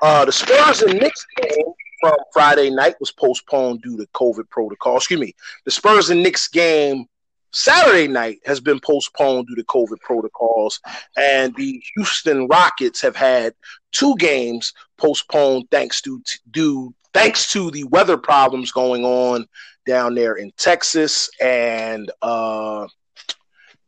Uh, 0.00 0.24
the 0.24 0.32
Spurs 0.32 0.82
and 0.82 1.00
Knicks 1.00 1.26
game 1.40 1.72
from 2.00 2.16
Friday 2.32 2.70
night 2.70 2.96
was 3.00 3.12
postponed 3.12 3.82
due 3.82 3.96
to 3.96 4.06
COVID 4.14 4.48
protocol. 4.50 4.96
Excuse 4.96 5.20
me. 5.20 5.34
The 5.64 5.70
Spurs 5.70 6.10
and 6.10 6.22
Knicks 6.22 6.48
game 6.48 7.06
Saturday 7.52 8.08
night 8.08 8.40
has 8.44 8.60
been 8.60 8.80
postponed 8.80 9.46
due 9.46 9.56
to 9.56 9.64
COVID 9.64 10.00
protocols, 10.00 10.80
and 11.16 11.54
the 11.56 11.82
Houston 11.94 12.48
Rockets 12.48 13.00
have 13.02 13.14
had 13.14 13.54
two 13.92 14.16
games 14.16 14.72
postponed 14.96 15.66
thanks 15.70 16.00
to 16.02 16.22
due 16.50 16.94
thanks 17.12 17.50
to 17.52 17.70
the 17.70 17.84
weather 17.84 18.16
problems 18.16 18.72
going 18.72 19.04
on 19.04 19.46
down 19.86 20.14
there 20.14 20.34
in 20.34 20.52
Texas. 20.56 21.30
And 21.40 22.10
uh, 22.22 22.86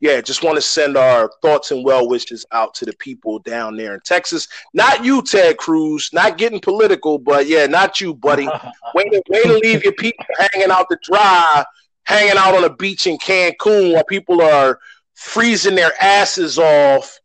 yeah, 0.01 0.21
just 0.21 0.43
want 0.43 0.57
to 0.57 0.63
send 0.63 0.97
our 0.97 1.31
thoughts 1.41 1.71
and 1.71 1.85
well 1.85 2.09
wishes 2.09 2.45
out 2.53 2.75
to 2.75 2.85
the 2.85 2.93
people 2.99 3.39
down 3.39 3.77
there 3.77 3.95
in 3.95 4.01
Texas. 4.05 4.49
Not 4.75 5.05
you, 5.05 5.23
Ted 5.23 5.57
Cruz, 5.57 6.11
not 6.13 6.37
getting 6.37 6.61
political, 6.61 7.19
but 7.19 7.47
yeah, 7.47 7.67
not 7.67 8.01
you, 8.01 8.15
buddy. 8.15 8.47
way, 8.95 9.05
to, 9.05 9.23
way 9.29 9.43
to 9.43 9.59
leave 9.63 9.83
your 9.83 9.95
people 9.95 10.25
hanging 10.53 10.71
out 10.71 10.87
to 10.91 10.99
dry, 11.03 11.65
hanging 12.05 12.37
out 12.37 12.55
on 12.55 12.65
a 12.65 12.75
beach 12.75 13.07
in 13.07 13.17
Cancun 13.19 13.95
while 13.95 14.05
people 14.05 14.43
are 14.43 14.79
freezing 15.15 15.75
their 15.75 15.93
asses 16.03 16.59
off. 16.59 17.19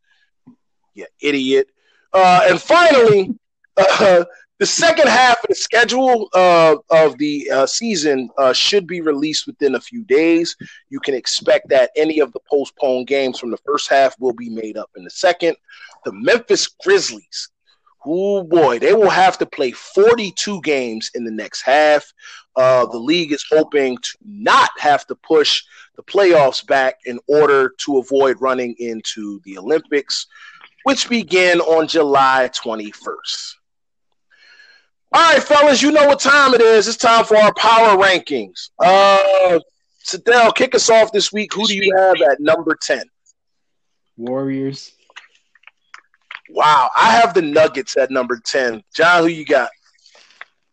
Yeah, 0.93 1.05
idiot. 1.21 1.67
Uh, 2.13 2.41
and 2.49 2.61
finally, 2.61 3.35
uh, 3.77 4.23
the 4.59 4.65
second 4.65 5.07
half 5.07 5.41
of 5.41 5.47
the 5.47 5.55
schedule 5.55 6.29
uh, 6.33 6.75
of 6.89 7.17
the 7.17 7.49
uh, 7.49 7.65
season 7.65 8.29
uh, 8.37 8.51
should 8.51 8.85
be 8.85 8.99
released 8.99 9.47
within 9.47 9.75
a 9.75 9.81
few 9.81 10.03
days. 10.03 10.55
You 10.89 10.99
can 10.99 11.13
expect 11.13 11.69
that 11.69 11.91
any 11.95 12.19
of 12.19 12.33
the 12.33 12.41
postponed 12.49 13.07
games 13.07 13.39
from 13.39 13.51
the 13.51 13.59
first 13.65 13.89
half 13.89 14.19
will 14.19 14.33
be 14.33 14.49
made 14.49 14.75
up 14.75 14.89
in 14.97 15.05
the 15.05 15.09
second. 15.09 15.55
The 16.03 16.11
Memphis 16.11 16.67
Grizzlies, 16.83 17.49
oh 18.05 18.43
boy, 18.43 18.79
they 18.79 18.93
will 18.93 19.09
have 19.09 19.37
to 19.37 19.45
play 19.45 19.71
42 19.71 20.61
games 20.61 21.09
in 21.15 21.23
the 21.23 21.31
next 21.31 21.61
half. 21.61 22.11
Uh, 22.57 22.85
the 22.85 22.99
league 22.99 23.31
is 23.31 23.45
hoping 23.49 23.95
to 23.95 24.17
not 24.25 24.71
have 24.77 25.07
to 25.07 25.15
push 25.15 25.63
the 25.95 26.03
playoffs 26.03 26.67
back 26.67 26.95
in 27.05 27.17
order 27.27 27.73
to 27.85 27.97
avoid 27.99 28.35
running 28.41 28.75
into 28.77 29.39
the 29.45 29.57
Olympics, 29.57 30.27
which 30.83 31.07
begin 31.07 31.61
on 31.61 31.87
July 31.87 32.49
21st. 32.53 33.55
All 35.11 35.33
right, 35.33 35.41
fellas, 35.41 35.81
you 35.81 35.91
know 35.91 36.05
what 36.05 36.19
time 36.19 36.53
it 36.53 36.61
is. 36.61 36.87
It's 36.87 36.97
time 36.97 37.25
for 37.25 37.35
our 37.35 37.53
power 37.55 37.97
rankings. 37.97 38.69
Uh, 38.77 39.59
Sadell, 40.05 40.53
kick 40.53 40.75
us 40.75 40.89
off 40.89 41.11
this 41.11 41.33
week. 41.33 41.53
Who 41.53 41.65
do 41.65 41.75
you 41.75 41.95
have 41.97 42.21
at 42.21 42.39
number 42.39 42.77
10? 42.79 43.03
Warriors. 44.17 44.91
Wow, 46.51 46.89
I 46.95 47.11
have 47.11 47.33
the 47.33 47.41
Nuggets 47.41 47.97
at 47.97 48.11
number 48.11 48.39
10. 48.43 48.83
John, 48.93 49.23
who 49.23 49.29
you 49.29 49.45
got? 49.45 49.69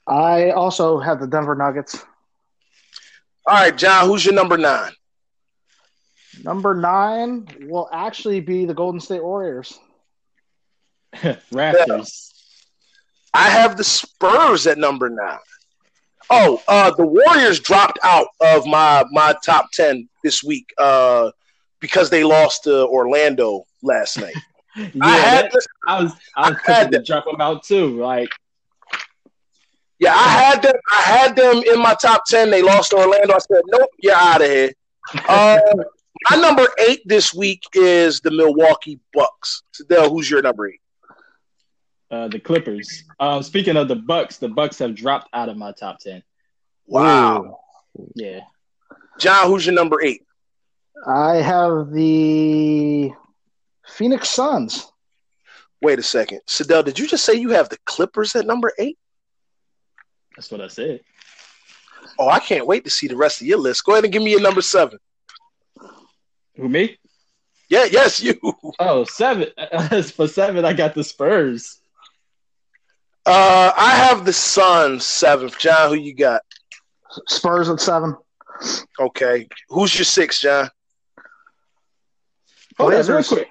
I 0.07 0.51
also 0.51 0.99
have 0.99 1.21
the 1.21 1.27
Denver 1.27 1.55
Nuggets. 1.55 2.05
All 3.47 3.55
right, 3.55 3.77
John, 3.77 4.07
who's 4.07 4.25
your 4.25 4.35
number 4.35 4.59
nine? 4.59 4.93
Number 6.43 6.75
nine 6.75 7.49
will 7.63 7.89
actually 7.93 8.41
be 8.41 8.67
the 8.67 8.75
Golden 8.75 9.01
State 9.01 9.23
Warriors. 9.23 9.79
Raptors. 11.15 12.36
I 13.37 13.51
have 13.51 13.77
the 13.77 13.85
Spurs 13.85 14.67
at 14.67 14.79
number 14.79 15.11
nine. 15.11 15.39
Oh, 16.31 16.63
uh, 16.67 16.91
the 16.93 17.07
Warriors 17.07 17.61
dropped 17.61 17.99
out 18.03 18.29
of 18.41 18.67
my 18.67 19.05
my 19.11 19.35
top 19.45 19.71
ten 19.73 20.09
this 20.25 20.43
week 20.43 20.73
uh, 20.79 21.31
because 21.79 22.09
they 22.09 22.25
lost 22.25 22.65
to 22.65 22.87
Orlando 22.87 23.65
last 23.83 24.19
night. 24.19 24.35
yeah, 24.77 24.89
I 25.03 25.19
had 25.19 25.45
that, 25.51 25.67
I 25.87 26.03
was 26.03 26.13
I 26.37 26.51
was 26.51 26.59
I 26.67 26.73
had 26.73 26.93
to 26.93 27.03
drop 27.03 27.27
them 27.27 27.43
out 27.43 27.63
too. 27.63 28.01
Like, 28.01 28.31
yeah, 29.99 30.15
I 30.15 30.29
had 30.29 30.63
them. 30.63 30.75
I 30.91 31.03
had 31.03 31.37
them 31.37 31.63
in 31.71 31.79
my 31.79 31.95
top 32.01 32.25
ten. 32.27 32.51
They 32.51 32.63
lost 32.63 32.93
to 32.93 32.97
Orlando. 32.97 33.35
I 33.35 33.39
said, 33.39 33.63
nope, 33.67 33.91
you're 34.01 34.15
out 34.15 34.41
of 34.41 34.49
here. 34.49 34.73
Uh, 35.29 35.61
my 36.31 36.37
number 36.39 36.67
eight 36.89 37.03
this 37.05 37.35
week 37.35 37.63
is 37.75 38.21
the 38.21 38.31
Milwaukee 38.31 38.99
Bucks. 39.13 39.63
Sadell, 39.79 40.09
who's 40.09 40.31
your 40.31 40.41
number 40.41 40.69
eight? 40.69 40.81
Uh, 42.11 42.29
the 42.29 42.39
Clippers. 42.39 43.05
Uh, 43.19 43.43
speaking 43.43 43.77
of 43.77 43.89
the 43.89 43.97
Bucks, 43.97 44.39
the 44.39 44.49
Bucks 44.49 44.79
have 44.79 44.95
dropped 44.95 45.29
out 45.33 45.49
of 45.49 45.57
my 45.57 45.73
top 45.73 45.99
ten. 45.99 46.23
Wow. 46.87 47.59
Yeah. 48.15 48.41
John, 49.19 49.49
who's 49.49 49.67
your 49.67 49.75
number 49.75 50.01
eight? 50.03 50.23
I 51.07 51.37
have 51.37 51.91
the 51.91 53.11
Phoenix 53.87 54.31
Suns. 54.31 54.87
Wait 55.83 55.99
a 55.99 56.03
second, 56.03 56.41
Sadell. 56.47 56.85
Did 56.85 56.99
you 56.99 57.07
just 57.07 57.25
say 57.25 57.35
you 57.35 57.51
have 57.51 57.69
the 57.69 57.79
Clippers 57.85 58.35
at 58.37 58.47
number 58.47 58.73
eight? 58.79 58.99
That's 60.37 60.51
what 60.51 60.61
I 60.61 60.69
said. 60.69 61.01
Oh, 62.19 62.29
I 62.29 62.39
can't 62.39 62.67
wait 62.67 62.85
to 62.85 62.91
see 62.91 63.09
the 63.09 63.17
rest 63.17 63.41
of 63.41 63.47
your 63.47 63.59
list. 63.59 63.85
Go 63.85 63.93
ahead 63.93 64.05
and 64.05 64.13
give 64.13 64.23
me 64.23 64.31
your 64.31 64.41
number 64.41 64.63
seven. 64.63 64.99
Who 66.57 66.69
me? 66.69 66.99
Yeah, 67.69 67.85
yes, 67.85 68.23
you. 68.23 68.39
Oh, 68.79 69.05
seven. 69.05 69.49
For 70.15 70.29
seven, 70.29 70.65
I 70.65 70.73
got 70.73 70.95
the 70.95 71.05
Spurs. 71.05 71.81
Uh, 73.27 73.73
I 73.77 73.91
have 73.91 74.25
the 74.25 74.33
Suns 74.33 75.05
seventh. 75.05 75.59
John, 75.59 75.91
who 75.91 75.97
you 75.97 76.15
got? 76.15 76.43
Spurs 77.27 77.69
at 77.69 77.81
seven. 77.81 78.17
Okay. 79.01 79.49
Who's 79.69 79.97
your 79.99 80.05
six, 80.05 80.41
John? 80.41 80.71
Hold 82.79 82.95
on, 82.95 83.07
real 83.07 83.25
quick. 83.25 83.49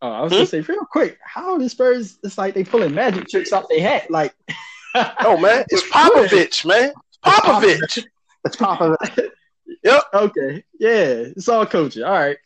Oh, 0.00 0.10
I 0.10 0.20
was 0.20 0.30
hmm? 0.30 0.36
gonna 0.36 0.46
say 0.46 0.60
real 0.60 0.84
quick. 0.84 1.18
How 1.24 1.58
the 1.58 1.68
Spurs? 1.68 2.18
It's 2.22 2.38
like 2.38 2.54
they 2.54 2.62
pulling 2.62 2.94
magic 2.94 3.28
tricks 3.28 3.52
off 3.52 3.68
their 3.68 3.80
hat. 3.80 4.10
Like, 4.10 4.32
oh 4.94 5.36
man, 5.38 5.64
it's 5.70 5.82
Popovich, 5.90 6.64
man. 6.64 6.92
Popovich. 7.24 8.04
It's 8.44 8.56
Popovich. 8.56 9.30
yep. 9.82 10.02
Okay. 10.14 10.62
Yeah, 10.78 11.24
it's 11.34 11.48
all 11.48 11.66
coaching. 11.66 12.04
All 12.04 12.12
right. 12.12 12.36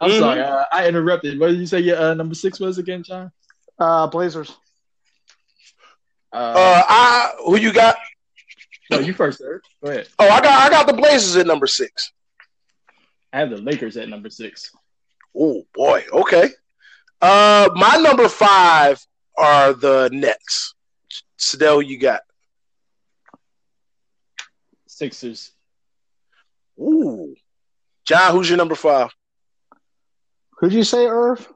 I'm 0.00 0.10
mm-hmm. 0.10 0.20
sorry, 0.20 0.40
uh, 0.40 0.64
I 0.72 0.88
interrupted. 0.88 1.38
What 1.38 1.48
did 1.48 1.60
you 1.60 1.66
say 1.66 1.80
your 1.80 1.96
uh, 1.96 2.14
number 2.14 2.34
six 2.34 2.60
was 2.60 2.76
again, 2.76 3.04
John? 3.04 3.30
Uh, 3.78 4.08
Blazers. 4.08 4.54
Uh, 6.32 6.36
uh, 6.36 6.82
I 6.88 7.32
who 7.44 7.56
you 7.58 7.72
got? 7.72 7.96
No, 8.90 8.98
you 8.98 9.12
first, 9.12 9.38
sir. 9.38 9.60
Go 9.84 9.90
ahead. 9.90 10.08
Oh, 10.18 10.28
I 10.28 10.40
got 10.40 10.62
I 10.62 10.70
got 10.70 10.86
the 10.86 10.92
Blazers 10.92 11.36
at 11.36 11.46
number 11.46 11.66
six. 11.66 12.12
I 13.32 13.38
have 13.40 13.50
the 13.50 13.56
Lakers 13.58 13.96
at 13.96 14.08
number 14.08 14.30
six. 14.30 14.70
Oh 15.36 15.64
boy, 15.74 16.04
okay. 16.12 16.48
Uh, 17.20 17.70
my 17.74 17.96
number 17.96 18.28
five 18.28 19.04
are 19.36 19.72
the 19.72 20.10
Nets. 20.12 20.74
Sadell, 21.38 21.84
you 21.86 21.98
got 21.98 22.20
Sixers. 24.86 25.52
Ooh, 26.78 27.34
John, 28.06 28.32
who's 28.32 28.48
your 28.48 28.58
number 28.58 28.74
five? 28.74 29.10
Who'd 30.58 30.72
you 30.72 30.84
say, 30.84 31.06
Irv? 31.06 31.52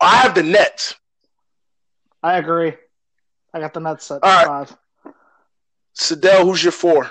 I 0.00 0.16
have 0.16 0.34
the 0.34 0.42
Nets. 0.42 0.94
I 2.22 2.38
agree. 2.38 2.74
I 3.52 3.60
got 3.60 3.74
the 3.74 3.80
Nets 3.80 4.10
at 4.10 4.22
All 4.22 4.30
right. 4.30 4.46
five. 4.46 4.76
Sadell, 5.98 6.42
who's 6.44 6.62
your 6.62 6.72
four? 6.72 7.10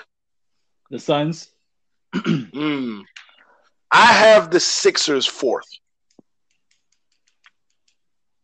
The 0.90 0.98
Suns. 0.98 1.50
mm. 2.14 3.04
I 3.90 4.06
have 4.06 4.50
the 4.50 4.60
Sixers 4.60 5.26
fourth. 5.26 5.68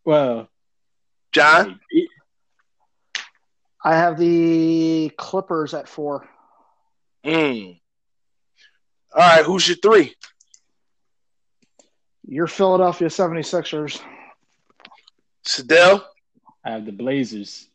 Well, 0.04 0.48
John, 1.32 1.80
I 3.82 3.96
have 3.96 4.18
the 4.18 5.10
Clippers 5.16 5.74
at 5.74 5.88
four. 5.88 6.28
Mm. 7.24 7.80
All 9.14 9.20
right, 9.20 9.44
who's 9.44 9.66
your 9.66 9.76
three? 9.78 10.14
Your 12.28 12.46
Philadelphia 12.46 13.08
76ers. 13.08 14.00
Sadell? 15.46 16.04
I 16.64 16.70
have 16.72 16.84
the 16.84 16.92
Blazers. 16.92 17.68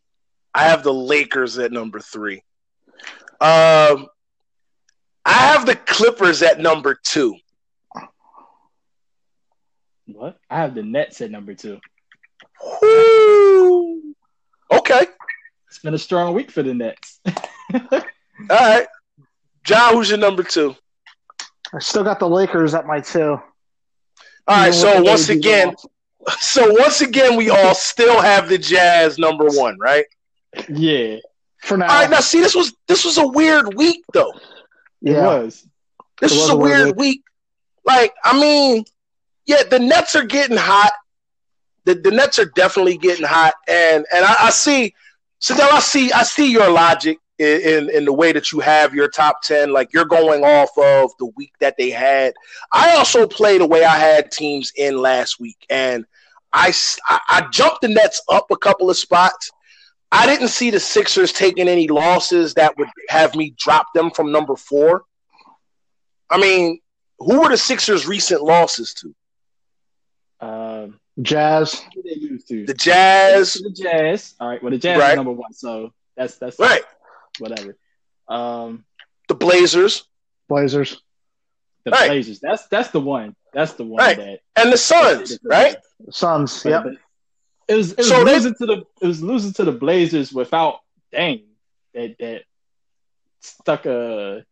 I 0.54 0.66
have 0.66 0.84
the 0.84 0.94
Lakers 0.94 1.58
at 1.58 1.72
number 1.72 2.00
three. 2.00 2.44
Um, 3.40 4.08
I 5.26 5.34
have 5.34 5.66
the 5.66 5.76
Clippers 5.76 6.42
at 6.42 6.60
number 6.60 7.00
two. 7.04 7.36
What? 10.08 10.38
I 10.50 10.58
have 10.58 10.76
the 10.76 10.84
Nets 10.84 11.22
at 11.22 11.32
number 11.32 11.54
two. 11.54 11.80
Woo. 12.82 14.14
Okay. 14.72 15.06
It's 15.68 15.80
been 15.80 15.94
a 15.94 16.00
strong 16.00 16.34
week 16.34 16.52
for 16.52 16.64
the 16.64 16.74
Nets. 16.74 17.22
All 17.74 18.02
right. 18.50 18.88
John, 19.64 19.94
who's 19.94 20.10
your 20.10 20.18
number 20.18 20.44
two? 20.44 20.76
I 21.74 21.80
still 21.80 22.04
got 22.04 22.20
the 22.20 22.28
Lakers 22.28 22.74
at 22.74 22.86
my 22.86 23.00
two. 23.00 23.40
All 24.48 24.58
right, 24.58 24.74
so 24.74 25.02
once 25.02 25.30
again, 25.30 25.74
so 26.40 26.74
once 26.74 27.02
again, 27.02 27.38
we 27.38 27.50
all 27.50 27.76
still 27.76 28.20
have 28.20 28.50
the 28.50 28.58
Jazz 28.58 29.18
number 29.18 29.46
one, 29.48 29.78
right? 29.80 30.06
Yeah. 30.70 31.18
For 31.60 31.78
now. 31.78 31.88
All 31.90 32.02
right, 32.02 32.10
now 32.10 32.20
see, 32.20 32.40
this 32.42 32.56
was 32.56 32.74
this 32.88 33.06
was 33.06 33.18
a 33.18 33.28
weird 33.28 33.76
week, 33.76 34.04
though. 34.14 34.34
It 35.04 35.14
Yeah. 35.14 35.26
was. 35.26 35.68
This 36.20 36.32
It 36.32 36.36
was 36.36 36.42
was 36.44 36.50
a 36.50 36.54
a 36.54 36.58
weird 36.58 36.86
weird 36.86 36.98
week. 36.98 37.24
Like, 37.86 38.14
I 38.24 38.40
mean, 38.40 38.84
yeah, 39.46 39.64
the 39.64 39.80
Nets 39.80 40.16
are 40.16 40.26
getting 40.26 40.58
hot. 40.58 40.92
The 41.86 41.96
the 41.96 42.12
Nets 42.12 42.38
are 42.40 42.46
definitely 42.46 42.98
getting 42.98 43.26
hot, 43.26 43.54
and 43.68 44.06
and 44.14 44.26
I, 44.26 44.36
I 44.40 44.50
see, 44.52 44.94
now 45.50 45.70
I 45.72 45.80
see, 45.80 46.12
I 46.12 46.24
see 46.24 46.52
your 46.52 46.70
logic 46.70 47.18
in, 47.40 47.62
in 47.62 47.90
in 47.90 48.06
the 48.06 48.14
way 48.14 48.32
that 48.32 48.52
you 48.52 48.60
have 48.60 48.94
your 48.94 49.08
top 49.10 49.42
ten. 49.42 49.72
Like 49.74 49.92
you're 49.94 50.06
going 50.06 50.44
off 50.44 50.70
of 50.78 51.12
the 51.18 51.32
week 51.36 51.54
that 51.60 51.76
they 51.78 51.90
had. 51.90 52.34
I 52.72 52.96
also 52.96 53.26
play 53.26 53.58
the 53.58 53.66
way 53.68 53.84
I 53.84 53.98
had 53.98 54.32
teams 54.32 54.72
in 54.76 54.98
last 54.98 55.40
week, 55.40 55.66
and 55.70 56.06
I, 56.54 56.72
I 57.10 57.48
jumped 57.52 57.82
the 57.82 57.88
Nets 57.88 58.22
up 58.30 58.52
a 58.52 58.58
couple 58.58 58.90
of 58.90 58.98
spots. 58.98 59.52
I 60.12 60.26
didn't 60.26 60.50
see 60.50 60.70
the 60.72 60.80
Sixers 60.80 61.32
taking 61.32 61.68
any 61.68 61.88
losses 61.88 62.54
that 62.56 62.78
would 62.78 62.90
have 63.10 63.36
me 63.36 63.54
drop 63.58 63.88
them 63.94 64.12
from 64.12 64.32
number 64.32 64.56
four. 64.56 65.04
I 66.30 66.38
mean, 66.40 66.80
who 67.20 67.42
were 67.42 67.50
the 67.50 67.58
Sixers' 67.58 68.06
recent 68.08 68.42
losses 68.44 68.94
to? 68.96 69.16
Um, 70.46 71.00
Jazz. 71.22 71.82
who 71.94 72.02
they 72.04 72.16
lose 72.20 72.44
to? 72.46 72.66
The 72.66 72.74
Jazz, 72.74 73.54
the 73.54 73.70
Jazz. 73.72 74.34
All 74.40 74.48
right. 74.48 74.62
Well, 74.62 74.72
the 74.72 74.78
Jazz 74.78 75.00
Right. 75.00 75.12
is 75.12 75.16
number 75.18 75.32
one, 75.32 75.54
so 75.54 75.94
that's 76.18 76.36
that's 76.38 76.58
right? 76.60 76.84
whatever. 77.40 77.78
Um, 78.28 78.86
The 79.28 79.36
Blazers 79.36 80.04
Blazers. 80.50 81.02
the 81.86 81.92
Right. 81.92 82.08
Blazers. 82.10 82.40
That's 82.40 82.68
that's 82.68 82.90
the 82.90 83.00
one. 83.02 83.36
That's 83.54 83.74
the 83.74 83.84
one 83.84 84.00
Right. 84.04 84.18
that 84.18 84.40
and 84.56 84.72
the 84.74 84.78
Suns, 84.78 85.38
right? 85.44 85.76
Suns. 86.10 86.64
But- 86.64 86.70
Yep. 86.70 86.84
but 86.84 86.94
It 87.72 87.76
was 87.76 87.92
it 87.94 87.98
was 88.00 88.08
So 88.10 88.24
losing 88.24 88.54
to 88.56 88.66
the 88.66 88.84
it 89.02 89.08
was 89.08 89.22
losing 89.24 89.54
to 89.54 89.64
the 89.64 89.72
Blazers 89.72 90.34
without 90.34 90.80
Dame 91.12 91.44
that 91.94 92.16
that 92.20 92.42
stuck 93.40 93.86
a. 93.86 94.46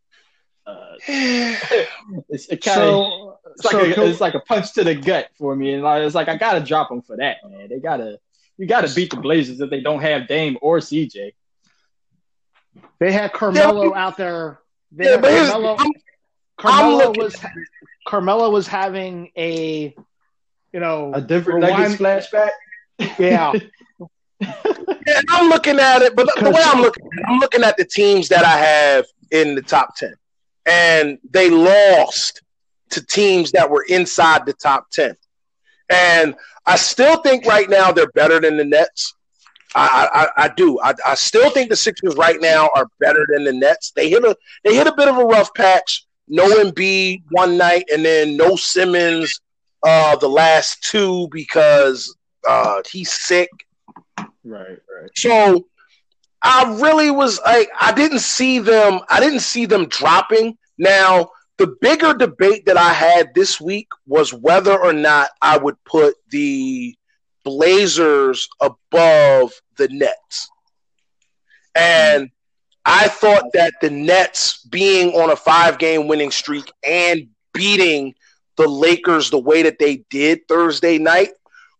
Uh, 0.65 0.93
it's 1.07 2.47
it 2.47 2.63
kind 2.63 2.79
of 2.81 2.85
So, 2.85 3.37
it's 3.55 3.65
like 3.65 3.71
so 3.95 4.01
a, 4.03 4.05
it's 4.09 4.21
like 4.21 4.35
a 4.35 4.39
punch 4.41 4.73
to 4.73 4.83
the 4.83 4.93
gut 4.95 5.29
for 5.37 5.55
me, 5.55 5.73
and 5.73 5.85
I, 5.85 5.99
it's 6.01 6.15
like 6.15 6.29
I 6.29 6.37
gotta 6.37 6.61
drop 6.61 6.89
them 6.89 7.01
for 7.01 7.17
that, 7.17 7.37
man. 7.49 7.67
They 7.69 7.79
gotta 7.79 8.19
you 8.57 8.67
gotta 8.67 8.93
beat 8.93 9.09
the 9.09 9.17
Blazers 9.17 9.59
if 9.59 9.69
they 9.69 9.81
don't 9.81 10.01
have 10.01 10.27
Dame 10.27 10.57
or 10.61 10.77
CJ. 10.77 11.33
they 12.99 13.11
had 13.11 13.33
Carmelo 13.33 13.93
out 13.95 14.15
there. 14.17 14.59
They 14.91 15.05
Yeah, 15.05 15.11
had 15.11 15.21
but 15.23 15.31
here's, 15.31 15.49
Carmelo, 15.49 15.75
I'm, 15.79 15.91
Carmelo 16.57 17.13
was 17.17 17.35
Carmelo 18.07 18.49
was 18.51 18.67
having 18.67 19.31
a 19.37 19.95
you 20.71 20.79
know 20.79 21.11
A 21.13 21.21
different 21.21 21.63
rewind- 21.63 21.95
flashback. 21.95 22.51
Yeah. 23.17 23.53
yeah, 24.41 25.21
I'm 25.29 25.49
looking 25.49 25.79
at 25.79 26.01
it, 26.01 26.15
but 26.15 26.27
the, 26.27 26.43
the 26.43 26.49
way 26.49 26.61
I'm 26.63 26.81
looking, 26.81 27.05
at 27.05 27.19
it, 27.19 27.25
I'm 27.27 27.39
looking 27.39 27.63
at 27.63 27.77
the 27.77 27.85
teams 27.85 28.29
that 28.29 28.45
I 28.45 28.57
have 28.57 29.05
in 29.31 29.55
the 29.55 29.61
top 29.61 29.95
ten, 29.95 30.15
and 30.65 31.17
they 31.29 31.49
lost 31.49 32.41
to 32.91 33.05
teams 33.05 33.51
that 33.51 33.69
were 33.69 33.85
inside 33.89 34.45
the 34.45 34.53
top 34.53 34.89
ten, 34.91 35.15
and 35.89 36.35
I 36.65 36.77
still 36.77 37.17
think 37.17 37.45
right 37.45 37.69
now 37.69 37.91
they're 37.91 38.11
better 38.11 38.39
than 38.39 38.57
the 38.57 38.65
Nets. 38.65 39.13
I, 39.75 40.29
I, 40.37 40.45
I 40.45 40.47
do. 40.49 40.79
I, 40.79 40.93
I 41.05 41.15
still 41.15 41.49
think 41.51 41.69
the 41.69 41.75
Sixers 41.75 42.15
right 42.15 42.39
now 42.39 42.69
are 42.75 42.87
better 42.99 43.25
than 43.31 43.43
the 43.43 43.53
Nets. 43.53 43.91
They 43.95 44.09
hit 44.09 44.23
a 44.23 44.35
they 44.63 44.75
hit 44.75 44.87
a 44.87 44.95
bit 44.95 45.07
of 45.07 45.17
a 45.17 45.25
rough 45.25 45.53
patch. 45.53 46.05
No 46.27 46.47
Embiid 46.63 47.23
one 47.31 47.57
night, 47.57 47.85
and 47.91 48.05
then 48.05 48.37
no 48.37 48.55
Simmons 48.55 49.41
uh, 49.83 50.15
the 50.15 50.27
last 50.27 50.83
two 50.83 51.27
because 51.31 52.15
uh, 52.47 52.81
he's 52.89 53.11
sick. 53.11 53.49
Right, 54.43 54.67
right. 54.69 55.09
So 55.15 55.65
I 56.41 56.77
really 56.81 57.11
was 57.11 57.39
like, 57.45 57.69
I 57.79 57.91
didn't 57.91 58.19
see 58.19 58.59
them. 58.59 58.99
I 59.09 59.19
didn't 59.19 59.41
see 59.41 59.65
them 59.65 59.87
dropping. 59.87 60.57
Now, 60.77 61.31
the 61.57 61.75
bigger 61.81 62.13
debate 62.13 62.65
that 62.65 62.77
I 62.77 62.93
had 62.93 63.33
this 63.35 63.59
week 63.59 63.89
was 64.07 64.33
whether 64.33 64.77
or 64.77 64.93
not 64.93 65.29
I 65.41 65.57
would 65.57 65.75
put 65.83 66.15
the 66.29 66.95
Blazers 67.43 68.47
above 68.61 69.51
the 69.77 69.89
Nets. 69.89 70.49
And 71.75 72.29
I 72.85 73.07
thought 73.07 73.51
that 73.53 73.73
the 73.81 73.89
Nets 73.89 74.63
being 74.65 75.13
on 75.13 75.31
a 75.31 75.35
five 75.35 75.77
game 75.77 76.07
winning 76.07 76.31
streak 76.31 76.71
and 76.83 77.27
beating 77.53 78.13
the 78.55 78.67
Lakers 78.67 79.29
the 79.29 79.39
way 79.39 79.63
that 79.63 79.79
they 79.79 79.97
did 80.09 80.47
Thursday 80.47 80.97
night 80.97 81.29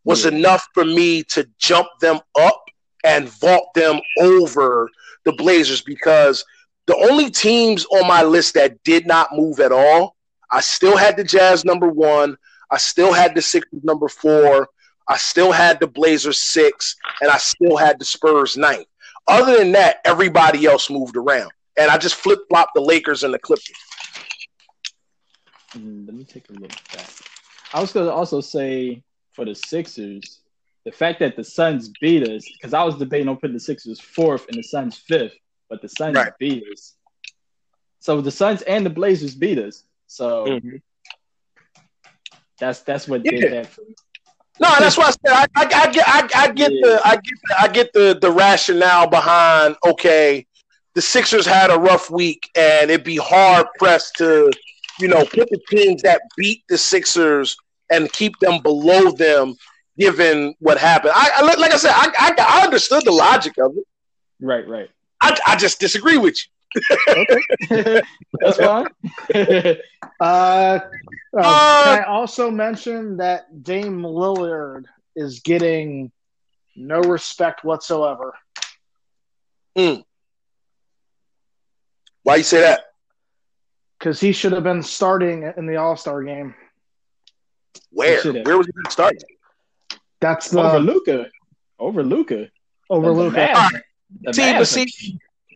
was 0.04 0.26
Yeah. 0.26 0.32
enough 0.32 0.68
for 0.74 0.86
me 0.86 1.24
to 1.24 1.48
jump 1.60 1.88
them 2.00 2.20
up 2.40 2.64
and 3.04 3.30
vault 3.30 3.74
them 3.76 4.00
over 4.20 4.90
the 5.26 5.34
Blazers 5.34 5.82
because 5.82 6.44
the 6.88 6.96
only 6.96 7.30
teams 7.30 7.86
on 7.86 8.08
my 8.08 8.24
list 8.24 8.54
that 8.56 8.84
did 8.84 9.06
not 9.06 9.30
move 9.34 9.60
at 9.60 9.72
all, 9.72 10.16
I 10.52 10.62
still 10.62 10.98
had 10.98 11.16
the 11.18 11.24
Jazz 11.24 11.64
number 11.64 11.88
one, 11.88 12.36
I 12.72 12.78
still 12.78 13.14
had 13.14 13.36
the 13.36 13.42
Sixers 13.42 13.84
number 13.84 14.08
four, 14.08 14.70
I 15.08 15.18
still 15.18 15.52
had 15.52 15.80
the 15.80 15.88
Blazers 15.88 16.40
six, 16.40 16.96
and 17.22 17.30
I 17.30 17.38
still 17.38 17.78
had 17.78 18.00
the 18.00 18.06
Spurs 18.06 18.58
ninth. 18.58 18.86
Other 19.28 19.58
than 19.58 19.72
that, 19.74 19.98
everybody 20.06 20.66
else 20.66 20.90
moved 20.90 21.16
around. 21.16 21.52
And 21.78 21.90
I 21.92 21.98
just 21.98 22.16
flip 22.16 22.40
flopped 22.50 22.72
the 22.76 22.82
Lakers 22.82 23.24
and 23.24 23.34
the 23.34 23.40
Clippers. 23.40 23.70
Mm, 25.78 26.06
let 26.08 26.16
me 26.16 26.24
take 26.26 26.50
a 26.50 26.54
look 26.54 26.72
back. 26.94 27.10
I 27.74 27.80
was 27.80 27.92
going 27.92 28.08
to 28.08 28.12
also 28.14 28.42
say 28.42 29.04
for 29.40 29.46
the 29.46 29.56
Sixers, 29.56 30.42
the 30.84 30.92
fact 30.92 31.22
that 31.22 31.38
the 31.38 31.46
Suns 31.46 31.90
beat 32.02 32.28
us, 32.28 32.44
because 32.52 32.74
I 32.74 32.84
was 32.84 32.98
debating 32.98 33.30
on 33.30 33.38
putting 33.38 33.54
the 33.54 33.60
Sixers 33.62 33.98
fourth 33.98 34.50
and 34.50 34.58
the 34.58 34.64
Suns 34.64 34.98
fifth, 34.98 35.36
but 35.70 35.82
the 35.82 35.88
Suns 35.88 36.16
Right. 36.16 36.34
beat 36.38 36.62
us. 36.74 36.96
So 38.02 38.20
the 38.20 38.32
Suns 38.32 38.64
and 38.64 38.86
the 38.86 38.90
Blazers 38.90 39.36
beat 39.36 39.58
us. 39.58 39.84
So 40.08 40.46
mm-hmm. 40.46 40.76
that's 42.60 42.82
that's 42.82 43.08
what 43.08 43.22
Yeah. 43.24 43.32
did 43.32 43.54
that 43.54 43.68
for 43.68 43.82
me. 43.82 43.96
No, 44.60 44.76
that's 44.78 44.98
why 44.98 45.06
I 45.06 45.12
said 45.12 45.20
I, 45.28 45.46
I, 45.56 45.66
I 45.84 45.92
get 45.92 46.06
I, 46.06 46.30
I 46.36 46.52
get 46.52 46.74
Yeah. 46.74 46.80
the 46.84 47.02
I 47.08 47.16
get 47.16 47.40
the, 47.48 47.62
I 47.62 47.68
get 47.70 47.94
the 47.94 48.20
the 48.22 48.32
rationale 48.32 49.08
behind 49.08 49.78
okay, 49.86 50.46
the 50.96 51.02
Sixers 51.02 51.46
had 51.46 51.72
a 51.72 51.80
rough 51.80 52.10
week 52.12 52.50
and 52.58 52.92
it'd 52.92 53.06
be 53.06 53.16
hard 53.16 53.68
pressed 53.78 54.16
to 54.18 54.52
you 55.00 55.08
know 55.08 55.24
put 55.24 55.50
the 55.50 55.62
teams 55.70 56.02
that 56.02 56.22
beat 56.36 56.64
the 56.68 56.78
Sixers 56.78 57.56
and 57.92 58.12
keep 58.12 58.38
them 58.40 58.62
below 58.62 59.12
them 59.12 59.56
given 59.98 60.54
what 60.60 60.78
happened. 60.78 61.14
I, 61.16 61.32
I 61.36 61.56
like 61.56 61.74
I 61.74 61.78
said 61.78 61.92
I, 61.94 62.08
I 62.18 62.36
I 62.60 62.64
understood 62.64 63.04
the 63.06 63.12
logic 63.12 63.54
of 63.60 63.76
it. 63.78 63.84
Right, 64.40 64.68
right. 64.68 64.90
I, 65.22 65.38
I 65.46 65.56
just 65.56 65.80
disagree 65.80 66.18
with 66.18 66.38
you. 66.38 67.24
Okay, 67.70 68.02
that's 68.40 68.58
fine. 68.58 68.88
Uh, 70.22 70.80
uh, 71.38 71.42
Uh, 71.42 71.84
can 71.84 72.02
I 72.02 72.04
also 72.04 72.52
mention 72.52 73.18
that 73.18 73.64
Dame 73.64 74.02
Lillard 74.02 74.84
is 75.16 75.40
getting 75.40 76.12
no 76.76 77.00
respect 77.00 77.64
whatsoever? 77.64 78.34
Why 82.24 82.36
you 82.36 82.44
say 82.44 82.62
that? 82.62 82.82
Because 83.98 84.20
he 84.20 84.32
should 84.32 84.52
have 84.52 84.64
been 84.64 84.84
starting 84.84 85.52
in 85.58 85.66
the 85.66 85.78
All 85.78 85.96
Star 85.96 86.22
game. 86.24 86.54
Where 87.92 88.22
should 88.22 88.36
have. 88.36 88.46
where 88.46 88.58
was 88.58 88.68
he 88.68 88.72
going 88.74 88.86
to 88.86 88.92
start? 88.92 89.16
That's 90.22 90.50
the 90.50 90.60
over 90.60 90.70
over, 90.70 90.80
Luka. 90.80 91.26
Over 91.80 92.04
Luka. 92.04 92.48
over 92.90 93.08
The 93.08 93.14
Luka. 93.14 93.38
Mavs- 93.38 93.56
All 93.56 93.70
right. 93.74 93.84
The 94.22 94.34
See, 94.34 94.42
Mavs 94.42 94.76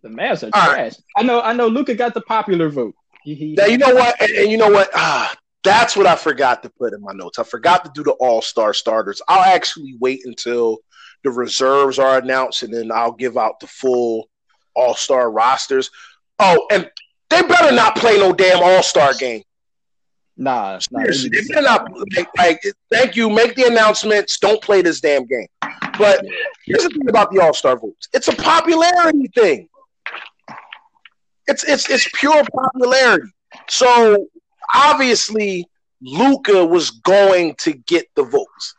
but 0.02 0.06
are- 0.06 0.10
The 0.10 0.10
Mavs 0.10 0.44
are 0.44 0.58
All 0.58 0.68
right. 0.68 0.76
trash. 0.76 0.94
I 1.18 1.24
know. 1.24 1.42
I 1.42 1.54
know. 1.54 1.68
Luka 1.68 1.96
got 1.96 2.14
the 2.14 2.22
popular 2.22 2.70
vote. 2.70 2.96
He, 3.24 3.36
he, 3.36 3.54
Now 3.54 3.66
you 3.66 3.78
know 3.78 3.94
what, 3.96 4.22
and, 4.22 4.32
and 4.32 4.52
you 4.52 4.58
know 4.58 4.70
what. 4.70 4.90
Ah, 4.94 5.34
that's 5.64 5.96
what 5.96 6.06
I 6.06 6.16
forgot 6.16 6.62
to 6.64 6.70
put 6.70 6.94
in 6.94 7.02
my 7.02 7.14
notes. 7.14 7.40
I 7.40 7.44
forgot 7.44 7.86
to 7.86 7.92
do 7.94 8.04
the 8.04 8.12
All 8.14 8.42
Star 8.42 8.74
starters. 8.74 9.22
I'll 9.30 9.44
actually 9.54 9.96
wait 10.00 10.22
until 10.26 10.80
the 11.24 11.32
reserves 11.32 12.00
are 12.00 12.18
announced, 12.20 12.64
and 12.64 12.74
then 12.74 12.92
I'll 12.92 13.14
give 13.14 13.38
out 13.38 13.60
the 13.62 13.68
full 13.68 14.30
All 14.76 14.94
Star 14.96 15.32
rosters. 15.32 15.90
Oh, 16.40 16.68
and 16.72 16.90
they 17.30 17.42
better 17.44 17.74
not 17.74 17.96
play 17.96 18.18
no 18.18 18.34
damn 18.34 18.62
All 18.62 18.84
Star 18.84 19.14
game. 19.14 19.42
Nah, 20.36 20.80
nah. 20.92 21.00
Seriously, 21.02 21.30
they 21.30 21.48
better 21.48 21.62
not. 21.62 21.92
Like, 22.16 22.30
like, 22.38 22.64
thank 22.92 23.16
you. 23.16 23.30
Make 23.30 23.56
the 23.56 23.66
announcements. 23.66 24.40
Don't 24.40 24.62
play 24.62 24.82
this 24.82 25.00
damn 25.00 25.26
game. 25.26 25.48
But 25.98 26.26
here's 26.66 26.84
the 26.84 26.90
thing 26.90 27.08
about 27.08 27.32
the 27.32 27.40
All 27.40 27.54
Star 27.54 27.78
votes. 27.78 28.08
It's 28.14 28.28
a 28.28 28.36
popularity 28.36 29.28
thing. 29.36 29.70
It's 31.46 31.64
it's 31.64 31.90
it's 31.90 32.10
pure 32.14 32.44
popularity. 32.52 33.32
So 33.70 34.28
obviously, 34.74 35.68
Luka 36.02 36.66
was 36.66 36.90
going 36.90 37.56
to 37.60 37.74
get 37.74 38.08
the 38.16 38.24
votes. 38.24 38.76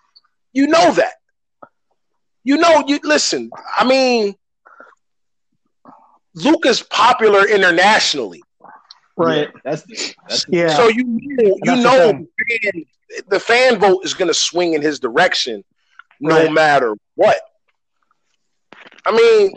You 0.52 0.66
know 0.66 0.92
that. 0.94 1.14
You 2.42 2.56
know. 2.56 2.82
You 2.86 2.98
listen. 3.04 3.50
I 3.76 3.84
mean, 3.84 4.34
Luka's 6.34 6.82
popular 6.82 7.46
internationally. 7.48 8.42
Right. 9.16 9.48
Yeah, 9.54 9.60
that's 9.64 9.82
the, 9.82 10.14
that's 10.28 10.44
the, 10.44 10.56
Yeah. 10.56 10.76
So 10.76 10.88
you 10.88 11.04
know, 11.04 11.18
you 11.44 11.56
That's 11.62 11.82
the 11.82 11.82
know 11.82 12.12
fan, 12.48 12.84
the 13.28 13.40
fan 13.40 13.78
vote 13.78 14.04
is 14.04 14.14
going 14.14 14.28
to 14.28 14.34
swing 14.34 14.74
in 14.74 14.82
his 14.82 14.98
direction, 14.98 15.62
no 16.20 16.36
Right. 16.44 16.52
matter 16.52 16.94
what. 17.14 17.40
I 19.06 19.12
mean, 19.12 19.52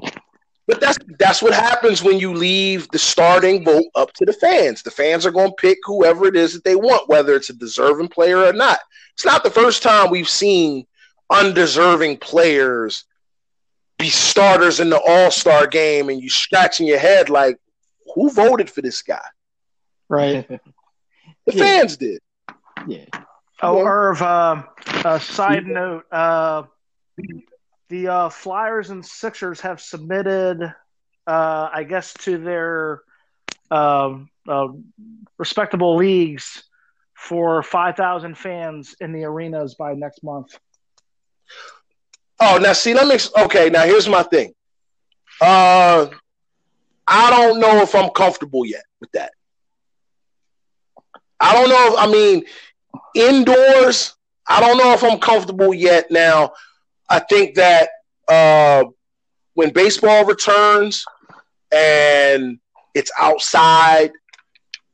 but 0.67 0.81
that's 0.81 0.97
that's 1.17 1.41
what 1.41 1.53
happens 1.53 2.03
when 2.03 2.19
you 2.19 2.33
leave 2.33 2.89
the 2.91 2.99
starting 2.99 3.63
vote 3.63 3.85
up 3.95 4.11
to 4.13 4.25
the 4.25 4.33
fans. 4.33 4.83
The 4.83 4.91
fans 4.91 5.25
are 5.25 5.31
going 5.31 5.49
to 5.49 5.55
pick 5.55 5.77
whoever 5.85 6.27
it 6.27 6.35
is 6.35 6.53
that 6.53 6.63
they 6.63 6.75
want, 6.75 7.07
whether 7.07 7.33
it's 7.35 7.49
a 7.49 7.53
deserving 7.53 8.09
player 8.09 8.39
or 8.43 8.53
not. 8.53 8.79
It's 9.13 9.25
not 9.25 9.43
the 9.43 9.49
first 9.49 9.81
time 9.81 10.11
we've 10.11 10.29
seen 10.29 10.85
undeserving 11.31 12.17
players 12.17 13.05
be 13.97 14.09
starters 14.09 14.79
in 14.79 14.89
the 14.89 15.01
All 15.07 15.31
Star 15.31 15.65
game, 15.65 16.09
and 16.09 16.21
you 16.21 16.29
scratching 16.29 16.85
your 16.85 16.99
head 16.99 17.29
like, 17.29 17.57
who 18.13 18.29
voted 18.29 18.69
for 18.69 18.81
this 18.81 19.01
guy? 19.01 19.23
Right. 20.09 20.47
The 21.45 21.53
Yeah. 21.53 21.63
fans 21.63 21.97
did. 21.97 22.19
yeah. 22.87 23.05
Oh, 23.61 23.79
Irv, 23.85 24.21
uh, 24.21 24.63
a 25.03 25.19
side 25.19 25.65
note, 25.65 26.03
uh, 26.11 26.63
the 27.89 28.07
uh, 28.07 28.29
Flyers 28.29 28.89
and 28.89 29.05
Sixers 29.05 29.61
have 29.61 29.81
submitted, 29.81 30.61
uh, 30.63 31.69
I 31.73 31.83
guess, 31.83 32.13
to 32.25 32.37
their 32.37 33.01
um 33.71 34.29
uh, 34.47 34.67
respectable 35.37 35.97
leagues 35.97 36.63
for 37.13 37.61
5,000 37.63 38.37
fans 38.37 38.95
in 39.01 39.11
the 39.11 39.25
arenas 39.25 39.75
by 39.75 39.93
next 39.93 40.23
month. 40.23 40.57
Oh, 42.39 42.57
now 42.61 42.73
see, 42.73 42.93
let 42.93 43.07
me. 43.07 43.17
Okay, 43.45 43.69
now 43.69 43.83
here's 43.83 44.07
my 44.07 44.23
thing. 44.23 44.53
Uh, 45.41 46.07
I 47.07 47.29
don't 47.31 47.59
know 47.59 47.81
if 47.81 47.95
I'm 47.95 48.09
comfortable 48.11 48.65
yet 48.65 48.83
with 48.99 49.11
that. 49.13 49.31
I 51.39 51.53
don't 51.53 51.69
know. 51.69 51.93
If, 51.93 51.99
I 51.99 52.11
mean, 52.11 52.43
indoors. 53.15 54.15
I 54.47 54.59
don't 54.61 54.77
know 54.77 54.93
if 54.93 55.03
I'm 55.03 55.19
comfortable 55.19 55.73
yet. 55.73 56.09
Now, 56.09 56.53
I 57.09 57.19
think 57.19 57.55
that 57.55 57.89
uh, 58.29 58.85
when 59.55 59.71
baseball 59.73 60.25
returns 60.25 61.03
and 61.73 62.57
it's 62.95 63.11
outside, 63.19 64.11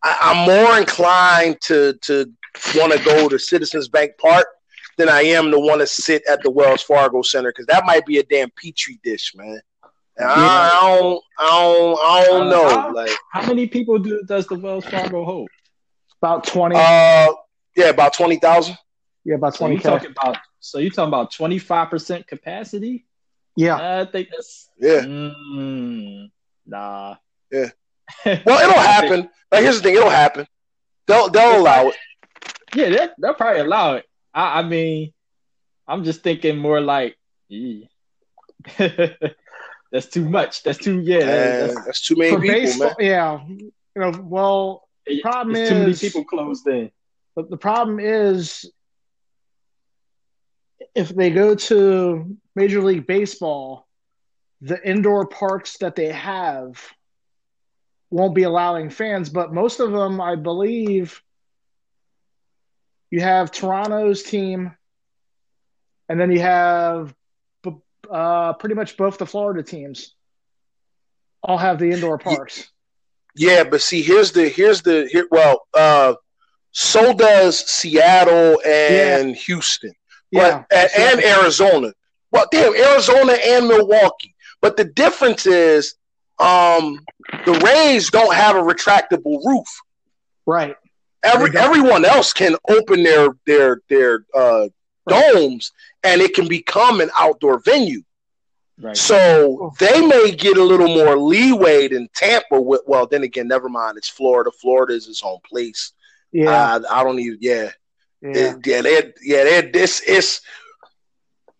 I, 0.04 0.18
I'm 0.22 0.46
more 0.48 0.78
inclined 0.78 1.62
to 1.62 1.94
to 2.02 2.32
want 2.76 2.94
to 2.94 3.04
go 3.04 3.30
to 3.30 3.40
Citizens 3.40 3.88
Bank 3.88 4.12
Park 4.20 4.46
than 4.98 5.10
I 5.10 5.22
am 5.22 5.50
to 5.52 5.60
want 5.60 5.82
to 5.82 5.88
sit 5.88 6.24
at 6.30 6.42
the 6.44 6.52
Wells 6.52 6.82
Fargo 6.84 7.22
Center 7.22 7.50
because 7.52 7.66
that 7.68 7.86
might 7.86 8.06
be 8.06 8.18
a 8.20 8.24
damn 8.24 8.50
petri 8.62 9.00
dish, 9.04 9.34
man. 9.36 9.60
And 10.18 10.30
I, 10.30 10.70
I 10.70 11.00
don't, 11.00 11.24
I 11.40 11.50
don't, 11.50 12.00
I 12.00 12.26
don't 12.26 12.48
Uh, 12.48 12.50
know. 12.50 12.70
how- 12.70 12.94
Like, 12.94 13.10
How 13.32 13.48
many 13.48 13.66
people 13.68 13.98
do 13.98 14.22
does 14.28 14.46
the 14.48 14.56
Wells 14.56 14.86
Fargo 14.86 15.24
hold? 15.26 15.50
About 16.24 16.46
20. 16.48 16.74
uh, 16.78 17.28
yeah, 17.76 17.90
about 17.90 18.14
twenty 18.14 18.38
thousand. 18.38 18.78
yeah, 19.26 19.36
about 19.36 19.56
So 19.56 19.68
you 19.68 19.78
20K. 19.78 19.82
talking 19.82 20.12
about? 20.12 20.38
So 20.62 20.78
you 20.80 20.90
talking 20.90 21.10
about 21.10 21.34
twenty 21.34 21.60
five 21.60 21.90
percent 21.90 22.26
capacity? 22.28 23.06
yeah. 23.58 24.00
I 24.00 24.06
think 24.06 24.30
that's 24.32 24.70
Yeah. 24.80 25.02
Mm, 25.02 26.32
nah. 26.66 27.16
Yeah. 27.52 27.72
Well, 28.46 28.60
it'll 28.70 28.82
happen. 28.82 29.30
Like, 29.52 29.64
here's 29.64 29.76
the 29.78 29.84
thing: 29.84 29.96
it'll 29.96 30.10
happen. 30.10 30.48
They'll, 31.08 31.28
they'll 31.28 31.60
allow 31.60 31.90
it. 31.90 31.96
Yeah, 32.74 32.88
they, 32.90 33.10
they'll 33.22 33.34
probably 33.34 33.60
allow 33.60 33.96
it. 33.96 34.06
I, 34.34 34.60
I 34.60 34.64
mean, 34.64 35.12
I'm 35.86 36.06
just 36.06 36.22
thinking 36.24 36.58
more 36.58 36.80
like, 36.80 37.18
that's 38.78 40.08
too 40.10 40.28
much. 40.30 40.64
That's 40.64 40.78
too 40.78 41.02
yeah. 41.02 41.20
Man, 41.20 41.68
That's, 41.68 41.86
that's 41.86 42.02
too 42.02 42.16
many 42.16 42.32
For 42.32 42.40
people, 42.42 42.56
baseball, 42.56 42.96
man. 42.98 43.08
yeah. 43.10 43.46
You 43.48 43.72
know, 43.96 44.12
well, 44.24 44.88
that's, 45.06 45.22
problem 45.22 45.56
it's 45.56 45.70
too 45.70 45.80
many 45.80 45.94
people 45.96 46.24
closed 46.24 46.68
in. 46.68 46.92
But 47.36 47.50
the 47.50 47.58
problem 47.58 48.00
is, 48.00 48.72
if 50.96 51.10
they 51.10 51.32
go 51.32 51.56
to 51.56 52.38
Major 52.56 52.82
League 52.82 53.08
Baseball, 53.08 53.88
the 54.62 54.82
indoor 54.88 55.28
parks 55.28 55.78
that 55.78 55.96
they 55.96 56.12
have 56.12 56.80
won't 58.10 58.36
be 58.36 58.44
allowing 58.44 58.90
fans. 58.90 59.30
But 59.30 59.54
most 59.54 59.80
of 59.80 59.92
them, 59.92 60.22
I 60.22 60.36
believe, 60.36 61.22
you 63.10 63.22
have 63.22 63.52
Toronto's 63.52 64.24
team, 64.24 64.76
and 66.08 66.20
then 66.20 66.32
you 66.32 66.40
have 66.40 67.14
uh, 68.10 68.54
pretty 68.54 68.76
much 68.76 68.98
both 68.98 69.18
the 69.18 69.26
Florida 69.26 69.64
teams. 69.64 70.14
All 71.42 71.58
have 71.58 71.80
the 71.80 71.90
indoor 71.90 72.18
parks. 72.18 72.72
Yeah, 73.36 73.64
but 73.64 73.82
see, 73.82 74.02
here's 74.02 74.32
the 74.32 74.48
here's 74.50 74.82
the 74.82 75.08
here. 75.12 75.28
Well, 75.32 75.68
uh, 75.74 76.14
so 76.72 77.14
does 77.14 77.60
Seattle 77.60 78.60
and 78.66 79.36
Houston, 79.36 79.94
Yeah, 80.32 80.64
but 80.70 80.92
and, 80.98 81.20
and 81.20 81.24
Arizona. 81.24 81.94
Well, 82.32 82.46
damn, 82.52 82.76
Arizona 82.76 83.34
and 83.34 83.68
Milwaukee. 83.68 84.36
But 84.62 84.78
the 84.78 84.86
difference 84.86 85.46
is, 85.46 85.96
um, 86.40 87.00
the 87.46 87.54
Rays 87.66 88.10
don't 88.10 88.34
have 88.34 88.56
a 88.56 88.60
retractable 88.60 89.44
roof. 89.46 89.68
right. 90.46 90.76
Every 91.24 91.58
everyone 91.58 92.04
else 92.04 92.34
can 92.34 92.58
open 92.70 93.02
their 93.04 93.30
their 93.46 93.82
their 93.88 94.26
uh, 94.36 94.68
domes, 95.08 95.72
and 96.04 96.22
it 96.22 96.34
can 96.34 96.50
become 96.50 97.00
an 97.00 97.10
outdoor 97.18 97.60
venue. 97.60 98.02
Right. 98.80 98.98
So 98.98 99.72
they 99.80 100.06
may 100.06 100.32
get 100.32 100.58
a 100.58 100.64
little 100.64 100.88
more 100.88 101.18
leeway 101.18 101.88
than 101.88 102.08
Tampa. 102.16 102.60
With, 102.60 102.82
well, 102.88 103.06
then 103.08 103.24
again, 103.24 103.48
never 103.48 103.70
mind. 103.70 103.98
It's 103.98 104.10
Florida. 104.10 104.52
Florida 104.52 104.94
is 104.94 105.08
its 105.08 105.22
own 105.24 105.38
place. 105.48 105.92
Yeah, 106.32 106.50
Uh, 106.76 106.82
I 106.90 107.04
don't 107.04 107.20
even. 107.20 107.38
Yeah, 107.40 107.70
yeah. 108.22 108.32
It- 108.32 108.66
yeah, 108.66 108.82
they 108.82 109.14
yeah, 109.24 109.44
they 109.44 109.70
this 109.72 110.02
is. 110.02 110.42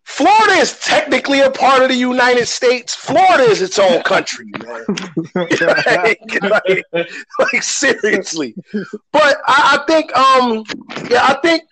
Florida 0.06 0.52
is 0.60 0.78
technically 0.80 1.40
a 1.40 1.50
part 1.50 1.82
of 1.82 1.88
the 1.88 1.94
United 1.94 2.46
States. 2.46 2.94
Florida 2.94 3.44
is 3.44 3.62
its 3.62 3.78
own 3.78 4.02
country, 4.02 4.46
man. 4.62 4.84
like, 5.34 6.42
like, 6.42 6.84
like, 7.38 7.62
seriously. 7.62 8.54
But 9.12 9.38
I, 9.46 9.78
I 9.80 9.84
think, 9.86 10.14
um, 10.14 10.62
yeah, 11.10 11.24
I 11.24 11.38
think, 11.42 11.62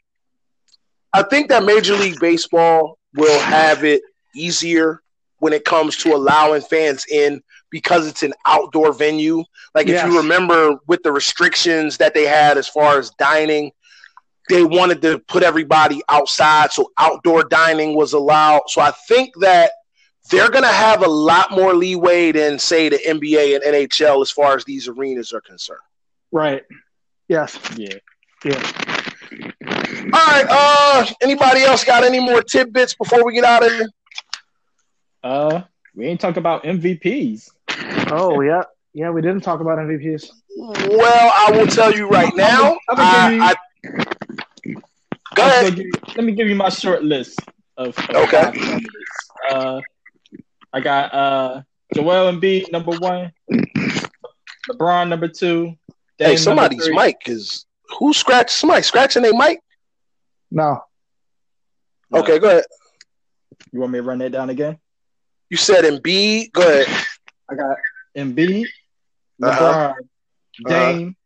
I 1.12 1.22
think 1.24 1.50
that 1.50 1.62
Major 1.62 1.94
League 1.94 2.18
Baseball 2.20 2.98
will 3.14 3.38
have 3.40 3.84
it 3.84 4.00
easier 4.34 5.01
when 5.42 5.52
it 5.52 5.64
comes 5.64 5.96
to 5.96 6.14
allowing 6.14 6.62
fans 6.62 7.04
in 7.10 7.42
because 7.68 8.06
it's 8.06 8.22
an 8.22 8.32
outdoor 8.46 8.92
venue. 8.92 9.42
Like 9.74 9.88
if 9.88 10.06
you 10.06 10.16
remember 10.16 10.76
with 10.86 11.02
the 11.02 11.10
restrictions 11.10 11.96
that 11.96 12.14
they 12.14 12.26
had 12.26 12.58
as 12.58 12.68
far 12.68 12.96
as 12.96 13.10
dining, 13.18 13.72
they 14.48 14.62
wanted 14.62 15.02
to 15.02 15.18
put 15.18 15.42
everybody 15.42 16.00
outside, 16.08 16.70
so 16.70 16.92
outdoor 16.96 17.42
dining 17.42 17.96
was 17.96 18.12
allowed. 18.12 18.60
So 18.68 18.80
I 18.80 18.92
think 19.08 19.34
that 19.40 19.72
they're 20.30 20.48
going 20.48 20.62
to 20.62 20.68
have 20.68 21.02
a 21.02 21.08
lot 21.08 21.50
more 21.50 21.74
leeway 21.74 22.30
than 22.30 22.56
say 22.56 22.88
the 22.88 22.98
NBA 22.98 23.56
and 23.56 23.64
NHL 23.64 24.22
as 24.22 24.30
far 24.30 24.54
as 24.54 24.64
these 24.64 24.86
arenas 24.86 25.32
are 25.32 25.40
concerned. 25.40 25.80
Right. 26.30 26.62
Yes. 27.26 27.58
yeah. 27.76 27.96
Yeah. 28.44 28.62
All 30.12 30.26
right. 30.26 30.46
Uh, 30.48 31.06
anybody 31.20 31.62
else 31.62 31.82
got 31.82 32.04
any 32.04 32.20
more 32.20 32.42
tidbits 32.42 32.94
before 32.94 33.24
we 33.24 33.34
get 33.34 33.42
out 33.42 33.66
of 33.66 33.72
here? 33.72 33.88
Uh, 35.22 35.62
we 35.94 36.06
ain't 36.06 36.20
talk 36.20 36.36
about 36.36 36.64
MVPs. 36.64 37.50
Oh 38.10 38.40
yeah. 38.40 38.62
Yeah, 38.94 39.10
we 39.10 39.22
didn't 39.22 39.40
talk 39.42 39.60
about 39.60 39.78
MVPs. 39.78 40.28
Well, 40.56 41.32
I 41.34 41.50
will 41.56 41.66
tell 41.66 41.92
you 41.94 42.08
right 42.08 42.34
now. 42.34 42.76
I'm 42.88 42.96
gonna 42.96 43.30
give 43.32 43.42
I, 43.42 43.54
you- 43.84 43.94
I, 44.74 44.80
go 45.34 45.42
I'm 45.42 45.48
ahead. 45.48 45.76
give 45.76 45.86
you- 45.86 45.92
let 46.16 46.24
me 46.24 46.32
give 46.32 46.48
you 46.48 46.54
my 46.54 46.68
short 46.68 47.02
list 47.02 47.40
of, 47.76 47.96
of 47.98 48.16
Okay. 48.16 48.52
Uh, 49.50 49.80
I 50.72 50.80
got 50.80 51.12
uh 51.14 51.62
Joel 51.94 52.32
Embiid 52.32 52.70
number 52.72 52.92
one, 52.98 53.32
LeBron 54.70 55.08
number 55.08 55.28
two, 55.28 55.74
Dame 56.18 56.30
hey, 56.30 56.36
somebody's 56.36 56.88
mic 56.90 57.16
is 57.26 57.66
who 57.98 58.12
scratched 58.12 58.50
somebody 58.50 58.82
scratching 58.82 59.22
their 59.22 59.34
mic? 59.34 59.60
No. 60.50 60.82
Okay, 62.14 62.38
go 62.38 62.48
ahead. 62.48 62.64
You 63.72 63.80
want 63.80 63.92
me 63.92 63.98
to 63.98 64.02
run 64.02 64.18
that 64.18 64.32
down 64.32 64.50
again? 64.50 64.78
You 65.52 65.58
said 65.58 65.84
Embiid. 65.84 66.50
Go 66.52 66.62
ahead. 66.62 67.04
I 67.50 67.54
got 67.54 67.76
Embiid, 68.16 68.64
uh-huh. 69.42 69.60
LeBron, 69.60 69.90
uh-huh. 69.90 69.94
Dame, 70.66 71.16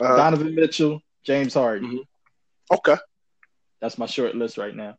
uh-huh. 0.00 0.16
Donovan 0.16 0.56
Mitchell, 0.56 1.00
James 1.24 1.54
Harden. 1.54 1.88
Mm-hmm. 1.88 2.74
Okay. 2.74 2.96
That's 3.80 3.96
my 3.96 4.06
short 4.06 4.34
list 4.34 4.58
right 4.58 4.74
now. 4.74 4.96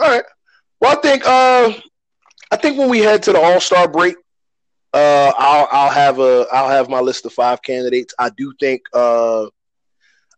All 0.00 0.08
right. 0.08 0.24
Well, 0.80 0.96
I 0.96 1.02
think 1.02 1.22
uh, 1.26 1.72
I 2.50 2.56
think 2.56 2.78
when 2.78 2.88
we 2.88 3.00
head 3.00 3.24
to 3.24 3.32
the 3.34 3.38
All 3.38 3.60
Star 3.60 3.86
break, 3.86 4.16
uh, 4.94 5.32
I'll 5.36 5.68
I'll 5.70 5.90
have 5.90 6.18
a 6.18 6.46
I'll 6.50 6.70
have 6.70 6.88
my 6.88 7.00
list 7.00 7.26
of 7.26 7.34
five 7.34 7.60
candidates. 7.60 8.14
I 8.18 8.30
do 8.30 8.54
think 8.58 8.80
uh, 8.94 9.48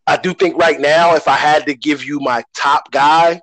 I 0.05 0.17
do 0.17 0.33
think 0.33 0.57
right 0.57 0.79
now, 0.81 1.15
if 1.15 1.29
I 1.29 1.37
had 1.37 1.67
to 1.67 1.73
give 1.73 2.03
you 2.03 2.19
my 2.19 2.43
top 2.53 2.91
guy, 2.91 3.39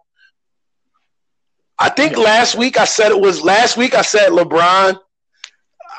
I 1.82 1.88
think 1.88 2.16
last 2.16 2.54
week 2.54 2.78
I 2.78 2.84
said 2.84 3.10
it 3.10 3.20
was 3.20 3.42
last 3.42 3.76
week 3.76 3.96
I 3.96 4.02
said 4.02 4.30
LeBron. 4.30 4.94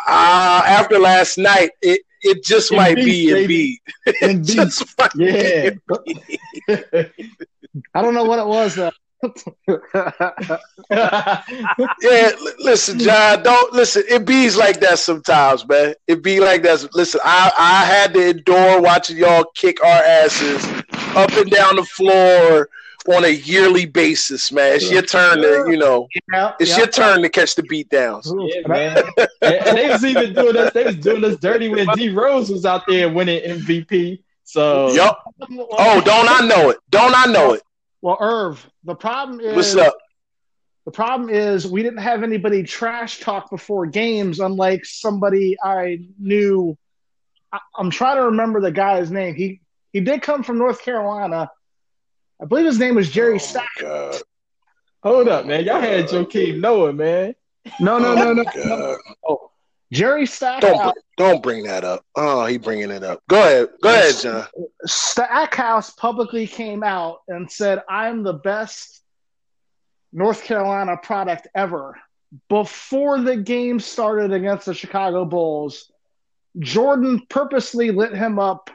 Uh, 0.07 0.61
after 0.65 0.97
last 0.97 1.37
night, 1.37 1.71
it 1.81 2.01
it 2.21 2.41
just 2.41 2.71
Embiid, 2.71 2.77
might 2.77 2.95
be 2.95 3.27
Embiid. 3.27 3.79
Embiid. 4.21 5.75
yeah. 6.69 7.03
I 7.93 8.01
don't 8.01 8.13
know 8.13 8.23
what 8.23 8.39
it 8.39 8.47
was 8.47 8.75
though. 8.75 8.91
yeah, 12.01 12.31
listen, 12.59 12.99
John. 12.99 13.43
Don't 13.43 13.73
listen. 13.73 14.03
It 14.09 14.25
bees 14.25 14.55
like 14.55 14.79
that 14.79 14.99
sometimes, 14.99 15.67
man. 15.67 15.95
It 16.07 16.23
be 16.23 16.39
like 16.39 16.63
that. 16.63 16.93
Listen, 16.93 17.19
I 17.25 17.51
I 17.57 17.83
had 17.83 18.13
to 18.13 18.29
endure 18.29 18.81
watching 18.81 19.17
y'all 19.17 19.51
kick 19.53 19.83
our 19.83 20.03
asses 20.03 20.65
up 21.15 21.31
and 21.31 21.51
down 21.51 21.75
the 21.75 21.83
floor 21.83 22.69
on 23.07 23.25
a 23.25 23.29
yearly 23.29 23.85
basis, 23.85 24.51
man. 24.51 24.75
It's 24.75 24.89
your 24.89 25.01
turn 25.01 25.39
to, 25.41 25.65
you 25.69 25.77
know, 25.77 26.07
yeah, 26.31 26.53
it's 26.59 26.71
yeah. 26.71 26.77
your 26.79 26.87
turn 26.87 27.21
to 27.21 27.29
catch 27.29 27.55
the 27.55 27.63
beat 27.63 27.89
downs. 27.89 28.31
Yeah, 28.37 28.61
man. 28.67 29.03
and 29.41 29.77
they 29.77 29.89
was 29.89 30.05
even 30.05 30.33
doing 30.33 30.57
us. 30.57 30.73
They 30.73 30.85
was 30.85 30.95
doing 30.97 31.23
us 31.23 31.37
dirty 31.37 31.69
when 31.69 31.87
D 31.95 32.09
Rose 32.09 32.49
was 32.49 32.65
out 32.65 32.83
there 32.87 33.09
winning 33.09 33.41
MVP. 33.41 34.21
So, 34.43 34.91
yep. 34.93 35.15
Oh, 35.51 36.01
don't 36.01 36.29
I 36.29 36.45
know 36.45 36.69
it? 36.69 36.77
Don't 36.89 37.13
I 37.15 37.25
know 37.31 37.53
it? 37.53 37.61
Well, 38.01 38.17
Irv, 38.19 38.69
the 38.83 38.95
problem 38.95 39.39
is 39.39 39.55
what's 39.55 39.75
up? 39.75 39.97
The 40.85 40.91
problem 40.91 41.29
is 41.29 41.65
we 41.65 41.81
didn't 41.81 41.99
have 41.99 42.23
anybody 42.23 42.63
trash 42.63 43.21
talk 43.21 43.49
before 43.49 43.85
games, 43.85 44.39
unlike 44.39 44.85
somebody 44.85 45.55
I 45.63 45.99
knew. 46.19 46.77
I, 47.51 47.59
am 47.79 47.89
trying 47.89 48.17
to 48.17 48.23
remember 48.23 48.59
the 48.59 48.71
guy's 48.71 49.09
name. 49.09 49.35
He 49.35 49.61
he 49.93 50.01
did 50.01 50.21
come 50.21 50.43
from 50.43 50.57
North 50.57 50.81
Carolina. 50.81 51.49
I 52.41 52.45
believe 52.45 52.65
his 52.65 52.79
name 52.79 52.95
was 52.95 53.09
Jerry 53.09 53.35
oh 53.35 53.37
Stack. 53.37 54.23
Hold 55.03 55.27
up, 55.27 55.45
man. 55.45 55.65
Y'all 55.65 55.81
had 55.81 56.05
Joakim 56.05 56.59
Noah, 56.59 56.93
man. 56.93 57.35
No, 57.79 57.99
no, 57.99 58.15
no, 58.15 58.33
no. 58.33 58.43
no. 58.55 58.97
Oh, 59.27 59.51
Jerry 59.91 60.25
Stackhouse. 60.25 60.77
Don't, 60.77 60.97
don't 61.17 61.43
bring 61.43 61.65
that 61.65 61.83
up. 61.83 62.05
Oh, 62.15 62.45
he 62.45 62.57
bringing 62.57 62.89
it 62.89 63.03
up. 63.03 63.21
Go 63.29 63.41
ahead. 63.41 63.69
Go 63.81 63.89
ahead, 63.89 64.15
John. 64.17 64.47
Stackhouse 64.85 65.91
publicly 65.91 66.47
came 66.47 66.83
out 66.83 67.19
and 67.27 67.49
said, 67.49 67.83
I'm 67.89 68.23
the 68.23 68.33
best 68.33 69.03
North 70.13 70.43
Carolina 70.43 70.97
product 70.97 71.47
ever. 71.53 71.99
Before 72.49 73.21
the 73.21 73.37
game 73.37 73.79
started 73.79 74.31
against 74.31 74.65
the 74.65 74.73
Chicago 74.73 75.25
Bulls, 75.25 75.91
Jordan 76.57 77.21
purposely 77.29 77.91
lit 77.91 78.13
him 78.13 78.39
up. 78.39 78.69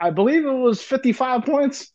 I 0.00 0.10
believe 0.10 0.44
it 0.44 0.50
was 0.50 0.82
55 0.82 1.44
points. 1.44 1.91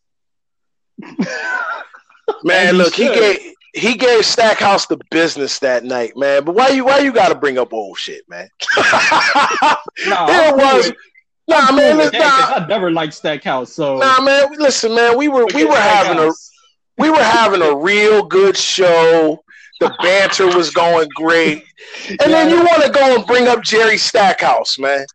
Man, 2.43 2.78
look, 2.78 2.93
he 2.93 3.08
gave 3.08 3.54
he 3.74 3.95
gave 3.95 4.26
Stackhouse 4.26 4.88
the 4.88 5.00
business 5.12 5.60
that 5.60 5.84
night, 5.84 6.18
man. 6.18 6.43
But 6.43 6.56
why 6.56 6.70
you 6.70 6.86
why 6.86 7.00
you 7.00 7.12
got 7.12 7.30
to 7.30 7.36
bring 7.36 7.58
up 7.58 7.74
old 7.74 7.98
shit, 7.98 8.28
man? 8.28 8.50
nah, 8.78 10.28
it 10.30 10.56
was. 10.56 10.91
Nah, 11.48 11.72
man. 11.72 11.98
Nah, 11.98 12.10
I 12.12 12.66
never 12.68 12.91
liked 12.91 13.14
Stackhouse. 13.14 13.72
So 13.72 13.98
nah, 13.98 14.22
man. 14.22 14.52
Listen, 14.58 14.95
man. 14.95 15.18
We 15.18 15.28
were 15.28 15.45
we 15.54 15.66
were 15.66 15.76
having 15.76 16.18
a 16.18 16.32
we 16.98 17.10
were 17.10 17.24
having 17.24 17.62
a 17.62 17.76
real 17.76 18.24
good 18.24 18.58
show. 18.58 19.43
The 19.80 19.95
banter 20.02 20.48
was 20.48 20.72
going 20.72 21.08
great, 21.16 21.64
and 22.10 22.20
yeah. 22.20 22.28
then 22.28 22.50
you 22.50 22.58
want 22.58 22.84
to 22.84 22.89
go 22.89 23.16
and 23.16 23.28
bring 23.28 23.48
up 23.48 23.64
Jerry 23.64 23.98
Stackhouse, 23.98 24.80
man, 24.80 25.06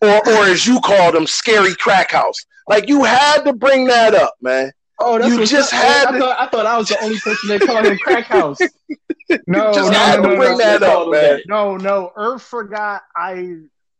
or 0.00 0.16
or 0.28 0.44
as 0.46 0.66
you 0.66 0.80
called 0.80 1.14
him, 1.14 1.26
Scary 1.26 1.74
Crackhouse. 1.74 2.46
Like 2.68 2.88
you 2.88 3.04
had 3.04 3.42
to 3.42 3.52
bring 3.52 3.86
that 3.88 4.14
up, 4.14 4.34
man. 4.40 4.72
Oh, 5.04 5.18
that's 5.18 5.34
you 5.34 5.44
just 5.44 5.72
had. 5.72 6.06
I, 6.06 6.18
thought, 6.18 6.40
I 6.40 6.46
thought 6.46 6.66
I 6.66 6.78
was 6.78 6.88
the 6.88 7.02
only 7.02 7.18
person 7.18 7.48
that 7.48 7.60
called 7.62 7.86
him 7.86 7.98
crack 7.98 8.26
house. 8.26 8.58
no, 9.46 9.72
just 9.72 9.92
no, 9.92 9.98
had 9.98 10.22
no, 10.22 10.30
to 10.30 10.36
bring 10.36 10.52
no, 10.52 10.58
that 10.58 10.82
up, 10.82 11.08
man. 11.08 11.40
No, 11.46 11.76
no, 11.76 12.12
Irv 12.16 12.42
forgot. 12.42 13.02
I 13.16 13.56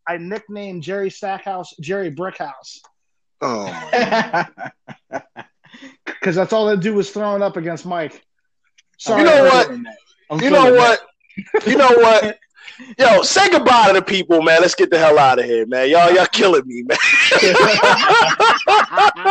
I 0.07 0.19
nicknamed 0.19 0.83
Jerry 0.83 1.11
Stackhouse 1.11 1.75
Jerry 1.81 2.11
Brickhouse. 2.11 2.81
Oh, 3.41 3.67
because 6.05 6.37
that's 6.37 6.53
all 6.53 6.67
they 6.67 6.77
do 6.77 6.95
was 6.95 7.11
throwing 7.11 7.43
up 7.43 7.57
against 7.57 7.85
Mike. 7.85 8.25
Sorry, 8.99 9.23
you 9.23 9.27
know 9.27 9.45
what? 9.45 9.71
You 10.43 10.51
know 10.51 10.73
what? 10.75 11.01
you 11.67 11.77
know 11.77 11.91
what? 11.91 12.39
Yo, 12.99 13.23
say 13.23 13.51
goodbye 13.51 13.89
to 13.89 13.95
the 13.95 14.03
people, 14.03 14.43
man. 14.43 14.61
Let's 14.61 14.75
get 14.75 14.91
the 14.91 14.99
hell 14.99 15.19
out 15.19 15.39
of 15.39 15.45
here, 15.45 15.67
man. 15.67 15.91
Y'all, 15.91 16.13
y'all 16.13 16.27
killing 16.27 16.67
me, 16.67 16.83
man. 16.83 16.99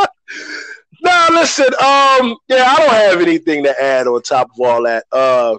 No, 1.01 1.27
listen. 1.31 1.65
Um, 1.65 2.37
yeah, 2.47 2.63
I 2.67 2.75
don't 2.77 2.93
have 2.93 3.21
anything 3.21 3.63
to 3.63 3.81
add 3.81 4.07
on 4.07 4.21
top 4.21 4.51
of 4.51 4.59
all 4.59 4.83
that. 4.83 5.05
Uh, 5.11 5.57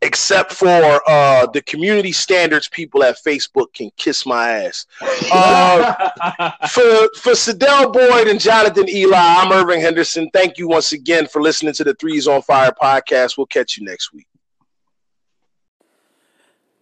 except 0.00 0.52
for 0.52 1.00
uh, 1.08 1.46
the 1.46 1.60
community 1.62 2.12
standards 2.12 2.68
people 2.68 3.02
at 3.02 3.16
Facebook 3.24 3.72
can 3.74 3.90
kiss 3.96 4.24
my 4.24 4.50
ass. 4.64 4.86
Uh, 5.30 6.10
for 6.68 7.08
for 7.18 7.32
Sadell 7.32 7.92
Boyd 7.92 8.28
and 8.28 8.40
Jonathan 8.40 8.88
Eli, 8.88 9.16
I'm 9.16 9.52
Irving 9.52 9.80
Henderson. 9.80 10.30
Thank 10.32 10.58
you 10.58 10.68
once 10.68 10.92
again 10.92 11.26
for 11.26 11.42
listening 11.42 11.74
to 11.74 11.84
the 11.84 11.94
Threes 11.94 12.26
on 12.26 12.42
Fire 12.42 12.72
podcast. 12.80 13.36
We'll 13.36 13.46
catch 13.46 13.76
you 13.76 13.84
next 13.84 14.12
week. 14.12 14.26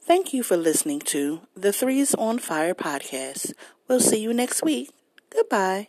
Thank 0.03 0.33
you 0.33 0.45
for 0.45 0.57
listening 0.57 1.01
to 1.01 1.41
the 1.57 1.73
Threes 1.73 2.15
on 2.15 2.39
Fire 2.39 2.75
podcast. 2.75 3.53
We'll 3.89 4.01
see 4.01 4.21
you 4.21 4.33
next 4.33 4.63
week. 4.63 4.91
Goodbye. 5.31 5.89